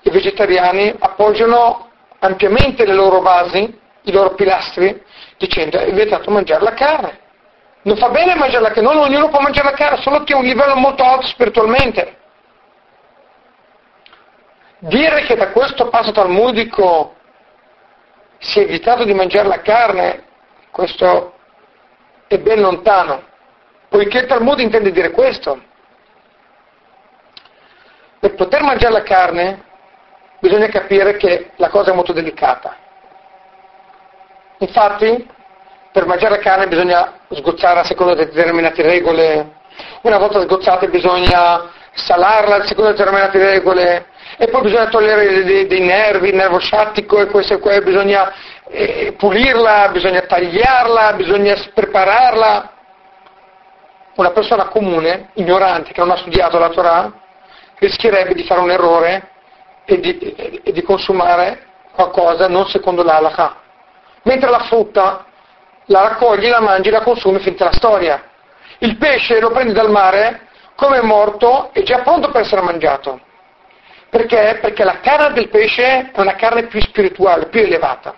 i 0.00 0.10
vegetariani 0.10 0.94
appoggiano 0.98 1.90
ampiamente 2.18 2.84
le 2.84 2.94
loro 2.94 3.20
basi, 3.20 3.80
i 4.02 4.12
loro 4.12 4.34
pilastri, 4.34 5.02
dicendo 5.38 5.78
è 5.78 5.92
vietato 5.92 6.30
mangiare 6.30 6.62
la 6.62 6.74
carne. 6.74 7.20
Non 7.82 7.96
fa 7.96 8.08
bene 8.10 8.34
mangiare 8.34 8.62
la 8.62 8.70
carne, 8.72 8.88
ognuno 8.88 9.28
può 9.28 9.40
mangiare 9.40 9.70
la 9.70 9.76
carne, 9.76 10.02
solo 10.02 10.22
chi 10.24 10.32
ha 10.32 10.36
un 10.36 10.44
livello 10.44 10.74
molto 10.76 11.02
alto 11.04 11.26
spiritualmente. 11.28 12.18
Dire 14.78 15.22
che 15.22 15.36
da 15.36 15.50
questo 15.50 15.88
passo 15.88 16.12
talmudico 16.12 17.15
si 18.38 18.60
è 18.60 18.62
evitato 18.62 19.04
di 19.04 19.14
mangiare 19.14 19.48
la 19.48 19.60
carne, 19.60 20.24
questo 20.70 21.34
è 22.26 22.38
ben 22.38 22.60
lontano, 22.60 23.22
poiché 23.88 24.18
il 24.18 24.26
Talmud 24.26 24.60
intende 24.60 24.92
dire 24.92 25.10
questo. 25.10 25.60
Per 28.18 28.34
poter 28.34 28.62
mangiare 28.62 28.92
la 28.92 29.02
carne 29.02 29.64
bisogna 30.40 30.68
capire 30.68 31.16
che 31.16 31.50
la 31.56 31.68
cosa 31.68 31.92
è 31.92 31.94
molto 31.94 32.12
delicata. 32.12 32.76
Infatti, 34.58 35.28
per 35.92 36.06
mangiare 36.06 36.36
la 36.36 36.42
carne 36.42 36.66
bisogna 36.66 37.20
sgozzare 37.30 37.84
secondo 37.84 38.14
determinate 38.14 38.82
regole, 38.82 39.54
una 40.02 40.18
volta 40.18 40.40
sgozzate 40.40 40.88
bisogna 40.88 41.70
salarla 41.92 42.64
secondo 42.66 42.90
determinate 42.90 43.38
regole, 43.38 44.06
e 44.38 44.48
poi 44.48 44.62
bisogna 44.62 44.88
togliere 44.88 45.44
dei, 45.44 45.66
dei 45.66 45.80
nervi, 45.80 46.28
il 46.28 46.34
nervo 46.34 46.58
sciattico 46.58 47.20
e 47.20 47.26
questo 47.26 47.54
e 47.54 47.58
quello, 47.58 47.82
bisogna 47.82 48.32
eh, 48.68 49.14
pulirla, 49.16 49.88
bisogna 49.88 50.20
tagliarla, 50.22 51.12
bisogna 51.14 51.54
prepararla. 51.72 52.70
Una 54.16 54.30
persona 54.30 54.68
comune, 54.68 55.30
ignorante, 55.34 55.92
che 55.92 56.00
non 56.00 56.10
ha 56.10 56.16
studiato 56.16 56.58
la 56.58 56.70
Torah, 56.70 57.12
rischierebbe 57.78 58.34
di 58.34 58.44
fare 58.44 58.60
un 58.60 58.70
errore 58.70 59.30
e 59.84 60.00
di, 60.00 60.18
e 60.62 60.72
di 60.72 60.82
consumare 60.82 61.64
qualcosa 61.92 62.48
non 62.48 62.66
secondo 62.68 63.02
l'alaha. 63.02 63.56
Mentre 64.22 64.50
la 64.50 64.60
frutta 64.60 65.26
la 65.86 66.02
raccogli, 66.02 66.48
la 66.48 66.60
mangi, 66.60 66.90
la 66.90 67.02
consumi 67.02 67.38
finita 67.38 67.66
la 67.66 67.72
storia. 67.72 68.22
Il 68.78 68.96
pesce 68.96 69.40
lo 69.40 69.50
prendi 69.50 69.72
dal 69.72 69.90
mare, 69.90 70.48
come 70.74 70.98
è 70.98 71.02
morto, 71.02 71.70
è 71.72 71.82
già 71.82 72.00
pronto 72.00 72.30
per 72.30 72.42
essere 72.42 72.60
mangiato. 72.60 73.20
Perché? 74.10 74.58
Perché 74.60 74.84
la 74.84 75.00
carne 75.00 75.34
del 75.34 75.48
pesce 75.48 76.10
è 76.12 76.20
una 76.20 76.34
carne 76.34 76.66
più 76.66 76.80
spirituale, 76.80 77.46
più 77.46 77.60
elevata. 77.60 78.14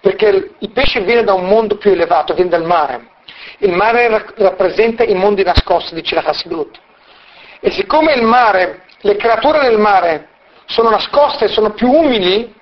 Perché 0.00 0.52
il 0.58 0.70
pesce 0.70 1.00
viene 1.00 1.24
da 1.24 1.32
un 1.32 1.46
mondo 1.46 1.76
più 1.76 1.90
elevato, 1.90 2.34
viene 2.34 2.50
dal 2.50 2.64
mare. 2.64 3.08
Il 3.58 3.72
mare 3.72 4.24
rappresenta 4.36 5.04
i 5.04 5.14
mondi 5.14 5.42
nascosti, 5.42 5.94
dice 5.94 6.14
la 6.14 6.22
Hassidut. 6.24 6.78
E 7.60 7.70
siccome 7.70 8.12
il 8.12 8.22
mare, 8.22 8.84
le 9.00 9.16
creature 9.16 9.60
del 9.60 9.78
mare 9.78 10.28
sono 10.66 10.90
nascoste, 10.90 11.48
sono 11.48 11.70
più 11.70 11.90
umili, 11.90 12.54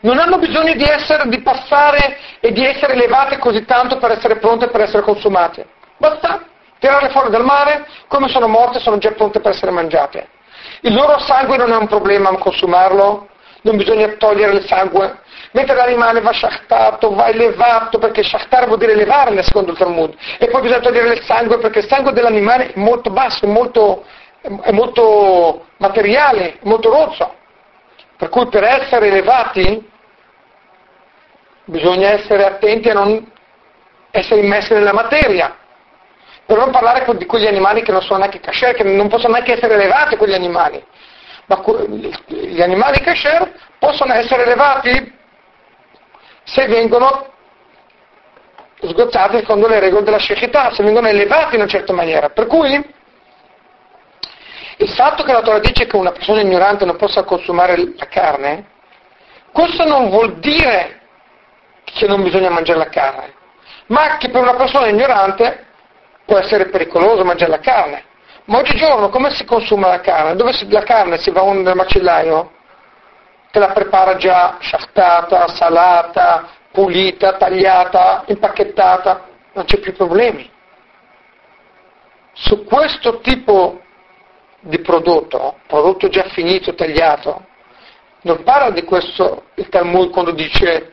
non 0.00 0.18
hanno 0.18 0.38
bisogno 0.38 0.74
di, 0.74 0.84
essere, 0.84 1.28
di 1.28 1.40
passare 1.40 2.18
e 2.40 2.52
di 2.52 2.64
essere 2.64 2.94
elevate 2.94 3.38
così 3.38 3.64
tanto 3.64 3.98
per 3.98 4.10
essere 4.10 4.36
pronte 4.36 4.68
per 4.68 4.80
essere 4.80 5.02
consumate. 5.02 5.66
Basta 5.96 6.44
tirarle 6.78 7.10
fuori 7.10 7.30
dal 7.30 7.44
mare, 7.44 7.86
come 8.08 8.28
sono 8.28 8.48
morte 8.48 8.80
sono 8.80 8.98
già 8.98 9.12
pronte 9.12 9.40
per 9.40 9.52
essere 9.52 9.70
mangiate. 9.70 10.28
Il 10.84 10.94
loro 10.94 11.18
sangue 11.20 11.56
non 11.56 11.70
è 11.70 11.76
un 11.76 11.86
problema 11.86 12.36
consumarlo, 12.38 13.28
non 13.62 13.76
bisogna 13.76 14.08
togliere 14.18 14.54
il 14.54 14.66
sangue, 14.66 15.20
mentre 15.52 15.76
l'animale 15.76 16.20
va 16.20 16.32
shachtato, 16.32 17.14
va 17.14 17.28
elevato, 17.28 17.98
perché 17.98 18.24
shachtare 18.24 18.66
vuol 18.66 18.78
dire 18.78 18.92
elevare 18.92 19.40
secondo 19.44 19.70
il 19.70 19.78
Talmud, 19.78 20.12
e 20.38 20.48
poi 20.48 20.60
bisogna 20.60 20.80
togliere 20.80 21.14
il 21.14 21.22
sangue 21.22 21.58
perché 21.58 21.78
il 21.78 21.86
sangue 21.86 22.12
dell'animale 22.12 22.72
è 22.72 22.78
molto 22.80 23.10
basso, 23.10 23.44
è 23.44 23.48
molto, 23.48 24.04
è 24.40 24.72
molto 24.72 25.66
materiale, 25.76 26.54
è 26.54 26.58
molto 26.62 26.90
rozzo. 26.90 27.32
Per 28.16 28.28
cui 28.28 28.48
per 28.48 28.64
essere 28.64 29.06
elevati 29.06 29.88
bisogna 31.64 32.10
essere 32.10 32.44
attenti 32.44 32.90
a 32.90 32.94
non 32.94 33.30
essere 34.10 34.40
immessi 34.40 34.72
nella 34.72 34.92
materia, 34.92 35.58
per 36.46 36.56
non 36.56 36.70
parlare 36.70 37.04
di 37.16 37.26
quegli 37.26 37.46
animali 37.46 37.82
che 37.82 37.92
non 37.92 38.02
sono 38.02 38.18
neanche 38.18 38.40
kasher, 38.40 38.74
che 38.74 38.82
non 38.82 39.08
possono 39.08 39.34
neanche 39.34 39.54
essere 39.54 39.74
elevati 39.74 40.16
quegli 40.16 40.34
animali. 40.34 40.84
Ma 41.46 41.62
gli 42.26 42.60
animali 42.60 43.00
kasher 43.00 43.52
possono 43.78 44.12
essere 44.14 44.42
elevati 44.44 45.18
se 46.44 46.66
vengono 46.66 47.30
sgozzati 48.80 49.36
secondo 49.38 49.68
le 49.68 49.80
regole 49.80 50.02
della 50.02 50.18
shechità, 50.18 50.72
se 50.72 50.82
vengono 50.82 51.08
elevati 51.08 51.54
in 51.54 51.60
una 51.60 51.70
certa 51.70 51.92
maniera. 51.92 52.30
Per 52.30 52.46
cui 52.46 52.74
il 54.78 54.88
fatto 54.90 55.22
che 55.22 55.32
la 55.32 55.42
Torah 55.42 55.60
dice 55.60 55.86
che 55.86 55.96
una 55.96 56.12
persona 56.12 56.40
ignorante 56.40 56.84
non 56.84 56.96
possa 56.96 57.22
consumare 57.22 57.76
la 57.76 58.06
carne, 58.08 58.66
questo 59.52 59.84
non 59.84 60.10
vuol 60.10 60.38
dire 60.38 61.00
che 61.84 62.06
non 62.06 62.22
bisogna 62.22 62.50
mangiare 62.50 62.78
la 62.78 62.88
carne, 62.88 63.34
ma 63.86 64.16
che 64.16 64.30
per 64.30 64.42
una 64.42 64.54
persona 64.54 64.88
ignorante 64.88 65.66
può 66.24 66.38
essere 66.38 66.66
pericoloso 66.66 67.24
mangiare 67.24 67.50
la 67.50 67.58
carne. 67.58 68.04
Ma 68.44 68.58
oggigiorno 68.58 69.08
come 69.08 69.30
si 69.30 69.44
consuma 69.44 69.88
la 69.88 70.00
carne? 70.00 70.34
Dove 70.34 70.52
si, 70.52 70.68
la 70.68 70.82
carne 70.82 71.18
si 71.18 71.30
va 71.30 71.42
nel 71.52 71.76
macellaio, 71.76 72.50
te 73.50 73.58
la 73.58 73.68
prepara 73.68 74.16
già 74.16 74.56
sciattata, 74.60 75.46
salata, 75.48 76.48
pulita, 76.72 77.34
tagliata, 77.34 78.24
impacchettata, 78.26 79.28
non 79.52 79.64
c'è 79.64 79.78
più 79.78 79.92
problemi. 79.92 80.50
Su 82.32 82.64
questo 82.64 83.20
tipo 83.20 83.80
di 84.60 84.78
prodotto, 84.80 85.58
prodotto 85.66 86.08
già 86.08 86.24
finito, 86.30 86.74
tagliato, 86.74 87.46
non 88.22 88.42
parla 88.42 88.70
di 88.70 88.84
questo 88.84 89.46
il 89.54 89.68
Talmud 89.68 90.10
quando 90.10 90.30
dice 90.30 90.92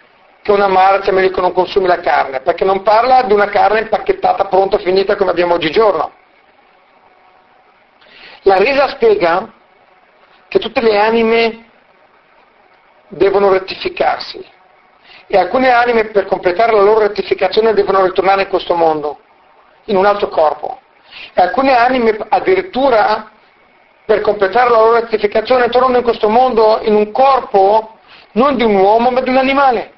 che 0.49 0.55
una 0.55 0.67
marcia 0.67 1.11
meglio 1.11 1.29
che 1.29 1.41
non 1.41 1.53
consumi 1.53 1.85
la 1.85 1.99
carne, 1.99 2.41
perché 2.41 2.65
non 2.65 2.81
parla 2.81 3.21
di 3.21 3.33
una 3.33 3.49
carne 3.49 3.81
impacchettata, 3.81 4.45
pronta, 4.45 4.79
finita 4.79 5.15
come 5.15 5.29
abbiamo 5.29 5.53
oggigiorno. 5.53 6.11
La 8.43 8.57
resa 8.57 8.87
spiega 8.89 9.53
che 10.47 10.57
tutte 10.57 10.81
le 10.81 10.97
anime 10.97 11.65
devono 13.09 13.51
rettificarsi 13.51 14.43
e 15.27 15.37
alcune 15.37 15.69
anime 15.69 16.05
per 16.05 16.25
completare 16.25 16.71
la 16.71 16.81
loro 16.81 17.01
rettificazione 17.01 17.73
devono 17.73 18.03
ritornare 18.03 18.43
in 18.43 18.47
questo 18.47 18.73
mondo, 18.73 19.19
in 19.85 19.97
un 19.97 20.05
altro 20.05 20.29
corpo. 20.29 20.79
E 21.33 21.41
alcune 21.41 21.75
anime 21.75 22.17
addirittura 22.27 23.29
per 24.05 24.21
completare 24.21 24.71
la 24.71 24.79
loro 24.79 24.93
rettificazione 24.93 25.69
tornano 25.69 25.97
in 25.97 26.03
questo 26.03 26.27
mondo 26.27 26.79
in 26.81 26.95
un 26.95 27.11
corpo 27.11 27.97
non 28.31 28.55
di 28.55 28.63
un 28.63 28.75
uomo 28.75 29.11
ma 29.11 29.21
di 29.21 29.29
un 29.29 29.37
animale, 29.37 29.97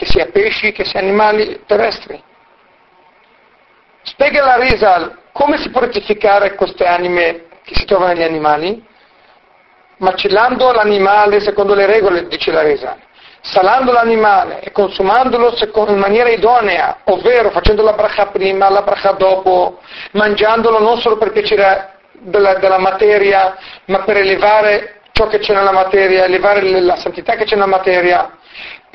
che 0.00 0.06
sia 0.06 0.30
pesci, 0.32 0.72
che 0.72 0.86
sia 0.86 0.98
animali 0.98 1.60
terrestri. 1.66 2.22
Spiega 4.00 4.42
la 4.46 4.56
Rizal 4.56 5.18
come 5.30 5.58
si 5.58 5.68
può 5.68 5.82
rettificare 5.82 6.54
queste 6.54 6.86
anime 6.86 7.44
che 7.62 7.74
si 7.74 7.84
trovano 7.84 8.14
negli 8.14 8.22
animali? 8.22 8.82
Macellando 9.98 10.72
l'animale 10.72 11.40
secondo 11.40 11.74
le 11.74 11.84
regole, 11.84 12.28
dice 12.28 12.50
la 12.50 12.62
Rizal, 12.62 12.96
salando 13.42 13.92
l'animale 13.92 14.60
e 14.60 14.72
consumandolo 14.72 15.54
in 15.88 15.98
maniera 15.98 16.30
idonea, 16.30 17.00
ovvero 17.04 17.50
facendo 17.50 17.82
la 17.82 17.92
bracha 17.92 18.28
prima, 18.28 18.70
la 18.70 18.80
bracha 18.80 19.12
dopo, 19.12 19.80
mangiandolo 20.12 20.78
non 20.78 20.98
solo 20.98 21.18
per 21.18 21.32
piacere 21.32 21.98
della, 22.12 22.54
della 22.54 22.78
materia, 22.78 23.54
ma 23.84 23.98
per 23.98 24.16
elevare 24.16 25.02
ciò 25.12 25.26
che 25.26 25.40
c'è 25.40 25.52
nella 25.52 25.72
materia, 25.72 26.24
elevare 26.24 26.80
la 26.80 26.96
santità 26.96 27.34
che 27.34 27.44
c'è 27.44 27.54
nella 27.54 27.66
materia, 27.66 28.38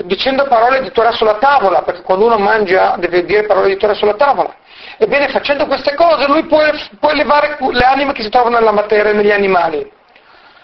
dicendo 0.03 0.45
parole 0.47 0.81
di 0.81 0.91
Torah 0.91 1.11
sulla 1.11 1.35
tavola, 1.35 1.81
perché 1.83 2.01
quando 2.01 2.25
uno 2.25 2.37
mangia 2.37 2.95
deve 2.97 3.23
dire 3.23 3.45
parole 3.45 3.69
di 3.69 3.77
Torah 3.77 3.93
sulla 3.93 4.15
tavola. 4.15 4.53
Ebbene, 4.97 5.29
facendo 5.29 5.65
queste 5.65 5.93
cose 5.95 6.27
lui 6.27 6.45
può, 6.45 6.61
può 6.99 7.11
elevare 7.11 7.57
le 7.59 7.85
anime 7.85 8.13
che 8.13 8.23
si 8.23 8.29
trovano 8.29 8.57
nella 8.57 8.71
materia 8.71 9.11
e 9.11 9.13
negli 9.13 9.31
animali. 9.31 9.91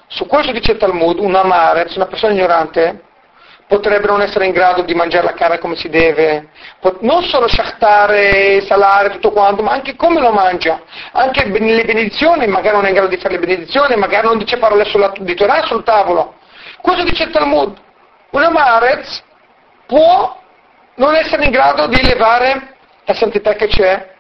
Su 0.07 0.25
questo 0.25 0.51
dice 0.51 0.77
Talmud, 0.77 1.19
un 1.19 1.35
amare, 1.35 1.87
una 1.95 2.05
persona 2.05 2.33
ignorante, 2.33 3.03
potrebbe 3.71 4.07
non 4.07 4.21
essere 4.21 4.45
in 4.45 4.51
grado 4.51 4.81
di 4.81 4.93
mangiare 4.93 5.23
la 5.23 5.33
carne 5.33 5.57
come 5.57 5.77
si 5.77 5.87
deve, 5.87 6.49
non 6.99 7.23
solo 7.23 7.47
sciattare, 7.47 8.59
salare, 8.65 9.11
tutto 9.11 9.31
quanto, 9.31 9.63
ma 9.63 9.71
anche 9.71 9.95
come 9.95 10.19
lo 10.19 10.31
mangia, 10.31 10.81
anche 11.13 11.45
le 11.45 11.83
benedizioni, 11.85 12.47
magari 12.47 12.75
non 12.75 12.85
è 12.85 12.89
in 12.89 12.95
grado 12.95 13.09
di 13.09 13.15
fare 13.15 13.35
le 13.35 13.39
benedizioni, 13.39 13.95
magari 13.95 14.27
non 14.27 14.37
dice 14.37 14.57
parole 14.57 14.83
sulla, 14.83 15.13
di 15.17 15.33
Torah 15.35 15.65
sul 15.65 15.85
tavolo. 15.85 16.35
Questo 16.81 17.03
dice 17.03 17.29
Talmud. 17.29 17.77
Un 18.31 18.43
amarez 18.43 19.23
può 19.85 20.39
non 20.95 21.15
essere 21.15 21.45
in 21.45 21.51
grado 21.51 21.87
di 21.87 21.99
elevare 21.99 22.75
la 23.05 23.13
santità 23.13 23.53
che 23.53 23.67
c'è 23.67 24.13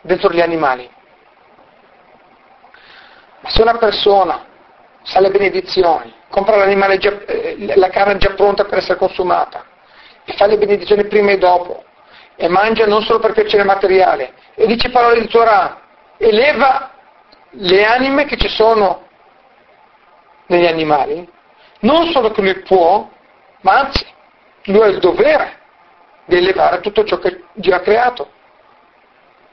dentro 0.00 0.30
gli 0.30 0.40
animali. 0.40 0.88
Ma 3.40 3.50
se 3.50 3.62
una 3.62 3.76
persona 3.76 4.44
sa 5.02 5.20
le 5.20 5.30
benedizioni, 5.30 6.14
compra 6.28 6.66
già, 6.98 7.24
eh, 7.26 7.72
la 7.76 7.88
carne 7.88 8.16
già 8.18 8.30
pronta 8.34 8.64
per 8.64 8.78
essere 8.78 8.98
consumata 8.98 9.64
e 10.24 10.32
fa 10.34 10.46
le 10.46 10.58
benedizioni 10.58 11.06
prima 11.06 11.30
e 11.30 11.38
dopo 11.38 11.84
e 12.36 12.48
mangia 12.48 12.86
non 12.86 13.02
solo 13.02 13.18
per 13.18 13.32
piacere 13.32 13.64
materiale 13.64 14.32
e 14.54 14.66
dice 14.66 14.90
parole 14.90 15.20
di 15.20 15.28
Torah, 15.28 15.80
eleva 16.18 16.90
le 17.50 17.84
anime 17.84 18.24
che 18.26 18.36
ci 18.36 18.48
sono 18.48 19.06
negli 20.46 20.66
animali, 20.66 21.28
non 21.80 22.06
solo 22.10 22.30
che 22.30 22.40
lui 22.40 22.60
può, 22.60 23.08
ma 23.60 23.78
anzi 23.78 24.06
lui 24.64 24.82
ha 24.82 24.86
il 24.86 24.98
dovere 24.98 25.58
di 26.24 26.36
elevare 26.36 26.80
tutto 26.80 27.04
ciò 27.04 27.18
che 27.18 27.44
Dio 27.54 27.74
ha 27.74 27.80
creato, 27.80 28.30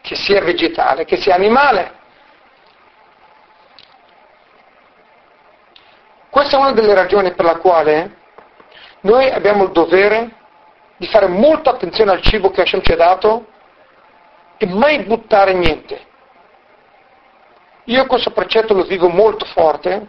che 0.01 0.15
sia 0.15 0.41
vegetale, 0.41 1.05
che 1.05 1.17
sia 1.17 1.35
animale. 1.35 2.03
Questa 6.29 6.57
è 6.57 6.59
una 6.59 6.73
delle 6.73 6.93
ragioni 6.93 7.33
per 7.33 7.45
la 7.45 7.55
quale 7.55 8.17
noi 9.01 9.29
abbiamo 9.29 9.63
il 9.63 9.71
dovere 9.71 10.35
di 10.97 11.07
fare 11.07 11.27
molta 11.27 11.71
attenzione 11.71 12.11
al 12.11 12.21
cibo 12.21 12.51
che 12.51 12.61
Hashem 12.61 12.81
ci 12.81 12.91
ha 12.91 12.97
dato 12.97 13.47
e 14.57 14.65
mai 14.65 15.03
buttare 15.03 15.53
niente. 15.53 16.13
Io 17.85 18.05
questo 18.07 18.31
precetto 18.31 18.73
lo 18.73 18.83
vivo 18.83 19.07
molto 19.07 19.45
forte 19.45 20.07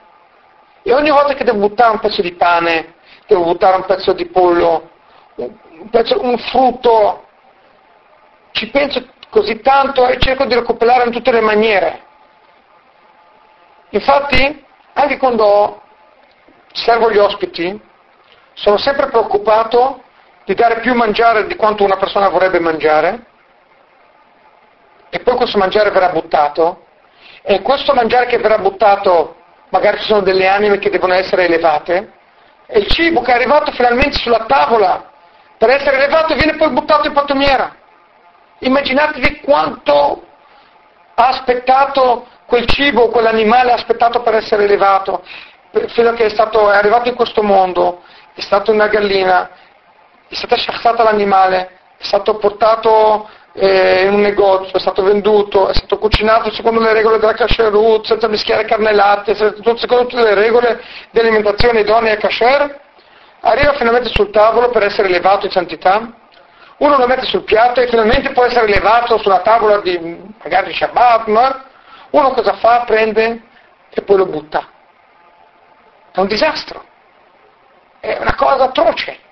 e 0.82 0.92
ogni 0.92 1.10
volta 1.10 1.34
che 1.34 1.44
devo 1.44 1.58
buttare 1.58 1.92
un 1.92 2.00
pezzo 2.00 2.22
di 2.22 2.32
pane, 2.32 2.94
devo 3.26 3.44
buttare 3.44 3.76
un 3.76 3.84
pezzo 3.84 4.12
di 4.12 4.26
pollo, 4.26 4.90
un, 5.36 5.90
pezzo, 5.90 6.20
un 6.22 6.38
frutto, 6.38 7.26
ci 8.52 8.70
penso 8.70 9.04
così 9.28 9.60
tanto 9.60 10.06
e 10.06 10.18
cerco 10.18 10.44
di 10.44 10.54
recuperare 10.54 11.04
in 11.04 11.12
tutte 11.12 11.32
le 11.32 11.40
maniere. 11.40 12.04
Infatti, 13.90 14.64
anche 14.94 15.18
quando 15.18 15.82
servo 16.72 17.10
gli 17.10 17.18
ospiti, 17.18 17.80
sono 18.54 18.78
sempre 18.78 19.08
preoccupato 19.08 20.02
di 20.44 20.54
dare 20.54 20.80
più 20.80 20.94
mangiare 20.94 21.46
di 21.46 21.56
quanto 21.56 21.84
una 21.84 21.96
persona 21.96 22.28
vorrebbe 22.28 22.60
mangiare. 22.60 23.26
E 25.10 25.20
poi 25.20 25.36
questo 25.36 25.58
mangiare 25.58 25.90
verrà 25.90 26.10
buttato. 26.10 26.84
E 27.42 27.62
questo 27.62 27.94
mangiare 27.94 28.26
che 28.26 28.38
verrà 28.38 28.58
buttato 28.58 29.36
magari 29.70 29.98
ci 29.98 30.06
sono 30.06 30.20
delle 30.20 30.46
anime 30.46 30.78
che 30.78 30.90
devono 30.90 31.14
essere 31.14 31.44
elevate 31.44 32.15
e 32.66 32.78
il 32.80 32.88
cibo 32.88 33.22
che 33.22 33.32
è 33.32 33.34
arrivato 33.34 33.70
finalmente 33.72 34.18
sulla 34.18 34.44
tavola 34.46 35.10
per 35.56 35.70
essere 35.70 35.96
elevato 35.96 36.34
viene 36.34 36.56
poi 36.56 36.70
buttato 36.70 37.06
in 37.06 37.12
pattumiera. 37.14 37.74
Immaginatevi 38.58 39.40
quanto 39.40 40.26
ha 41.14 41.28
aspettato 41.28 42.26
quel 42.46 42.66
cibo, 42.66 43.08
quell'animale 43.08 43.72
ha 43.72 43.74
aspettato 43.74 44.20
per 44.20 44.34
essere 44.34 44.64
elevato 44.64 45.22
fino 45.88 46.10
a 46.10 46.12
che 46.12 46.26
è, 46.26 46.28
stato, 46.28 46.70
è 46.70 46.76
arrivato 46.76 47.08
in 47.08 47.14
questo 47.14 47.42
mondo, 47.42 48.02
è 48.34 48.40
stato 48.40 48.72
una 48.72 48.86
gallina, 48.88 49.50
è 50.28 50.34
stata 50.34 50.56
sciazzata 50.56 51.02
l'animale, 51.02 51.78
è 51.98 52.04
stato 52.04 52.36
portato 52.36 53.28
eh, 53.58 54.04
in 54.04 54.12
un 54.12 54.20
negozio, 54.20 54.76
è 54.76 54.80
stato 54.80 55.02
venduto, 55.02 55.68
è 55.68 55.74
stato 55.74 55.98
cucinato 55.98 56.52
secondo 56.52 56.80
le 56.80 56.92
regole 56.92 57.18
della 57.18 57.32
kasherut, 57.32 58.04
senza 58.04 58.28
mischiare 58.28 58.66
carne 58.66 58.90
e 58.90 58.94
latte, 58.94 59.34
secondo 59.34 60.06
tutte 60.06 60.22
le 60.22 60.34
regole 60.34 60.82
di 61.10 61.18
alimentazione 61.18 61.80
idonea 61.80 62.12
e 62.12 62.18
kasher, 62.18 62.80
arriva 63.40 63.72
finalmente 63.74 64.10
sul 64.10 64.30
tavolo 64.30 64.68
per 64.68 64.82
essere 64.82 65.08
elevato 65.08 65.46
in 65.46 65.52
santità, 65.52 66.12
uno 66.78 66.98
lo 66.98 67.06
mette 67.06 67.24
sul 67.24 67.44
piatto 67.44 67.80
e 67.80 67.88
finalmente 67.88 68.32
può 68.32 68.44
essere 68.44 68.66
elevato 68.66 69.16
sulla 69.18 69.40
tavola 69.40 69.78
di 69.78 69.98
magari 70.42 70.74
Shabbat, 70.74 71.26
ma 71.28 71.64
uno 72.10 72.30
cosa 72.32 72.54
fa? 72.54 72.84
Prende 72.84 73.42
e 73.88 74.02
poi 74.02 74.16
lo 74.18 74.26
butta. 74.26 74.68
È 76.12 76.20
un 76.20 76.26
disastro, 76.26 76.84
è 78.00 78.18
una 78.20 78.34
cosa 78.34 78.64
atroce. 78.64 79.24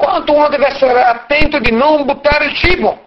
Quanto 0.00 0.32
uno 0.32 0.48
deve 0.48 0.68
essere 0.68 1.02
attento 1.02 1.58
di 1.58 1.70
non 1.72 2.06
buttare 2.06 2.46
il 2.46 2.54
cibo. 2.54 2.98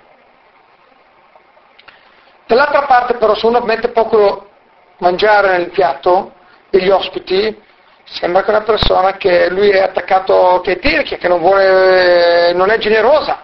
Dall'altra 2.46 2.84
parte 2.84 3.16
però 3.16 3.34
se 3.34 3.48
uno 3.48 3.62
mette 3.62 3.88
poco 3.88 4.52
mangiare 5.00 5.58
nel 5.58 5.72
piatto 5.72 6.34
degli 6.70 6.92
ospiti, 6.92 7.60
sembra 8.04 8.44
che 8.44 8.52
una 8.52 8.62
persona 8.62 9.14
che 9.14 9.50
lui 9.50 9.70
è 9.72 9.80
attaccato 9.80 10.62
che 10.64 10.78
tirchia, 10.78 11.18
che 11.18 11.28
non, 11.28 11.40
vuole, 11.40 12.54
non 12.54 12.70
è 12.70 12.78
generosa. 12.78 13.44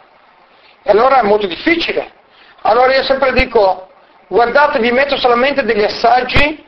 E 0.83 0.91
allora 0.91 1.19
è 1.19 1.23
molto 1.23 1.47
difficile. 1.47 2.11
Allora 2.61 2.93
io 2.93 3.01
sempre 3.01 3.33
dico, 3.33 3.89
guardate, 4.27 4.77
vi 4.77 4.91
metto 4.91 5.17
solamente 5.17 5.63
degli 5.63 5.83
assaggi 5.83 6.67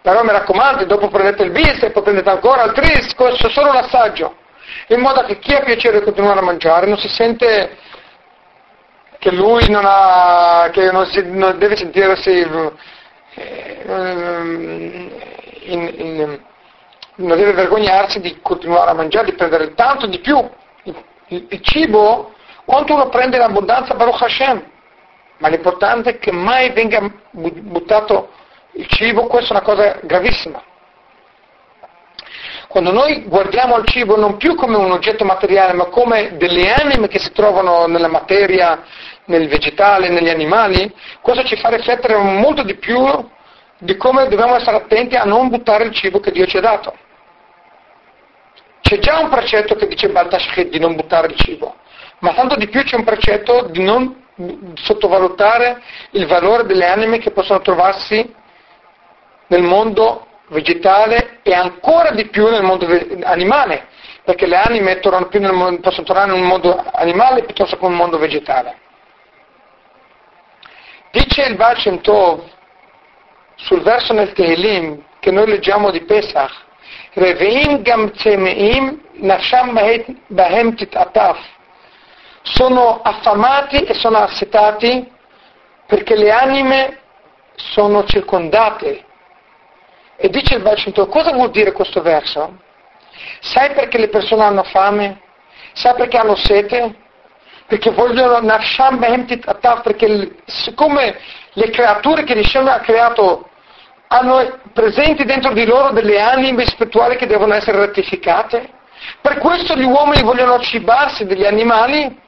però 0.00 0.22
mi 0.22 0.30
raccomando, 0.30 0.84
dopo 0.84 1.08
prendete 1.08 1.42
il 1.44 1.50
bis 1.50 1.82
e 1.82 1.90
poi 1.90 2.02
prendete 2.02 2.28
ancora 2.28 2.62
il 2.64 2.72
tris, 2.74 3.14
questo 3.14 3.46
è 3.46 3.50
solo 3.50 3.70
un 3.70 3.76
assaggio, 3.76 4.36
in 4.88 5.00
modo 5.00 5.22
che 5.22 5.38
chi 5.38 5.54
ha 5.54 5.60
piacere 5.60 5.98
di 5.98 6.04
continuare 6.04 6.40
a 6.40 6.42
mangiare 6.42 6.86
non 6.86 6.98
si 6.98 7.08
sente 7.08 7.76
che 9.18 9.30
lui 9.30 9.68
non, 9.70 9.84
ha, 9.86 10.68
che 10.70 10.90
non, 10.90 11.06
si, 11.06 11.22
non 11.24 11.56
deve 11.56 11.76
sentirsi 11.76 12.30
eh, 12.30 13.82
in, 15.62 15.94
in, 15.96 16.40
non 17.16 17.36
deve 17.38 17.52
vergognarsi 17.52 18.20
di 18.20 18.38
continuare 18.42 18.90
a 18.90 18.94
mangiare, 18.94 19.26
di 19.26 19.32
prendere 19.32 19.74
tanto 19.74 20.06
di 20.06 20.18
più. 20.18 20.38
Il, 20.82 21.04
il, 21.28 21.46
il 21.48 21.60
cibo, 21.62 22.34
quanto 22.64 22.94
uno 22.94 23.08
prende 23.08 23.36
in 23.36 23.42
abbondanza, 23.42 23.94
Baruch 23.94 24.22
Hashem, 24.22 24.62
ma 25.38 25.48
l'importante 25.48 26.10
è 26.10 26.18
che 26.18 26.32
mai 26.32 26.70
venga 26.72 27.00
buttato 27.30 28.30
il 28.72 28.86
cibo, 28.88 29.26
questa 29.26 29.54
è 29.54 29.56
una 29.56 29.64
cosa 29.64 29.98
gravissima. 30.02 30.62
Quando 32.74 32.90
noi 32.90 33.22
guardiamo 33.26 33.76
il 33.76 33.86
cibo 33.86 34.16
non 34.16 34.36
più 34.36 34.56
come 34.56 34.76
un 34.76 34.90
oggetto 34.90 35.24
materiale, 35.24 35.74
ma 35.74 35.84
come 35.84 36.36
delle 36.36 36.72
anime 36.72 37.06
che 37.06 37.20
si 37.20 37.30
trovano 37.30 37.86
nella 37.86 38.08
materia, 38.08 38.82
nel 39.26 39.46
vegetale, 39.46 40.08
negli 40.08 40.28
animali, 40.28 40.92
questo 41.20 41.44
ci 41.44 41.54
fa 41.54 41.68
riflettere 41.68 42.16
molto 42.16 42.64
di 42.64 42.74
più 42.74 42.98
di 43.78 43.96
come 43.96 44.26
dobbiamo 44.26 44.56
essere 44.56 44.78
attenti 44.78 45.14
a 45.14 45.22
non 45.22 45.50
buttare 45.50 45.84
il 45.84 45.94
cibo 45.94 46.18
che 46.18 46.32
Dio 46.32 46.46
ci 46.46 46.56
ha 46.56 46.62
dato. 46.62 46.96
C'è 48.80 48.98
già 48.98 49.20
un 49.20 49.28
precetto 49.28 49.76
che 49.76 49.86
dice 49.86 50.08
Baltashkhet 50.08 50.68
di 50.68 50.80
non 50.80 50.96
buttare 50.96 51.28
il 51.28 51.36
cibo, 51.36 51.76
ma 52.18 52.34
tanto 52.34 52.56
di 52.56 52.66
più 52.66 52.82
c'è 52.82 52.96
un 52.96 53.04
precetto 53.04 53.68
di 53.70 53.84
non 53.84 54.20
sottovalutare 54.74 55.80
il 56.10 56.26
valore 56.26 56.64
delle 56.64 56.88
anime 56.88 57.18
che 57.18 57.30
possono 57.30 57.60
trovarsi 57.60 58.34
nel 59.46 59.62
mondo 59.62 60.26
vegetale 60.48 61.38
e 61.42 61.54
ancora 61.54 62.10
di 62.10 62.26
più 62.26 62.48
nel 62.48 62.62
mondo 62.62 62.86
animale, 63.22 63.88
perché 64.24 64.46
le 64.46 64.56
anime 64.56 65.00
mondo, 65.02 65.80
possono 65.80 66.06
tornare 66.06 66.32
nel 66.32 66.42
mondo 66.42 66.84
animale 66.92 67.44
piuttosto 67.44 67.76
che 67.76 67.86
nel 67.86 67.96
mondo 67.96 68.18
vegetale. 68.18 68.78
Dice 71.10 71.42
il 71.42 71.56
Baal 71.56 72.00
Tov 72.00 72.42
sul 73.54 73.82
verso 73.82 74.12
nel 74.12 74.32
Tehillim 74.32 75.02
che 75.20 75.30
noi 75.30 75.46
leggiamo 75.46 75.90
di 75.90 76.02
Pesach, 76.02 76.52
Reveim 77.14 77.82
gam 77.82 78.10
tzemeim 78.10 79.00
nafsham 79.20 79.72
bahem 80.26 80.74
tit'ataf, 80.74 81.38
sono 82.42 83.00
affamati 83.02 83.84
e 83.84 83.94
sono 83.94 84.18
assetati 84.18 85.10
perché 85.86 86.16
le 86.16 86.30
anime 86.30 86.98
sono 87.54 88.04
circondate 88.04 89.04
e 90.24 90.30
dice 90.30 90.54
il 90.54 90.62
Baal 90.62 90.80
cosa 91.10 91.32
vuol 91.32 91.50
dire 91.50 91.72
questo 91.72 92.00
verso? 92.00 92.58
Sai 93.40 93.74
perché 93.74 93.98
le 93.98 94.08
persone 94.08 94.42
hanno 94.42 94.62
fame? 94.62 95.20
Sai 95.74 95.92
perché 95.96 96.16
hanno 96.16 96.34
sete? 96.34 96.94
Perché 97.66 97.90
vogliono 97.90 98.40
Nafsham 98.40 98.98
Behemtit 98.98 99.46
Ataf, 99.46 99.82
perché 99.82 100.36
siccome 100.46 101.18
le 101.52 101.68
creature 101.68 102.24
che 102.24 102.38
Hashem 102.38 102.66
ha 102.68 102.80
creato 102.80 103.50
hanno 104.08 104.60
presenti 104.72 105.26
dentro 105.26 105.52
di 105.52 105.66
loro 105.66 105.90
delle 105.90 106.18
anime 106.18 106.64
spirituali 106.64 107.16
che 107.16 107.26
devono 107.26 107.52
essere 107.52 107.80
rettificate, 107.80 108.66
per 109.20 109.36
questo 109.36 109.76
gli 109.76 109.84
uomini 109.84 110.22
vogliono 110.22 110.58
cibarsi 110.60 111.26
degli 111.26 111.44
animali, 111.44 112.18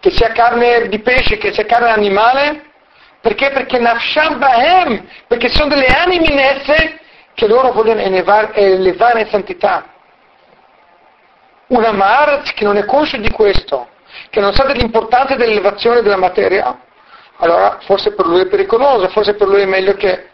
che 0.00 0.10
sia 0.10 0.32
carne 0.32 0.86
di 0.88 0.98
pesce, 0.98 1.38
che 1.38 1.50
sia 1.50 1.64
carne 1.64 1.88
animale, 1.88 2.69
perché? 3.20 3.50
Perché 3.50 3.78
Nafsham 3.78 4.38
Bahem, 4.38 5.06
perché 5.26 5.48
sono 5.48 5.68
delle 5.68 5.86
anime 5.86 6.26
in 6.26 6.38
esse 6.38 6.98
che 7.34 7.46
loro 7.46 7.72
vogliono 7.72 8.00
elevare, 8.00 8.54
elevare 8.54 9.22
in 9.22 9.28
santità. 9.28 9.84
Una 11.68 11.92
Maharat 11.92 12.52
che 12.52 12.64
non 12.64 12.76
è 12.76 12.84
conscio 12.84 13.18
di 13.18 13.30
questo, 13.30 13.88
che 14.30 14.40
non 14.40 14.52
sa 14.54 14.64
dell'importanza 14.64 15.36
dell'elevazione 15.36 16.02
della 16.02 16.16
materia, 16.16 16.80
allora 17.36 17.78
forse 17.82 18.12
per 18.14 18.26
lui 18.26 18.40
è 18.40 18.46
pericoloso, 18.46 19.08
forse 19.08 19.34
per 19.34 19.48
lui 19.48 19.62
è 19.62 19.66
meglio 19.66 19.94
che 19.94 20.28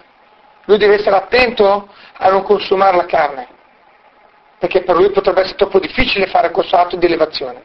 lui 0.65 0.79
deve 0.79 0.95
essere 0.95 1.17
attento 1.17 1.89
a 2.19 2.31
non 2.31 2.43
consumare 2.43 2.97
la 2.97 3.05
carne, 3.05 3.49
perché 4.59 4.83
per 4.83 4.97
lui 4.97 5.11
potrebbe 5.11 5.41
essere 5.41 5.57
troppo 5.57 5.79
difficile 5.79 6.27
fare 6.27 6.51
questo 6.51 6.77
atto 6.77 6.97
di 6.97 7.07
elevazione. 7.07 7.63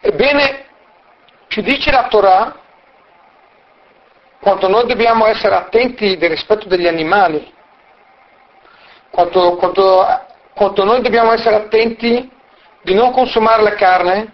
Ebbene, 0.00 0.66
ci 1.48 1.62
dice 1.62 1.90
la 1.90 2.06
Torah 2.08 2.66
quanto 4.48 4.68
noi 4.68 4.86
dobbiamo 4.86 5.26
essere 5.26 5.54
attenti 5.54 6.16
del 6.16 6.30
rispetto 6.30 6.68
degli 6.68 6.86
animali, 6.86 7.52
quanto, 9.10 9.56
quanto, 9.56 10.06
quanto 10.54 10.84
noi 10.84 11.02
dobbiamo 11.02 11.32
essere 11.32 11.56
attenti 11.56 12.32
di 12.80 12.94
non 12.94 13.12
consumare 13.12 13.62
la 13.62 13.74
carne, 13.74 14.32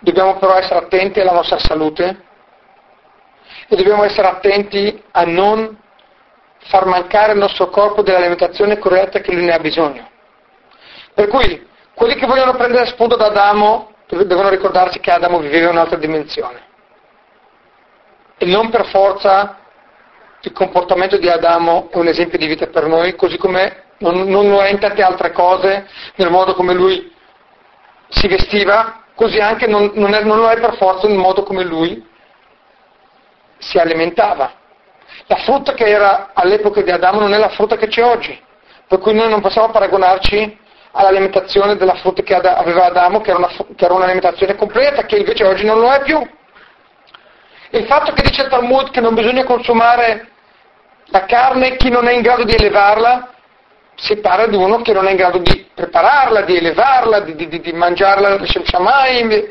dobbiamo 0.00 0.36
però 0.38 0.56
essere 0.56 0.80
attenti 0.80 1.20
alla 1.20 1.30
nostra 1.30 1.58
salute 1.58 2.24
e 3.68 3.76
dobbiamo 3.76 4.02
essere 4.02 4.26
attenti 4.26 5.00
a 5.12 5.22
non 5.22 5.78
far 6.62 6.86
mancare 6.86 7.34
il 7.34 7.38
nostro 7.38 7.68
corpo 7.68 8.02
dell'alimentazione 8.02 8.78
corretta 8.78 9.20
che 9.20 9.32
lui 9.32 9.44
ne 9.44 9.54
ha 9.54 9.60
bisogno. 9.60 10.08
Per 11.14 11.28
cui 11.28 11.68
quelli 11.94 12.16
che 12.16 12.26
vogliono 12.26 12.56
prendere 12.56 12.86
spunto 12.86 13.14
da 13.14 13.26
Adamo 13.26 13.92
devono 14.08 14.48
ricordarsi 14.48 14.98
che 14.98 15.12
Adamo 15.12 15.38
viveva 15.38 15.66
in 15.66 15.76
un'altra 15.76 15.98
dimensione 15.98 16.66
e 18.38 18.46
non 18.46 18.70
per 18.70 18.86
forza 18.86 19.58
il 20.40 20.52
comportamento 20.52 21.16
di 21.18 21.28
Adamo 21.28 21.88
è 21.90 21.96
un 21.96 22.06
esempio 22.06 22.38
di 22.38 22.46
vita 22.46 22.66
per 22.68 22.86
noi, 22.86 23.16
così 23.16 23.36
come 23.36 23.84
non, 23.98 24.28
non 24.28 24.48
lo 24.48 24.62
è 24.62 24.70
in 24.70 24.78
tante 24.78 25.02
altre 25.02 25.32
cose, 25.32 25.86
nel 26.14 26.30
modo 26.30 26.54
come 26.54 26.72
lui 26.72 27.12
si 28.08 28.28
vestiva, 28.28 29.02
così 29.14 29.40
anche 29.40 29.66
non, 29.66 29.90
non, 29.94 30.14
è, 30.14 30.22
non 30.22 30.38
lo 30.38 30.48
è 30.48 30.58
per 30.58 30.76
forza 30.76 31.08
nel 31.08 31.18
modo 31.18 31.42
come 31.42 31.64
lui 31.64 32.06
si 33.58 33.78
alimentava. 33.78 34.52
La 35.26 35.36
frutta 35.36 35.74
che 35.74 35.86
era 35.86 36.30
all'epoca 36.32 36.80
di 36.80 36.90
Adamo 36.90 37.20
non 37.20 37.34
è 37.34 37.38
la 37.38 37.48
frutta 37.48 37.76
che 37.76 37.88
c'è 37.88 38.04
oggi, 38.04 38.40
per 38.86 39.00
cui 39.00 39.14
noi 39.14 39.28
non 39.28 39.40
possiamo 39.40 39.70
paragonarci 39.70 40.58
all'alimentazione 40.92 41.76
della 41.76 41.94
frutta 41.94 42.22
che 42.22 42.34
aveva 42.34 42.86
Adamo, 42.86 43.20
che 43.20 43.30
era, 43.30 43.38
una, 43.38 43.48
che 43.48 43.84
era 43.84 43.94
un'alimentazione 43.94 44.54
completa, 44.54 45.04
che 45.04 45.16
invece 45.16 45.44
oggi 45.44 45.64
non 45.64 45.80
lo 45.80 45.90
è 45.92 46.02
più. 46.02 46.26
Il 47.70 47.84
fatto 47.86 48.12
che 48.12 48.22
dice 48.22 48.42
il 48.42 48.48
Talmud 48.48 48.90
che 48.90 49.00
non 49.00 49.14
bisogna 49.14 49.44
consumare 49.44 50.28
la 51.06 51.24
carne 51.24 51.76
chi 51.76 51.90
non 51.90 52.06
è 52.06 52.12
in 52.12 52.22
grado 52.22 52.44
di 52.44 52.54
elevarla, 52.54 53.30
si 53.94 54.16
parla 54.18 54.46
di 54.46 54.56
uno 54.56 54.80
che 54.82 54.92
non 54.92 55.06
è 55.06 55.10
in 55.10 55.16
grado 55.16 55.38
di 55.38 55.68
prepararla, 55.74 56.42
di 56.42 56.56
elevarla, 56.56 57.20
di, 57.20 57.34
di, 57.34 57.60
di 57.60 57.72
mangiarla 57.72 58.38
shamayim, 58.44 59.48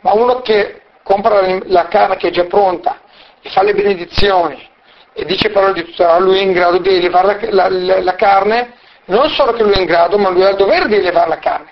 ma 0.00 0.12
uno 0.12 0.40
che 0.40 0.82
compra 1.02 1.40
la 1.64 1.88
carne 1.88 2.16
che 2.16 2.28
è 2.28 2.30
già 2.30 2.44
pronta 2.44 3.00
e 3.42 3.50
fa 3.50 3.62
le 3.62 3.74
benedizioni 3.74 4.70
e 5.14 5.24
dice 5.24 5.50
parole 5.50 5.74
di 5.74 5.84
tutta 5.84 6.18
lui 6.18 6.38
è 6.38 6.42
in 6.42 6.52
grado 6.52 6.78
di 6.78 6.96
elevare 6.96 7.50
la, 7.50 7.68
la, 7.68 8.00
la, 8.00 8.14
carne, 8.14 8.74
non 9.06 9.28
solo 9.28 9.52
che 9.52 9.62
lui 9.62 9.74
è 9.74 9.78
in 9.78 9.84
grado, 9.84 10.16
ma 10.16 10.30
lui 10.30 10.44
ha 10.44 10.50
il 10.50 10.56
dovere 10.56 10.88
di 10.88 10.94
elevare 10.96 11.28
la 11.28 11.38
carne. 11.38 11.70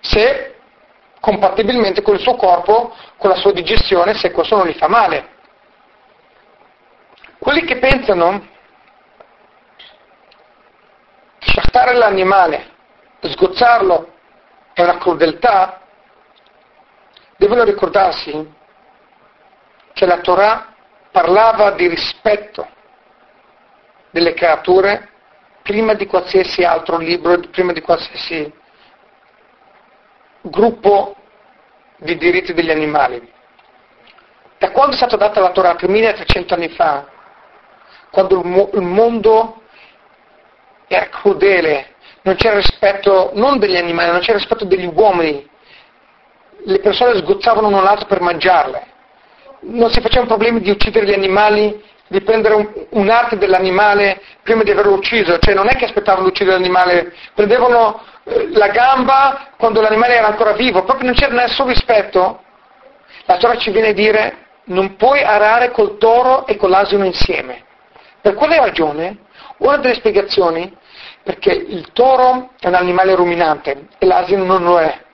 Se 0.00 0.54
compatibilmente 1.20 2.02
con 2.02 2.14
il 2.14 2.20
suo 2.20 2.36
corpo, 2.36 2.94
con 3.16 3.30
la 3.30 3.36
sua 3.36 3.52
digestione, 3.52 4.14
se 4.14 4.30
questo 4.30 4.56
non 4.56 4.66
gli 4.66 4.74
fa 4.74 4.88
male. 4.88 5.36
Quelli 7.38 7.62
che 7.64 7.78
pensano 7.78 8.46
sciattare 11.38 11.94
l'animale, 11.94 12.70
sgozzarlo 13.20 14.12
è 14.72 14.82
una 14.82 14.98
crudeltà, 14.98 15.80
devono 17.36 17.64
ricordarsi 17.64 18.56
che 19.92 20.06
la 20.06 20.18
Torah 20.18 20.74
parlava 21.10 21.72
di 21.72 21.88
rispetto 21.88 22.66
delle 24.10 24.34
creature 24.34 25.08
prima 25.62 25.94
di 25.94 26.06
qualsiasi 26.06 26.64
altro 26.64 26.98
libro, 26.98 27.38
prima 27.50 27.72
di 27.72 27.80
qualsiasi 27.80 28.52
gruppo 30.42 31.16
di 31.98 32.16
diritti 32.16 32.54
degli 32.54 32.70
animali. 32.70 33.36
Da 34.58 34.70
quando 34.70 34.94
è 34.94 34.96
stata 34.96 35.16
data 35.16 35.40
la 35.40 35.50
Torah, 35.50 35.76
1300 35.80 36.54
anni 36.54 36.68
fa, 36.70 37.06
quando 38.10 38.40
il 38.74 38.82
mondo 38.82 39.62
era 40.88 41.08
crudele, 41.08 41.94
non 42.22 42.34
c'era 42.34 42.56
rispetto 42.56 43.30
non 43.34 43.58
degli 43.58 43.76
animali, 43.76 44.10
non 44.10 44.20
c'era 44.20 44.38
rispetto 44.38 44.64
degli 44.64 44.90
uomini, 44.92 45.48
le 46.64 46.80
persone 46.80 47.16
sgozzavano 47.18 47.70
l'un 47.70 47.82
l'altro 47.82 48.06
per 48.06 48.20
mangiarle, 48.20 48.86
non 49.60 49.90
si 49.90 50.00
facevano 50.00 50.26
problemi 50.28 50.60
di 50.60 50.70
uccidere 50.70 51.06
gli 51.06 51.12
animali, 51.12 51.82
di 52.08 52.20
prendere 52.22 52.54
un, 52.54 52.86
un'arte 52.90 53.36
dell'animale 53.36 54.20
prima 54.42 54.62
di 54.62 54.70
averlo 54.70 54.94
ucciso, 54.94 55.38
cioè 55.38 55.54
non 55.54 55.68
è 55.68 55.76
che 55.76 55.84
aspettavano 55.84 56.24
di 56.24 56.30
uccidere 56.30 56.56
l'animale, 56.56 57.12
prendevano 57.34 58.02
la 58.52 58.68
gamba 58.68 59.48
quando 59.56 59.80
l'animale 59.80 60.16
era 60.16 60.26
ancora 60.26 60.52
vivo, 60.52 60.84
proprio 60.84 61.06
non 61.06 61.14
c'era 61.14 61.34
nessun 61.34 61.66
rispetto. 61.66 62.42
La 63.24 63.36
Torah 63.36 63.56
ci 63.56 63.70
viene 63.70 63.88
a 63.88 63.92
dire 63.92 64.46
non 64.64 64.96
puoi 64.96 65.22
arare 65.22 65.70
col 65.70 65.98
toro 65.98 66.46
e 66.46 66.56
con 66.56 66.70
l'asino 66.70 67.04
insieme. 67.04 67.64
Per 68.20 68.34
quale 68.34 68.58
ragione? 68.58 69.18
Una 69.58 69.78
delle 69.78 69.94
spiegazioni, 69.94 70.74
perché 71.22 71.52
il 71.52 71.92
toro 71.92 72.50
è 72.58 72.68
un 72.68 72.74
animale 72.74 73.14
ruminante 73.14 73.88
e 73.98 74.06
l'asino 74.06 74.44
non 74.44 74.62
lo 74.62 74.78
è. 74.78 75.06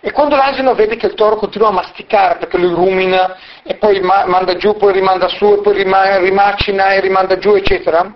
E 0.00 0.12
quando 0.12 0.36
l'asino 0.36 0.74
vede 0.74 0.96
che 0.96 1.06
il 1.06 1.14
toro 1.14 1.36
continua 1.36 1.68
a 1.68 1.72
masticare 1.72 2.36
perché 2.36 2.58
lui 2.58 2.74
rumina 2.74 3.36
e 3.62 3.76
poi 3.76 4.00
ma- 4.00 4.26
manda 4.26 4.54
giù, 4.56 4.76
poi 4.76 4.92
rimanda 4.92 5.28
su, 5.28 5.54
e 5.54 5.62
poi 5.62 5.74
rima- 5.74 6.18
rimacina 6.18 6.92
e 6.92 7.00
rimanda 7.00 7.38
giù, 7.38 7.54
eccetera, 7.54 8.14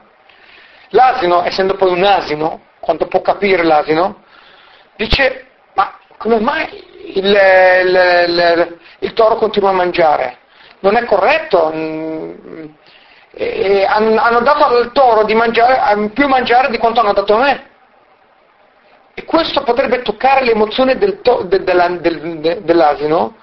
l'asino, 0.91 1.43
essendo 1.45 1.77
poi 1.77 1.93
un 1.93 2.05
asino, 2.05 2.61
quanto 2.89 3.07
può 3.07 3.21
capire 3.21 3.65
l'asino, 3.65 4.23
dice 4.97 5.45
ma 5.75 5.99
come 6.17 6.41
mai 6.41 6.67
il, 7.17 7.27
il, 7.27 8.25
il, 8.29 8.79
il 9.01 9.13
toro 9.13 9.37
continua 9.37 9.69
a 9.69 9.75
mangiare? 9.75 10.39
Non 10.79 10.97
è 10.97 11.05
corretto. 11.05 11.71
Mm, 11.75 12.65
e 13.35 13.85
hanno 13.85 14.41
dato 14.41 14.65
al 14.65 14.91
toro 14.93 15.25
di 15.25 15.35
mangiare, 15.35 16.09
più 16.15 16.27
mangiare 16.29 16.71
di 16.71 16.79
quanto 16.79 17.01
hanno 17.01 17.13
dato 17.13 17.35
a 17.35 17.39
me. 17.39 17.67
E 19.13 19.25
questo 19.25 19.63
potrebbe 19.65 20.01
toccare 20.01 20.43
l'emozione 20.43 20.97
del 20.97 21.21
to, 21.21 21.43
de, 21.43 21.63
de, 21.63 22.41
de, 22.41 22.63
dell'asino 22.63 23.37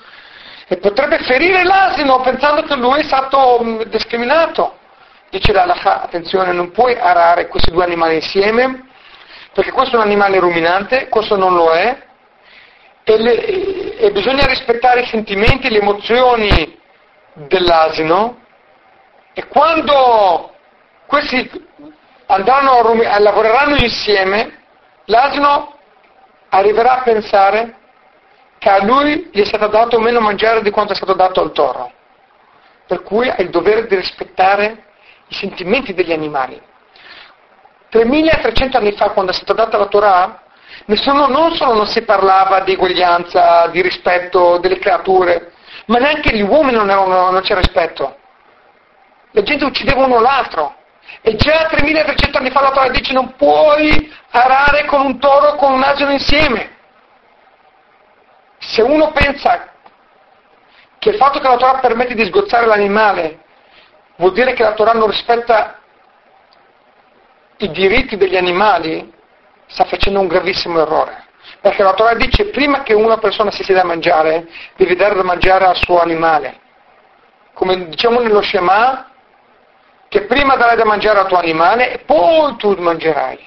e 0.67 0.77
potrebbe 0.77 1.19
ferire 1.19 1.63
l'asino 1.63 2.19
pensando 2.21 2.63
che 2.63 2.75
lui 2.75 3.01
è 3.01 3.03
stato 3.03 3.59
mm, 3.63 3.81
discriminato. 3.83 4.79
Dice 5.29 5.53
l'Alaha, 5.53 6.01
attenzione, 6.01 6.51
non 6.51 6.71
puoi 6.71 6.97
arare 6.97 7.47
questi 7.47 7.69
due 7.69 7.83
animali 7.83 8.15
insieme, 8.15 8.85
perché 9.55 9.71
questo 9.71 9.95
è 9.95 9.99
un 9.99 10.05
animale 10.05 10.37
ruminante, 10.37 11.07
questo 11.07 11.37
non 11.37 11.53
lo 11.53 11.71
è, 11.71 11.97
e, 13.05 13.17
le, 13.17 13.95
e 13.95 14.11
bisogna 14.11 14.45
rispettare 14.45 14.99
i 14.99 15.05
sentimenti, 15.05 15.69
le 15.69 15.79
emozioni 15.79 16.77
dell'asino, 17.35 18.41
e 19.31 19.47
quando 19.47 20.53
questi 21.05 21.49
andranno 22.25 22.79
a, 22.79 23.19
lavoreranno 23.19 23.77
insieme, 23.77 24.59
l'asino 25.05 25.77
arriverà 26.49 26.99
a 26.99 27.03
pensare 27.03 27.75
che 28.57 28.69
a 28.69 28.83
lui 28.83 29.29
gli 29.31 29.39
è 29.39 29.45
stato 29.45 29.67
dato 29.67 30.01
meno 30.01 30.19
mangiare 30.19 30.61
di 30.63 30.69
quanto 30.69 30.91
è 30.91 30.95
stato 30.97 31.13
dato 31.13 31.39
al 31.39 31.53
toro. 31.53 31.93
Per 32.87 33.03
cui 33.03 33.29
ha 33.29 33.37
il 33.37 33.49
dovere 33.49 33.87
di 33.87 33.95
rispettare 33.95 34.83
i 35.29 35.33
sentimenti 35.33 35.93
degli 35.93 36.11
animali. 36.11 36.61
3300 37.95 38.77
anni 38.77 38.91
fa, 38.91 39.11
quando 39.11 39.31
è 39.31 39.33
stata 39.33 39.53
data 39.53 39.77
la 39.77 39.85
Torah, 39.85 40.41
nessuno, 40.87 41.27
non 41.27 41.55
solo 41.55 41.75
non 41.75 41.87
si 41.87 42.01
parlava 42.01 42.59
di 42.59 42.73
eguaglianza, 42.73 43.67
di 43.67 43.81
rispetto 43.81 44.57
delle 44.57 44.79
creature, 44.79 45.53
ma 45.85 45.99
neanche 45.99 46.35
gli 46.35 46.41
uomini 46.41 46.75
non, 46.75 46.89
erano, 46.89 47.31
non 47.31 47.41
c'era 47.41 47.61
rispetto. 47.61 48.17
La 49.31 49.41
gente 49.43 49.63
uccideva 49.63 50.03
uno 50.03 50.19
l'altro. 50.19 50.75
E 51.21 51.35
già 51.35 51.67
3300 51.67 52.37
anni 52.37 52.49
fa 52.49 52.61
la 52.61 52.71
Torah 52.71 52.89
dice 52.89 53.13
non 53.13 53.35
puoi 53.35 54.13
arare 54.31 54.85
con 54.85 55.01
un 55.01 55.19
toro 55.19 55.49
o 55.49 55.55
con 55.55 55.71
un 55.71 55.83
asino 55.83 56.11
insieme. 56.11 56.71
Se 58.57 58.81
uno 58.81 59.11
pensa 59.11 59.69
che 60.99 61.09
il 61.09 61.15
fatto 61.15 61.39
che 61.39 61.47
la 61.47 61.57
Torah 61.57 61.79
permette 61.79 62.15
di 62.15 62.25
sgozzare 62.25 62.65
l'animale 62.65 63.43
vuol 64.17 64.33
dire 64.33 64.53
che 64.53 64.63
la 64.63 64.73
Torah 64.73 64.93
non 64.93 65.07
rispetta 65.07 65.79
i 67.57 67.71
diritti 67.71 68.17
degli 68.17 68.35
animali, 68.35 69.13
sta 69.67 69.85
facendo 69.85 70.19
un 70.19 70.27
gravissimo 70.27 70.81
errore. 70.81 71.23
Perché 71.61 71.83
la 71.83 71.93
Torah 71.93 72.15
dice 72.15 72.45
prima 72.45 72.83
che 72.83 72.93
una 72.93 73.17
persona 73.17 73.51
si 73.51 73.63
sieda 73.63 73.81
a 73.81 73.85
mangiare, 73.85 74.47
devi 74.75 74.95
dare 74.95 75.15
da 75.15 75.23
mangiare 75.23 75.65
al 75.65 75.75
suo 75.75 75.99
animale. 75.99 76.59
Come 77.53 77.87
diciamo 77.87 78.19
nello 78.19 78.41
Shema, 78.41 79.09
che 80.07 80.23
prima 80.25 80.55
darai 80.55 80.75
da 80.75 80.85
mangiare 80.85 81.19
al 81.19 81.27
tuo 81.27 81.37
animale 81.37 81.93
e 81.93 81.99
poi 81.99 82.55
tu 82.57 82.75
mangerai. 82.77 83.39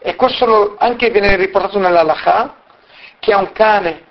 E 0.00 0.14
questo 0.16 0.76
anche 0.78 1.10
viene 1.10 1.34
riportato 1.36 1.78
nell'Alaha, 1.78 2.54
che 3.18 3.32
ha 3.32 3.38
un 3.38 3.52
cane, 3.52 4.04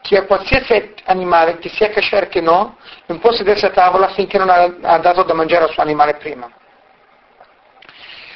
che 0.00 0.16
ha 0.16 0.24
qualsiasi 0.24 0.94
animale, 1.04 1.58
che 1.58 1.68
sia 1.68 1.90
kasher 1.90 2.28
che 2.28 2.40
no, 2.40 2.76
non 3.06 3.18
può 3.18 3.32
sedersi 3.32 3.66
a 3.66 3.70
tavola 3.70 4.08
finché 4.08 4.38
non 4.38 4.48
ha, 4.48 4.98
dato 4.98 5.24
da 5.24 5.34
mangiare 5.34 5.64
al 5.64 5.70
suo 5.70 5.82
animale 5.82 6.14
prima. 6.14 6.50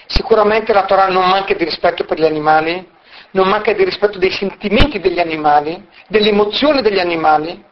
Sicuramente 0.06 0.72
la 0.72 0.84
Torah 0.84 1.08
non 1.08 1.28
manca 1.28 1.54
di 1.54 1.64
rispetto 1.64 2.04
per 2.04 2.18
gli 2.18 2.24
animali, 2.24 2.92
non 3.30 3.48
manca 3.48 3.72
di 3.72 3.84
rispetto 3.84 4.18
dei 4.18 4.30
sentimenti 4.30 5.00
degli 5.00 5.18
animali, 5.18 5.88
delle 6.08 6.28
emozioni 6.28 6.82
degli 6.82 7.00
animali, 7.00 7.62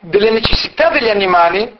delle 0.00 0.30
necessità 0.30 0.90
degli 0.90 1.08
animali, 1.08 1.76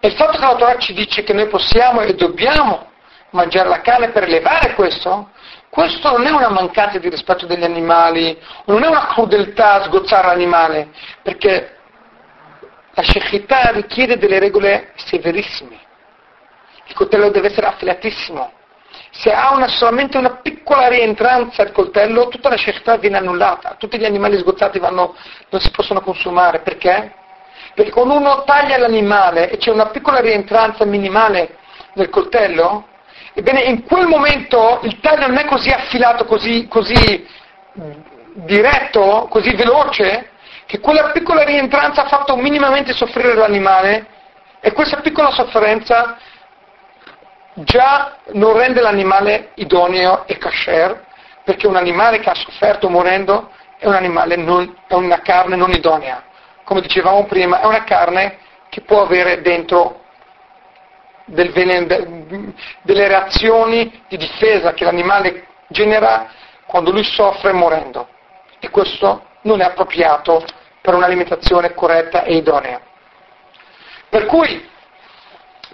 e 0.00 0.08
il 0.08 0.14
fatto 0.14 0.38
che 0.38 0.44
la 0.44 0.56
Torah 0.56 0.78
ci 0.78 0.92
dice 0.94 1.22
che 1.22 1.32
noi 1.32 1.48
possiamo 1.48 2.00
e 2.00 2.14
dobbiamo 2.14 2.88
mangiare 3.30 3.68
la 3.68 3.80
carne 3.80 4.10
per 4.10 4.24
elevare 4.24 4.74
questo, 4.74 5.30
questo 5.68 6.16
non 6.16 6.26
è 6.26 6.30
una 6.30 6.48
mancanza 6.48 6.98
di 6.98 7.08
rispetto 7.08 7.46
degli 7.46 7.62
animali, 7.62 8.36
non 8.64 8.82
è 8.82 8.88
una 8.88 9.06
crudeltà 9.06 9.84
sgozzare 9.84 10.26
l'animale, 10.26 10.88
perché 11.22 11.76
la 12.92 13.02
shechità 13.02 13.70
richiede 13.70 14.18
delle 14.18 14.40
regole 14.40 14.92
severissime. 14.96 15.78
Il 16.86 16.94
coltello 16.94 17.30
deve 17.30 17.48
essere 17.48 17.68
affilatissimo. 17.68 18.52
Se 19.12 19.32
ha 19.32 19.52
una, 19.54 19.68
solamente 19.68 20.16
una 20.18 20.36
piccola 20.36 20.88
rientranza 20.88 21.62
il 21.62 21.72
coltello, 21.72 22.28
tutta 22.28 22.48
la 22.48 22.56
shechità 22.56 22.96
viene 22.96 23.18
annullata, 23.18 23.74
tutti 23.78 23.98
gli 23.98 24.04
animali 24.04 24.38
sgozzati 24.38 24.78
vanno, 24.78 25.16
non 25.48 25.60
si 25.60 25.70
possono 25.70 26.00
consumare. 26.00 26.60
Perché? 26.60 27.14
Perché 27.74 27.90
quando 27.90 28.14
uno 28.14 28.44
taglia 28.44 28.78
l'animale 28.78 29.50
e 29.50 29.56
c'è 29.56 29.70
una 29.70 29.86
piccola 29.86 30.20
rientranza 30.20 30.84
minimale 30.84 31.56
nel 31.94 32.08
coltello, 32.08 32.86
ebbene 33.34 33.62
in 33.62 33.84
quel 33.84 34.06
momento 34.06 34.80
il 34.82 35.00
taglio 35.00 35.26
non 35.26 35.38
è 35.38 35.44
così 35.44 35.70
affilato, 35.70 36.24
così, 36.24 36.66
così 36.68 37.26
diretto, 38.34 39.26
così 39.28 39.54
veloce, 39.54 40.30
che 40.66 40.78
quella 40.78 41.10
piccola 41.10 41.42
rientranza 41.42 42.04
ha 42.04 42.08
fatto 42.08 42.36
minimamente 42.36 42.92
soffrire 42.92 43.34
l'animale 43.34 44.06
e 44.60 44.72
questa 44.72 45.00
piccola 45.00 45.30
sofferenza 45.30 46.16
già 47.64 48.16
non 48.32 48.56
rende 48.56 48.80
l'animale 48.80 49.50
idoneo 49.54 50.26
e 50.26 50.38
kasher, 50.38 51.06
perché 51.44 51.66
un 51.66 51.76
animale 51.76 52.20
che 52.20 52.30
ha 52.30 52.34
sofferto 52.34 52.88
morendo 52.88 53.50
è, 53.78 53.86
un 53.86 54.34
non, 54.38 54.76
è 54.86 54.94
una 54.94 55.20
carne 55.20 55.56
non 55.56 55.70
idonea 55.72 56.24
come 56.70 56.82
dicevamo 56.82 57.24
prima, 57.24 57.60
è 57.62 57.66
una 57.66 57.82
carne 57.82 58.38
che 58.68 58.82
può 58.82 59.02
avere 59.02 59.40
dentro 59.40 60.02
del 61.24 61.50
venen- 61.50 62.54
delle 62.82 63.08
reazioni 63.08 64.04
di 64.06 64.16
difesa 64.16 64.72
che 64.72 64.84
l'animale 64.84 65.48
genera 65.66 66.30
quando 66.66 66.92
lui 66.92 67.02
soffre 67.02 67.50
morendo. 67.50 68.06
E 68.60 68.70
questo 68.70 69.24
non 69.42 69.60
è 69.60 69.64
appropriato 69.64 70.44
per 70.80 70.94
un'alimentazione 70.94 71.74
corretta 71.74 72.22
e 72.22 72.36
idonea. 72.36 72.80
Per 74.08 74.26
cui 74.26 74.64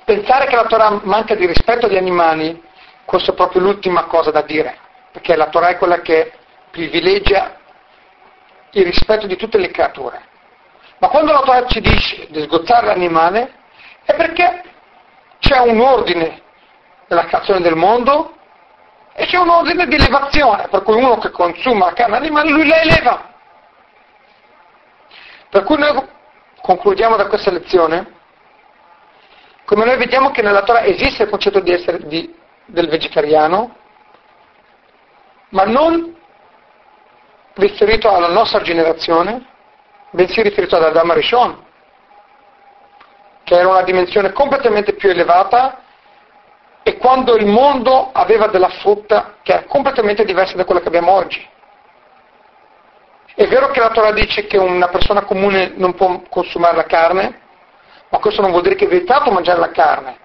pensare 0.06 0.46
che 0.46 0.54
la 0.54 0.66
Torah 0.66 1.00
manca 1.02 1.34
di 1.34 1.46
rispetto 1.46 1.86
agli 1.86 1.96
animali, 1.96 2.62
questa 3.04 3.32
è 3.32 3.34
proprio 3.34 3.60
l'ultima 3.60 4.04
cosa 4.04 4.30
da 4.30 4.42
dire, 4.42 4.78
perché 5.10 5.34
la 5.34 5.48
Torah 5.48 5.70
è 5.70 5.76
quella 5.76 6.00
che 6.00 6.32
privilegia 6.70 7.56
il 8.70 8.84
rispetto 8.84 9.26
di 9.26 9.36
tutte 9.36 9.58
le 9.58 9.70
creature. 9.72 10.22
Ma 10.98 11.08
quando 11.08 11.32
la 11.32 11.40
Torah 11.40 11.66
ci 11.66 11.80
dice 11.80 12.28
di 12.30 12.40
sgozzare 12.42 12.86
l'animale 12.86 13.52
è 14.04 14.14
perché 14.14 14.62
c'è 15.40 15.58
un 15.58 15.80
ordine 15.80 16.40
della 17.08 17.24
creazione 17.24 17.60
del 17.60 17.74
mondo 17.74 18.36
e 19.12 19.26
c'è 19.26 19.38
un 19.38 19.48
ordine 19.48 19.88
di 19.88 19.96
elevazione, 19.96 20.68
per 20.68 20.82
cui 20.82 20.94
uno 20.94 21.18
che 21.18 21.30
consuma 21.30 21.86
la 21.86 21.92
carne 21.94 22.16
animale 22.16 22.50
lui 22.50 22.68
la 22.68 22.80
eleva. 22.80 23.34
Per 25.50 25.64
cui 25.64 25.78
noi 25.78 26.00
concludiamo 26.60 27.16
da 27.16 27.26
questa 27.26 27.50
lezione, 27.50 28.14
come 29.66 29.84
noi 29.84 29.96
vediamo 29.96 30.30
che 30.30 30.42
nella 30.42 30.62
Torah 30.62 30.84
esiste 30.84 31.24
il 31.24 31.28
concetto 31.28 31.58
di 31.58 31.72
essere, 31.72 32.06
di, 32.06 32.32
del 32.66 32.88
vegetariano, 32.88 33.74
ma 35.48 35.64
non 35.64 36.14
riferito 37.54 38.08
alla 38.08 38.28
nostra 38.28 38.62
generazione, 38.62 39.44
bensì 40.10 40.40
riferito 40.40 40.76
ad 40.76 40.84
Adam 40.84 41.12
Rishon, 41.12 41.64
che 43.42 43.54
era 43.54 43.68
una 43.68 43.82
dimensione 43.82 44.32
completamente 44.32 44.94
più 44.94 45.10
elevata 45.10 45.82
e 46.84 46.96
quando 46.98 47.34
il 47.34 47.46
mondo 47.46 48.10
aveva 48.12 48.46
della 48.46 48.68
frutta 48.68 49.38
che 49.42 49.52
era 49.52 49.64
completamente 49.64 50.24
diversa 50.24 50.54
da 50.54 50.64
quella 50.64 50.80
che 50.80 50.88
abbiamo 50.88 51.10
oggi. 51.10 51.44
È 53.34 53.46
vero 53.48 53.70
che 53.70 53.80
la 53.80 53.90
Torah 53.90 54.12
dice 54.12 54.46
che 54.46 54.58
una 54.58 54.88
persona 54.88 55.22
comune 55.22 55.72
non 55.74 55.94
può 55.94 56.22
consumare 56.28 56.76
la 56.76 56.84
carne, 56.84 57.40
ma 58.08 58.18
questo 58.18 58.40
non 58.40 58.50
vuol 58.50 58.62
dire 58.62 58.74
che 58.74 58.84
è 58.84 58.88
vietato 58.88 59.30
mangiare 59.30 59.58
la 59.58 59.70
carne, 59.70 60.18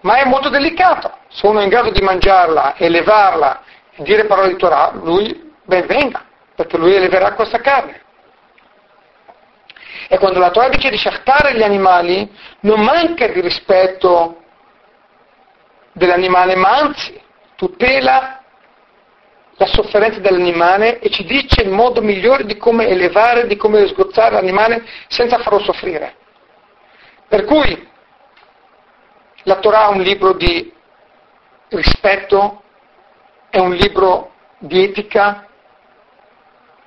ma 0.00 0.16
è 0.16 0.24
molto 0.24 0.48
delicato. 0.48 1.12
Se 1.28 1.46
uno 1.46 1.60
è 1.60 1.62
in 1.62 1.68
grado 1.68 1.90
di 1.90 2.00
mangiarla, 2.02 2.76
elevarla, 2.76 3.62
dire 3.96 4.26
parole 4.26 4.48
di 4.48 4.56
Torah, 4.56 4.92
lui 4.94 5.52
ben 5.64 5.86
venga, 5.86 6.24
perché 6.54 6.76
lui 6.76 6.94
eleverà 6.94 7.32
questa 7.32 7.58
carne. 7.58 8.02
E 10.08 10.18
quando 10.18 10.38
la 10.38 10.50
Torah 10.50 10.68
dice 10.68 10.90
di 10.90 10.96
sciattare 10.96 11.54
gli 11.54 11.62
animali, 11.62 12.30
non 12.60 12.80
manca 12.82 13.26
di 13.26 13.40
rispetto 13.40 14.42
dell'animale, 15.92 16.54
ma 16.54 16.76
anzi 16.76 17.20
tutela 17.56 18.42
la 19.58 19.66
sofferenza 19.66 20.20
dell'animale 20.20 20.98
e 21.00 21.08
ci 21.10 21.24
dice 21.24 21.62
il 21.62 21.70
modo 21.70 22.02
migliore 22.02 22.44
di 22.44 22.56
come 22.58 22.86
elevare, 22.88 23.46
di 23.46 23.56
come 23.56 23.86
sgozzare 23.88 24.34
l'animale 24.34 24.84
senza 25.08 25.38
farlo 25.38 25.60
soffrire. 25.60 26.14
Per 27.28 27.44
cui 27.44 27.88
la 29.42 29.56
Torah 29.56 29.88
è 29.88 29.92
un 29.92 30.02
libro 30.02 30.32
di 30.34 30.72
rispetto, 31.68 32.62
è 33.50 33.58
un 33.58 33.74
libro 33.74 34.32
di 34.58 34.84
etica 34.84 35.46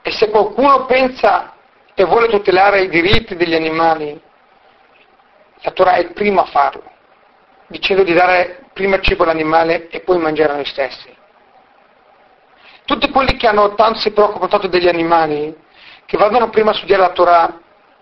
e 0.02 0.12
se 0.12 0.30
qualcuno 0.30 0.86
pensa 0.86 1.54
e 1.94 2.04
vuole 2.06 2.28
tutelare 2.28 2.82
i 2.82 2.90
diritti 2.90 3.36
degli 3.36 3.54
animali, 3.54 4.20
la 5.62 5.72
Torah 5.72 5.94
è 5.94 6.00
il 6.00 6.14
primo 6.14 6.42
a 6.42 6.46
farlo, 6.46 6.90
dicendo 7.68 8.04
di 8.04 8.14
dare 8.14 8.64
prima 8.72 9.02
cibo 9.02 9.24
all'animale 9.24 9.90
e 9.90 10.00
poi 10.00 10.18
mangiare 10.18 10.54
noi 10.54 10.66
stessi. 10.66 11.14
Tutti 12.86 13.10
quelli 13.12 13.36
che 13.36 13.48
hanno 13.48 13.76
tanto 13.76 14.00
si 14.00 14.12
preoccupano 14.12 14.48
tanto 14.48 14.68
degli 14.68 14.88
animali, 14.88 15.56
che 16.06 16.18
vadano 16.18 16.50
prima 16.50 16.72
a 16.72 16.74
studiare 16.74 17.02
la 17.02 17.12
Torah 17.12 17.60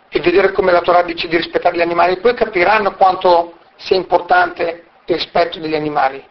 e 0.09 0.19
vedere 0.19 0.51
come 0.51 0.71
la 0.71 0.81
Torah 0.81 1.01
dice 1.01 1.27
di 1.27 1.37
rispettare 1.37 1.75
gli 1.75 1.81
animali, 1.81 2.17
poi 2.17 2.33
capiranno 2.33 2.95
quanto 2.95 3.53
sia 3.75 3.95
importante 3.95 4.85
il 5.05 5.15
rispetto 5.15 5.59
degli 5.59 5.75
animali, 5.75 6.23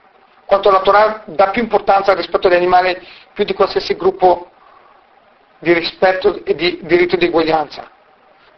quanto 0.47 0.71
la 0.71 0.81
Torah 0.81 1.23
dà 1.27 1.51
più 1.51 1.63
importanza 1.63 2.11
al 2.11 2.17
rispetto 2.17 2.49
degli 2.49 2.59
animali 2.59 2.97
più 3.33 3.45
di 3.45 3.55
qualsiasi 3.55 3.95
gruppo 3.97 4.51
di 5.59 5.73
rispetto 5.73 6.45
e 6.45 6.55
di 6.55 6.81
diritto 6.83 7.17
di 7.17 7.27
eguaglianza. 7.27 7.91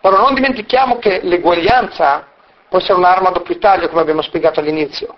Però 0.01 0.17
non 0.17 0.35
dimentichiamo 0.35 0.99
che 0.99 1.21
l'eguaglianza 1.23 2.27
può 2.69 2.79
essere 2.79 2.99
un'arma 2.99 3.29
a 3.29 3.33
doppio 3.33 3.59
taglio, 3.59 3.89
come 3.89 4.01
abbiamo 4.01 4.23
spiegato 4.23 4.61
all'inizio, 4.61 5.17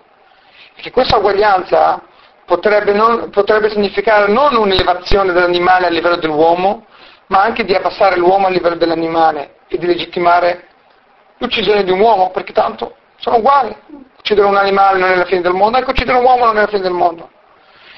e 0.75 0.81
che 0.81 0.91
questa 0.91 1.17
uguaglianza 1.17 2.01
potrebbe, 2.45 2.93
non, 2.93 3.29
potrebbe 3.29 3.69
significare 3.69 4.31
non 4.31 4.55
un'elevazione 4.55 5.31
dell'animale 5.31 5.85
a 5.85 5.89
livello 5.89 6.15
dell'uomo, 6.15 6.85
ma 7.31 7.41
anche 7.41 7.63
di 7.63 7.73
abbassare 7.73 8.17
l'uomo 8.17 8.47
a 8.47 8.49
livello 8.49 8.75
dell'animale 8.75 9.59
e 9.69 9.77
di 9.77 9.85
legittimare 9.85 10.67
l'uccisione 11.37 11.85
di 11.85 11.91
un 11.91 11.99
uomo, 12.01 12.29
perché 12.29 12.51
tanto 12.51 12.95
sono 13.15 13.37
uguali. 13.37 13.73
Uccidere 14.19 14.47
un 14.47 14.57
animale 14.57 14.99
non 14.99 15.11
è 15.11 15.15
la 15.15 15.25
fine 15.25 15.39
del 15.39 15.53
mondo, 15.53 15.77
ecco 15.77 15.91
uccidere 15.91 16.17
un 16.17 16.25
uomo 16.25 16.45
non 16.45 16.57
è 16.57 16.61
la 16.61 16.67
fine 16.67 16.81
del 16.81 16.91
mondo. 16.91 17.31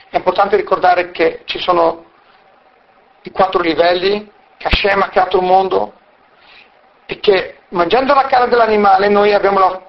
È 0.09 0.17
importante 0.17 0.55
ricordare 0.55 1.09
che 1.09 1.41
ci 1.45 1.57
sono 1.57 2.05
i 3.23 3.31
quattro 3.31 3.59
livelli, 3.61 4.31
che 4.57 4.67
Hashem 4.67 5.01
ha 5.01 5.09
creato 5.09 5.37
il 5.37 5.45
mondo 5.45 5.93
e 7.07 7.19
che 7.19 7.57
mangiando 7.69 8.13
la 8.13 8.27
carne 8.27 8.49
dell'animale 8.49 9.07
noi 9.07 9.33
abbiamo 9.33 9.59
la, 9.59 9.81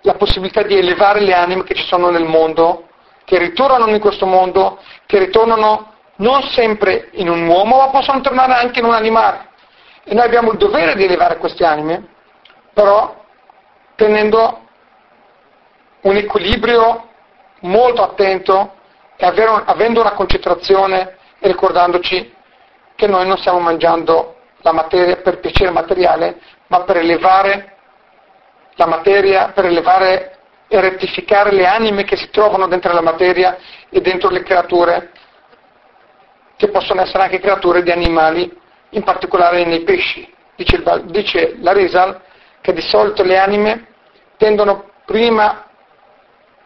la 0.00 0.14
possibilità 0.14 0.62
di 0.62 0.76
elevare 0.76 1.20
le 1.20 1.32
anime 1.32 1.62
che 1.62 1.74
ci 1.74 1.86
sono 1.86 2.10
nel 2.10 2.24
mondo 2.24 2.88
che 3.24 3.38
ritornano 3.38 3.88
in 3.88 4.00
questo 4.00 4.26
mondo, 4.26 4.82
che 5.06 5.20
ritornano 5.20 5.92
non 6.20 6.42
sempre 6.50 7.08
in 7.12 7.28
un 7.28 7.46
uomo, 7.46 7.78
ma 7.78 7.88
possono 7.88 8.20
tornare 8.20 8.54
anche 8.54 8.80
in 8.80 8.86
un 8.86 8.94
animale. 8.94 9.48
E 10.04 10.14
noi 10.14 10.24
abbiamo 10.24 10.52
il 10.52 10.58
dovere 10.58 10.94
di 10.94 11.04
elevare 11.04 11.36
queste 11.36 11.64
anime, 11.64 12.06
però 12.72 13.24
tenendo 13.96 14.68
un 16.02 16.16
equilibrio 16.16 17.08
molto 17.60 18.02
attento 18.02 18.74
e 19.16 19.26
avendo 19.26 20.00
una 20.00 20.12
concentrazione 20.12 21.16
e 21.38 21.48
ricordandoci 21.48 22.34
che 22.94 23.06
noi 23.06 23.26
non 23.26 23.36
stiamo 23.38 23.60
mangiando 23.60 24.36
la 24.62 24.72
materia 24.72 25.16
per 25.16 25.40
piacere 25.40 25.70
materiale, 25.70 26.38
ma 26.68 26.82
per 26.82 26.98
elevare 26.98 27.76
la 28.74 28.86
materia, 28.86 29.52
per 29.54 29.66
elevare 29.66 30.38
e 30.68 30.80
rettificare 30.80 31.52
le 31.52 31.66
anime 31.66 32.04
che 32.04 32.16
si 32.16 32.30
trovano 32.30 32.66
dentro 32.68 32.92
la 32.92 33.02
materia 33.02 33.58
e 33.88 34.00
dentro 34.00 34.30
le 34.30 34.42
creature, 34.42 35.10
che 36.60 36.68
possono 36.68 37.00
essere 37.00 37.22
anche 37.22 37.40
creature 37.40 37.82
di 37.82 37.90
animali, 37.90 38.54
in 38.90 39.02
particolare 39.02 39.64
nei 39.64 39.80
pesci. 39.80 40.30
Dice, 40.56 40.82
dice 41.04 41.56
la 41.62 41.72
Rizal 41.72 42.20
che 42.60 42.74
di 42.74 42.82
solito 42.82 43.22
le 43.22 43.38
anime 43.38 43.86
tendono 44.36 44.90
prima 45.06 45.70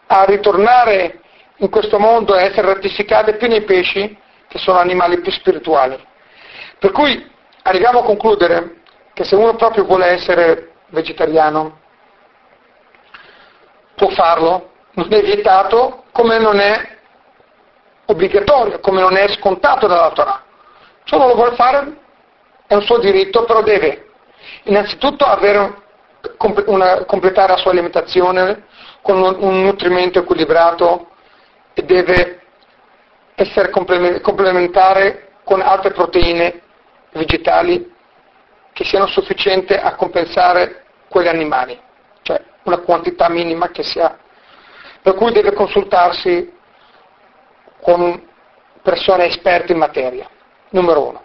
a 0.05 0.25
ritornare 0.25 1.21
in 1.59 1.69
questo 1.69 1.97
mondo 1.97 2.35
e 2.35 2.43
essere 2.43 2.73
rettificate 2.73 3.37
più 3.37 3.47
nei 3.47 3.63
pesci, 3.63 4.19
che 4.49 4.57
sono 4.57 4.79
animali 4.79 5.21
più 5.21 5.31
spirituali. 5.31 5.97
Per 6.77 6.91
cui 6.91 7.31
arriviamo 7.61 7.99
a 7.99 8.03
concludere 8.03 8.81
che 9.13 9.23
se 9.23 9.35
uno 9.35 9.55
proprio 9.55 9.85
vuole 9.85 10.07
essere 10.07 10.73
vegetariano, 10.87 11.79
può 13.95 14.09
farlo, 14.09 14.71
non 14.95 15.07
è 15.09 15.21
vietato 15.21 16.03
come 16.11 16.37
non 16.37 16.59
è 16.59 16.94
obbligatorio, 18.05 18.79
come 18.79 19.01
non 19.01 19.15
è 19.15 19.27
scontato 19.29 19.87
dalla 19.87 20.11
Torah. 20.11 20.43
Se 21.03 21.15
uno 21.15 21.27
lo 21.27 21.35
vuole 21.35 21.55
fare 21.55 21.97
è 22.67 22.73
un 22.73 22.81
suo 22.81 22.97
diritto, 22.99 23.43
però 23.45 23.61
deve 23.61 24.09
innanzitutto 24.63 25.25
avere 25.25 25.83
una, 26.65 27.05
completare 27.05 27.53
la 27.53 27.57
sua 27.57 27.71
alimentazione 27.71 28.65
con 29.01 29.21
un, 29.21 29.35
un 29.39 29.61
nutrimento 29.61 30.19
equilibrato 30.19 31.09
e 31.73 31.83
deve 31.83 32.41
essere 33.35 33.69
complementare 33.69 35.29
con 35.43 35.61
altre 35.61 35.91
proteine 35.91 36.61
vegetali 37.11 37.93
che 38.73 38.83
siano 38.83 39.07
sufficienti 39.07 39.73
a 39.73 39.93
compensare 39.95 40.85
quegli 41.07 41.27
animali 41.27 41.83
una 42.65 42.77
quantità 42.79 43.29
minima 43.29 43.69
che 43.69 43.83
si 43.83 43.99
ha, 43.99 44.17
per 45.01 45.13
cui 45.15 45.31
deve 45.31 45.53
consultarsi 45.53 46.51
con 47.85 48.19
persone 48.81 49.27
esperte 49.27 49.73
in 49.73 49.77
materia, 49.77 50.27
numero 50.69 51.07
uno. 51.07 51.21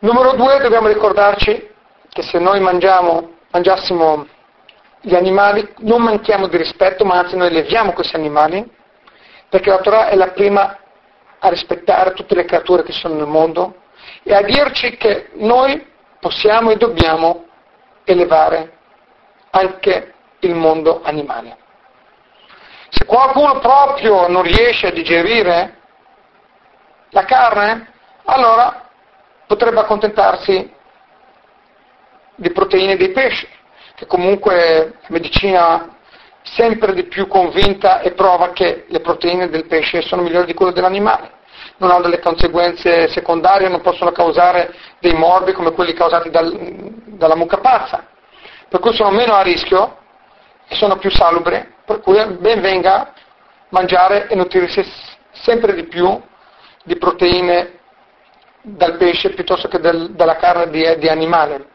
Numero 0.00 0.32
due, 0.32 0.58
dobbiamo 0.58 0.88
ricordarci 0.88 1.70
che 2.08 2.22
se 2.22 2.40
noi 2.40 2.58
mangiamo, 2.58 3.34
mangiassimo 3.52 4.26
gli 5.00 5.14
animali 5.14 5.72
non 5.78 6.02
manchiamo 6.02 6.48
di 6.48 6.56
rispetto, 6.56 7.04
ma 7.04 7.18
anzi 7.18 7.36
noi 7.36 7.52
leviamo 7.52 7.92
questi 7.92 8.16
animali, 8.16 8.68
perché 9.48 9.70
la 9.70 9.78
Torah 9.78 10.08
è 10.08 10.16
la 10.16 10.32
prima 10.32 10.76
a 11.38 11.48
rispettare 11.48 12.12
tutte 12.12 12.34
le 12.34 12.44
creature 12.44 12.82
che 12.82 12.92
sono 12.92 13.14
nel 13.14 13.26
mondo 13.26 13.76
e 14.24 14.34
a 14.34 14.42
dirci 14.42 14.96
che 14.96 15.28
noi 15.34 15.86
possiamo 16.18 16.70
e 16.70 16.76
dobbiamo 16.76 17.44
elevare 18.02 18.72
anche 19.50 20.14
il 20.40 20.54
mondo 20.56 21.00
animale. 21.04 21.58
Se 22.90 23.04
qualcuno 23.04 23.58
proprio 23.60 24.28
non 24.28 24.42
riesce 24.42 24.88
a 24.88 24.92
digerire 24.92 25.78
la 27.10 27.24
carne, 27.24 27.92
allora 28.24 28.88
potrebbe 29.46 29.80
accontentarsi 29.80 30.72
di 32.34 32.50
proteine 32.52 32.96
dei 32.96 33.10
pesci, 33.10 33.48
che 33.94 34.06
comunque 34.06 34.98
la 35.00 35.08
medicina 35.08 35.96
sempre 36.42 36.94
di 36.94 37.04
più 37.04 37.26
convinta 37.26 38.00
e 38.00 38.12
prova 38.12 38.50
che 38.50 38.86
le 38.88 39.00
proteine 39.00 39.48
del 39.48 39.66
pesce 39.66 40.02
sono 40.02 40.22
migliori 40.22 40.46
di 40.46 40.54
quelle 40.54 40.72
dell'animale, 40.72 41.32
non 41.76 41.90
hanno 41.90 42.02
delle 42.02 42.18
conseguenze 42.18 43.08
secondarie, 43.08 43.68
non 43.68 43.82
possono 43.82 44.10
causare 44.10 44.74
dei 44.98 45.14
morbi 45.14 45.52
come 45.52 45.72
quelli 45.72 45.92
causati 45.92 46.30
dal, 46.30 46.52
dalla 47.06 47.36
mucca 47.36 47.58
pazza. 47.58 48.06
Per 48.68 48.80
cui 48.80 48.94
sono 48.94 49.10
meno 49.10 49.34
a 49.34 49.42
rischio 49.42 49.98
sono 50.76 50.96
più 50.96 51.10
salubri, 51.10 51.74
per 51.84 52.00
cui 52.00 52.24
ben 52.38 52.60
venga 52.60 53.12
mangiare 53.70 54.28
e 54.28 54.34
nutrirsi 54.34 54.84
sempre 55.32 55.74
di 55.74 55.84
più 55.84 56.20
di 56.84 56.96
proteine 56.96 57.78
dal 58.62 58.96
pesce 58.96 59.30
piuttosto 59.30 59.68
che 59.68 59.78
del, 59.78 60.10
dalla 60.12 60.36
carne 60.36 60.70
di, 60.70 60.98
di 60.98 61.08
animale, 61.08 61.66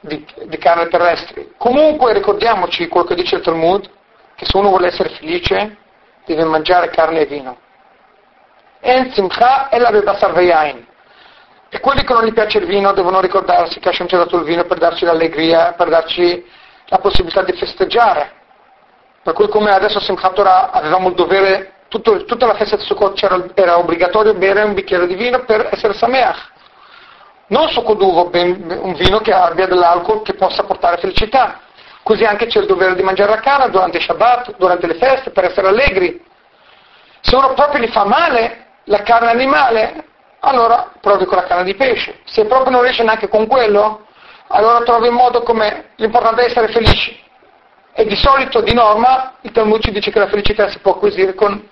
di, 0.00 0.24
di, 0.44 0.58
carne 0.58 0.88
terrestre. 0.88 1.48
Comunque 1.56 2.12
ricordiamoci 2.12 2.88
quello 2.88 3.06
che 3.06 3.14
dice 3.14 3.36
il 3.36 3.42
Talmud, 3.42 3.88
che 4.34 4.44
se 4.44 4.56
uno 4.56 4.68
vuole 4.68 4.88
essere 4.88 5.10
felice 5.10 5.76
deve 6.24 6.44
mangiare 6.44 6.90
carne 6.90 7.20
e 7.20 7.26
vino. 7.26 7.58
E 8.80 9.78
la 9.78 9.90
beba 9.90 10.16
sarveyain. 10.16 10.86
E 11.68 11.80
quelli 11.80 12.04
che 12.04 12.12
non 12.12 12.24
gli 12.24 12.32
piace 12.32 12.58
il 12.58 12.66
vino 12.66 12.92
devono 12.92 13.20
ricordarsi 13.20 13.80
che 13.80 13.88
Hashem 13.88 14.06
ci 14.06 14.14
ha 14.14 14.18
dato 14.18 14.36
il 14.36 14.44
vino 14.44 14.64
per 14.64 14.78
darci 14.78 15.04
l'allegria, 15.04 15.72
per 15.72 15.88
darci 15.88 16.44
la 16.86 16.98
possibilità 16.98 17.42
di 17.42 17.52
festeggiare. 17.52 18.32
Per 19.22 19.34
cui 19.34 19.48
come 19.48 19.72
adesso 19.72 19.98
a 19.98 20.00
Simchat 20.00 20.34
Torah 20.34 20.70
avevamo 20.70 21.08
il 21.08 21.14
dovere, 21.14 21.72
tutto, 21.88 22.24
tutta 22.24 22.46
la 22.46 22.54
festa 22.54 22.76
di 22.76 22.82
Sukkot 22.82 23.52
era 23.54 23.78
obbligatorio 23.78 24.34
bere 24.34 24.62
un 24.62 24.74
bicchiere 24.74 25.06
di 25.06 25.14
vino 25.14 25.44
per 25.44 25.68
essere 25.72 25.94
Sameach. 25.94 26.54
Non 27.48 27.68
Sokoduvo, 27.68 28.30
un 28.32 28.94
vino 28.94 29.18
che 29.20 29.32
abbia 29.32 29.66
dell'alcol 29.66 30.22
che 30.22 30.34
possa 30.34 30.64
portare 30.64 30.98
felicità. 30.98 31.60
Così 32.02 32.24
anche 32.24 32.46
c'è 32.46 32.60
il 32.60 32.66
dovere 32.66 32.94
di 32.94 33.02
mangiare 33.02 33.30
la 33.30 33.40
canna 33.40 33.68
durante 33.68 33.98
i 33.98 34.00
Shabbat, 34.00 34.56
durante 34.56 34.86
le 34.86 34.94
feste, 34.94 35.30
per 35.30 35.44
essere 35.44 35.68
allegri. 35.68 36.24
Se 37.20 37.34
uno 37.34 37.52
proprio 37.54 37.82
gli 37.82 37.90
fa 37.90 38.04
male 38.04 38.66
la 38.84 39.02
carne 39.02 39.30
animale, 39.30 40.04
allora 40.40 40.92
provi 41.00 41.24
con 41.24 41.36
la 41.36 41.44
canna 41.44 41.62
di 41.64 41.74
pesce. 41.74 42.20
Se 42.24 42.44
proprio 42.46 42.70
non 42.70 42.82
riesci 42.82 43.02
neanche 43.02 43.28
con 43.28 43.48
quello, 43.48 44.06
allora 44.48 44.84
trovi 44.84 45.08
un 45.08 45.14
modo 45.14 45.42
come 45.42 45.90
l'importante 45.96 46.42
è 46.42 46.44
essere 46.46 46.68
felici. 46.68 47.18
E 47.92 48.04
di 48.04 48.16
solito, 48.16 48.60
di 48.60 48.74
norma, 48.74 49.34
il 49.40 49.52
Talmud 49.52 49.80
ci 49.80 49.90
dice 49.90 50.10
che 50.10 50.18
la 50.18 50.28
felicità 50.28 50.68
si 50.68 50.78
può 50.80 50.92
acquisire 50.92 51.34
con 51.34 51.68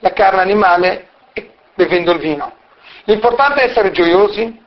la 0.00 0.12
carne 0.12 0.42
animale 0.42 1.08
bevendo 1.74 2.12
il 2.12 2.18
vino. 2.18 2.52
L'importante 3.04 3.62
è 3.62 3.70
essere 3.70 3.90
gioiosi, 3.90 4.62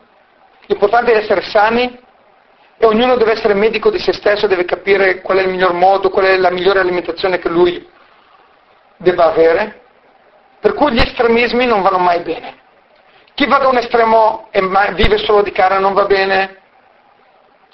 l'importante 0.66 1.14
è 1.14 1.18
essere 1.18 1.42
sani 1.42 2.00
e 2.78 2.86
ognuno 2.86 3.16
deve 3.16 3.34
essere 3.34 3.54
medico 3.54 3.90
di 3.90 4.00
se 4.00 4.14
stesso, 4.14 4.48
deve 4.48 4.66
capire 4.66 5.22
qual 5.22 5.38
è 5.38 5.42
il 5.42 5.50
miglior 5.50 5.74
modo, 5.74 6.10
qual 6.10 6.26
è 6.26 6.38
la 6.38 6.52
migliore 6.52 6.80
alimentazione 6.80 7.40
che 7.40 7.50
lui 7.50 7.88
debba 8.98 9.26
avere. 9.26 9.82
Per 10.60 10.74
cui 10.74 10.92
gli 10.92 11.00
estremismi 11.00 11.66
non 11.66 11.82
vanno 11.82 12.00
mai 12.00 12.22
bene. 12.22 12.66
Chi 13.36 13.46
va 13.46 13.60
da 13.60 13.68
un 13.68 13.78
estremo 13.78 14.48
e 14.52 14.62
vive 14.94 15.20
solo 15.20 15.44
di 15.44 15.52
carne 15.52 15.80
non 15.80 15.94
va 15.94 16.06
bene, 16.06 16.58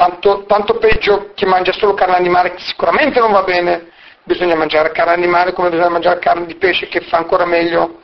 tanto, 0.03 0.43
tanto 0.45 0.77
peggio 0.77 1.31
chi 1.33 1.45
mangia 1.45 1.71
solo 1.71 1.93
carne 1.93 2.15
animale 2.15 2.55
sicuramente 2.57 3.19
non 3.19 3.31
va 3.31 3.43
bene, 3.43 3.91
bisogna 4.23 4.55
mangiare 4.55 4.91
carne 4.91 5.13
animale 5.13 5.53
come 5.53 5.69
bisogna 5.69 5.89
mangiare 5.89 6.19
carne 6.19 6.45
di 6.45 6.55
pesce 6.55 6.87
che 6.87 7.01
fa 7.01 7.17
ancora 7.17 7.45
meglio. 7.45 8.01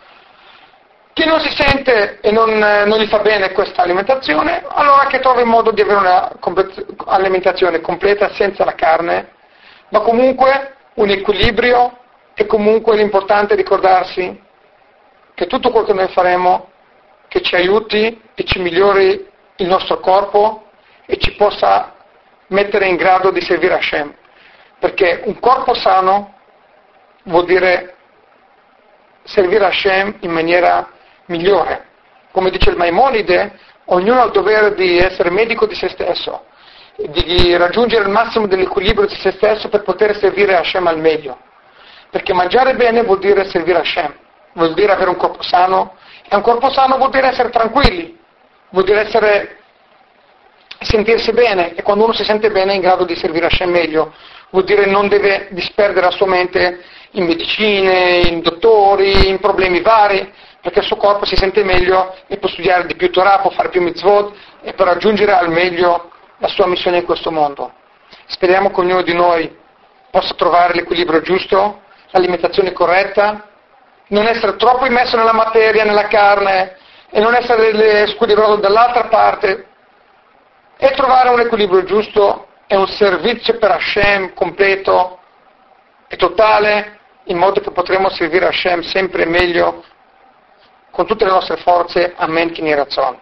Chi 1.12 1.26
non 1.26 1.42
si 1.42 1.50
sente 1.52 2.20
e 2.22 2.32
non, 2.32 2.58
non 2.58 2.98
gli 2.98 3.08
fa 3.08 3.20
bene 3.20 3.52
questa 3.52 3.82
alimentazione, 3.82 4.64
allora 4.70 5.08
che 5.08 5.20
trovi 5.20 5.42
il 5.42 5.48
modo 5.48 5.72
di 5.72 5.82
avere 5.82 6.32
un'alimentazione 6.40 7.82
completa 7.82 8.32
senza 8.32 8.64
la 8.64 8.76
carne, 8.76 9.32
ma 9.90 10.00
comunque 10.00 10.76
un 10.94 11.10
equilibrio 11.10 11.98
e 12.34 12.46
comunque 12.46 12.96
l'importante 12.96 13.56
è 13.56 13.58
ricordarsi 13.58 14.42
che 15.34 15.48
tutto 15.48 15.72
quello 15.72 15.86
che 15.86 15.94
noi 15.94 16.08
faremo 16.10 16.72
che 17.28 17.42
ci 17.42 17.56
aiuti 17.56 18.22
e 18.34 18.44
ci 18.46 18.60
migliori 18.60 19.28
il 19.58 19.68
nostro 19.68 20.00
corpo 20.00 20.69
e 21.10 21.18
ci 21.18 21.34
possa 21.34 21.96
mettere 22.50 22.86
in 22.86 22.96
grado 22.96 23.32
di 23.32 23.42
servire 23.42 23.74
Hashem. 23.74 24.14
Perché 24.78 25.24
un 25.26 25.40
corpo 25.40 25.74
sano 25.74 26.36
vuol 27.24 27.46
dire 27.46 27.96
servire 29.24 29.66
Hashem 29.66 30.18
in 30.20 30.30
maniera 30.30 30.88
migliore. 31.26 31.88
Come 32.32 32.52
dice 32.52 32.70
il 32.70 32.78
Maimonide, 32.78 33.58
ognuno 33.86 34.22
ha 34.22 34.26
il 34.26 34.32
dovere 34.32 34.76
di 34.76 35.00
essere 35.00 35.32
medico 35.32 35.66
di 35.66 35.74
se 35.74 35.90
stesso, 35.90 36.46
di 36.96 37.58
raggiungere 37.58 38.04
il 38.04 38.12
massimo 38.12 38.46
dell'equilibrio 38.46 39.08
di 39.08 39.16
se 39.16 39.32
stesso 39.32 39.68
per 39.68 39.82
poter 39.82 40.16
servire 40.16 40.56
Hashem 40.58 40.86
al 40.86 41.00
meglio. 41.00 41.40
Perché 42.12 42.34
mangiare 42.34 42.76
bene 42.76 43.02
vuol 43.02 43.18
dire 43.18 43.46
servire 43.46 43.80
Hashem, 43.80 44.14
vuol 44.54 44.76
dire 44.76 44.92
avere 44.92 45.10
un 45.10 45.18
corpo 45.18 45.42
sano, 45.42 45.96
e 46.28 46.36
un 46.36 46.44
corpo 46.44 46.70
sano 46.70 46.98
vuol 46.98 47.10
dire 47.10 47.30
essere 47.30 47.50
tranquilli, 47.50 48.16
vuol 48.70 48.86
dire 48.86 49.02
essere, 49.02 49.59
sentirsi 50.86 51.32
bene, 51.34 51.76
e 51.76 51.82
quando 51.82 52.06
uno 52.06 52.14
si 52.14 52.24
sente 52.24 52.50
bene 52.52 52.72
è 52.72 52.76
in 52.76 52.82
grado 52.82 53.06
di 53.06 53.16
servire 53.16 53.48
Hashem 53.48 53.70
meglio, 53.70 54.14
vuol 54.50 54.64
dire 54.64 54.86
non 54.86 55.08
deve 55.08 55.48
disperdere 55.52 56.06
la 56.06 56.12
sua 56.12 56.28
mente 56.28 56.82
in 57.12 57.26
medicine, 57.26 58.22
in 58.28 58.42
dottori, 58.42 59.28
in 59.28 59.40
problemi 59.40 59.82
vari, 59.82 60.32
perché 60.62 60.80
il 60.80 60.86
suo 60.86 60.98
corpo 60.98 61.26
si 61.26 61.36
sente 61.36 61.64
meglio 61.64 62.16
e 62.28 62.38
può 62.38 62.50
studiare 62.50 62.86
di 62.86 62.96
più 62.96 63.10
Torah, 63.12 63.40
può 63.40 63.50
fare 63.52 63.70
più 63.70 63.82
mitzvot 63.82 64.36
e 64.62 64.74
per 64.74 64.88
raggiungere 64.88 65.34
al 65.34 65.50
meglio 65.50 66.12
la 66.38 66.48
sua 66.48 66.68
missione 66.68 66.98
in 66.98 67.06
questo 67.06 67.32
mondo. 67.32 67.74
Speriamo 68.28 68.70
che 68.70 68.80
ognuno 68.80 69.02
di 69.02 69.14
noi 69.14 69.56
possa 70.12 70.34
trovare 70.34 70.74
l'equilibrio 70.74 71.22
giusto, 71.22 71.82
l'alimentazione 72.12 72.74
corretta, 72.74 73.46
non 74.08 74.26
essere 74.26 74.56
troppo 74.56 74.86
immesso 74.86 75.16
nella 75.18 75.34
materia, 75.34 75.84
nella 75.84 76.08
carne 76.08 76.78
e 77.12 77.20
non 77.20 77.36
essere 77.36 78.08
scudiroso 78.08 78.56
dall'altra 78.58 79.06
parte 79.06 79.69
e 80.82 80.92
trovare 80.92 81.28
un 81.28 81.42
equilibrio 81.42 81.84
giusto 81.84 82.48
e 82.66 82.78
un 82.78 82.88
servizio 82.88 83.58
per 83.58 83.72
Hashem 83.72 84.34
completo 84.34 85.20
e 86.08 86.16
totale 86.16 87.00
in 87.26 87.38
modo 87.38 87.60
che 87.60 87.72
potremo 87.72 88.10
servire 88.10 88.48
Hashem 88.48 88.80
sempre 88.82 89.26
meglio 89.26 89.84
con 90.90 91.06
tutte 91.06 91.26
le 91.26 91.32
nostre 91.32 91.58
forze. 91.58 92.14
Amen. 92.16 92.52
Kini 92.52 92.74
Razzon. 92.74 93.20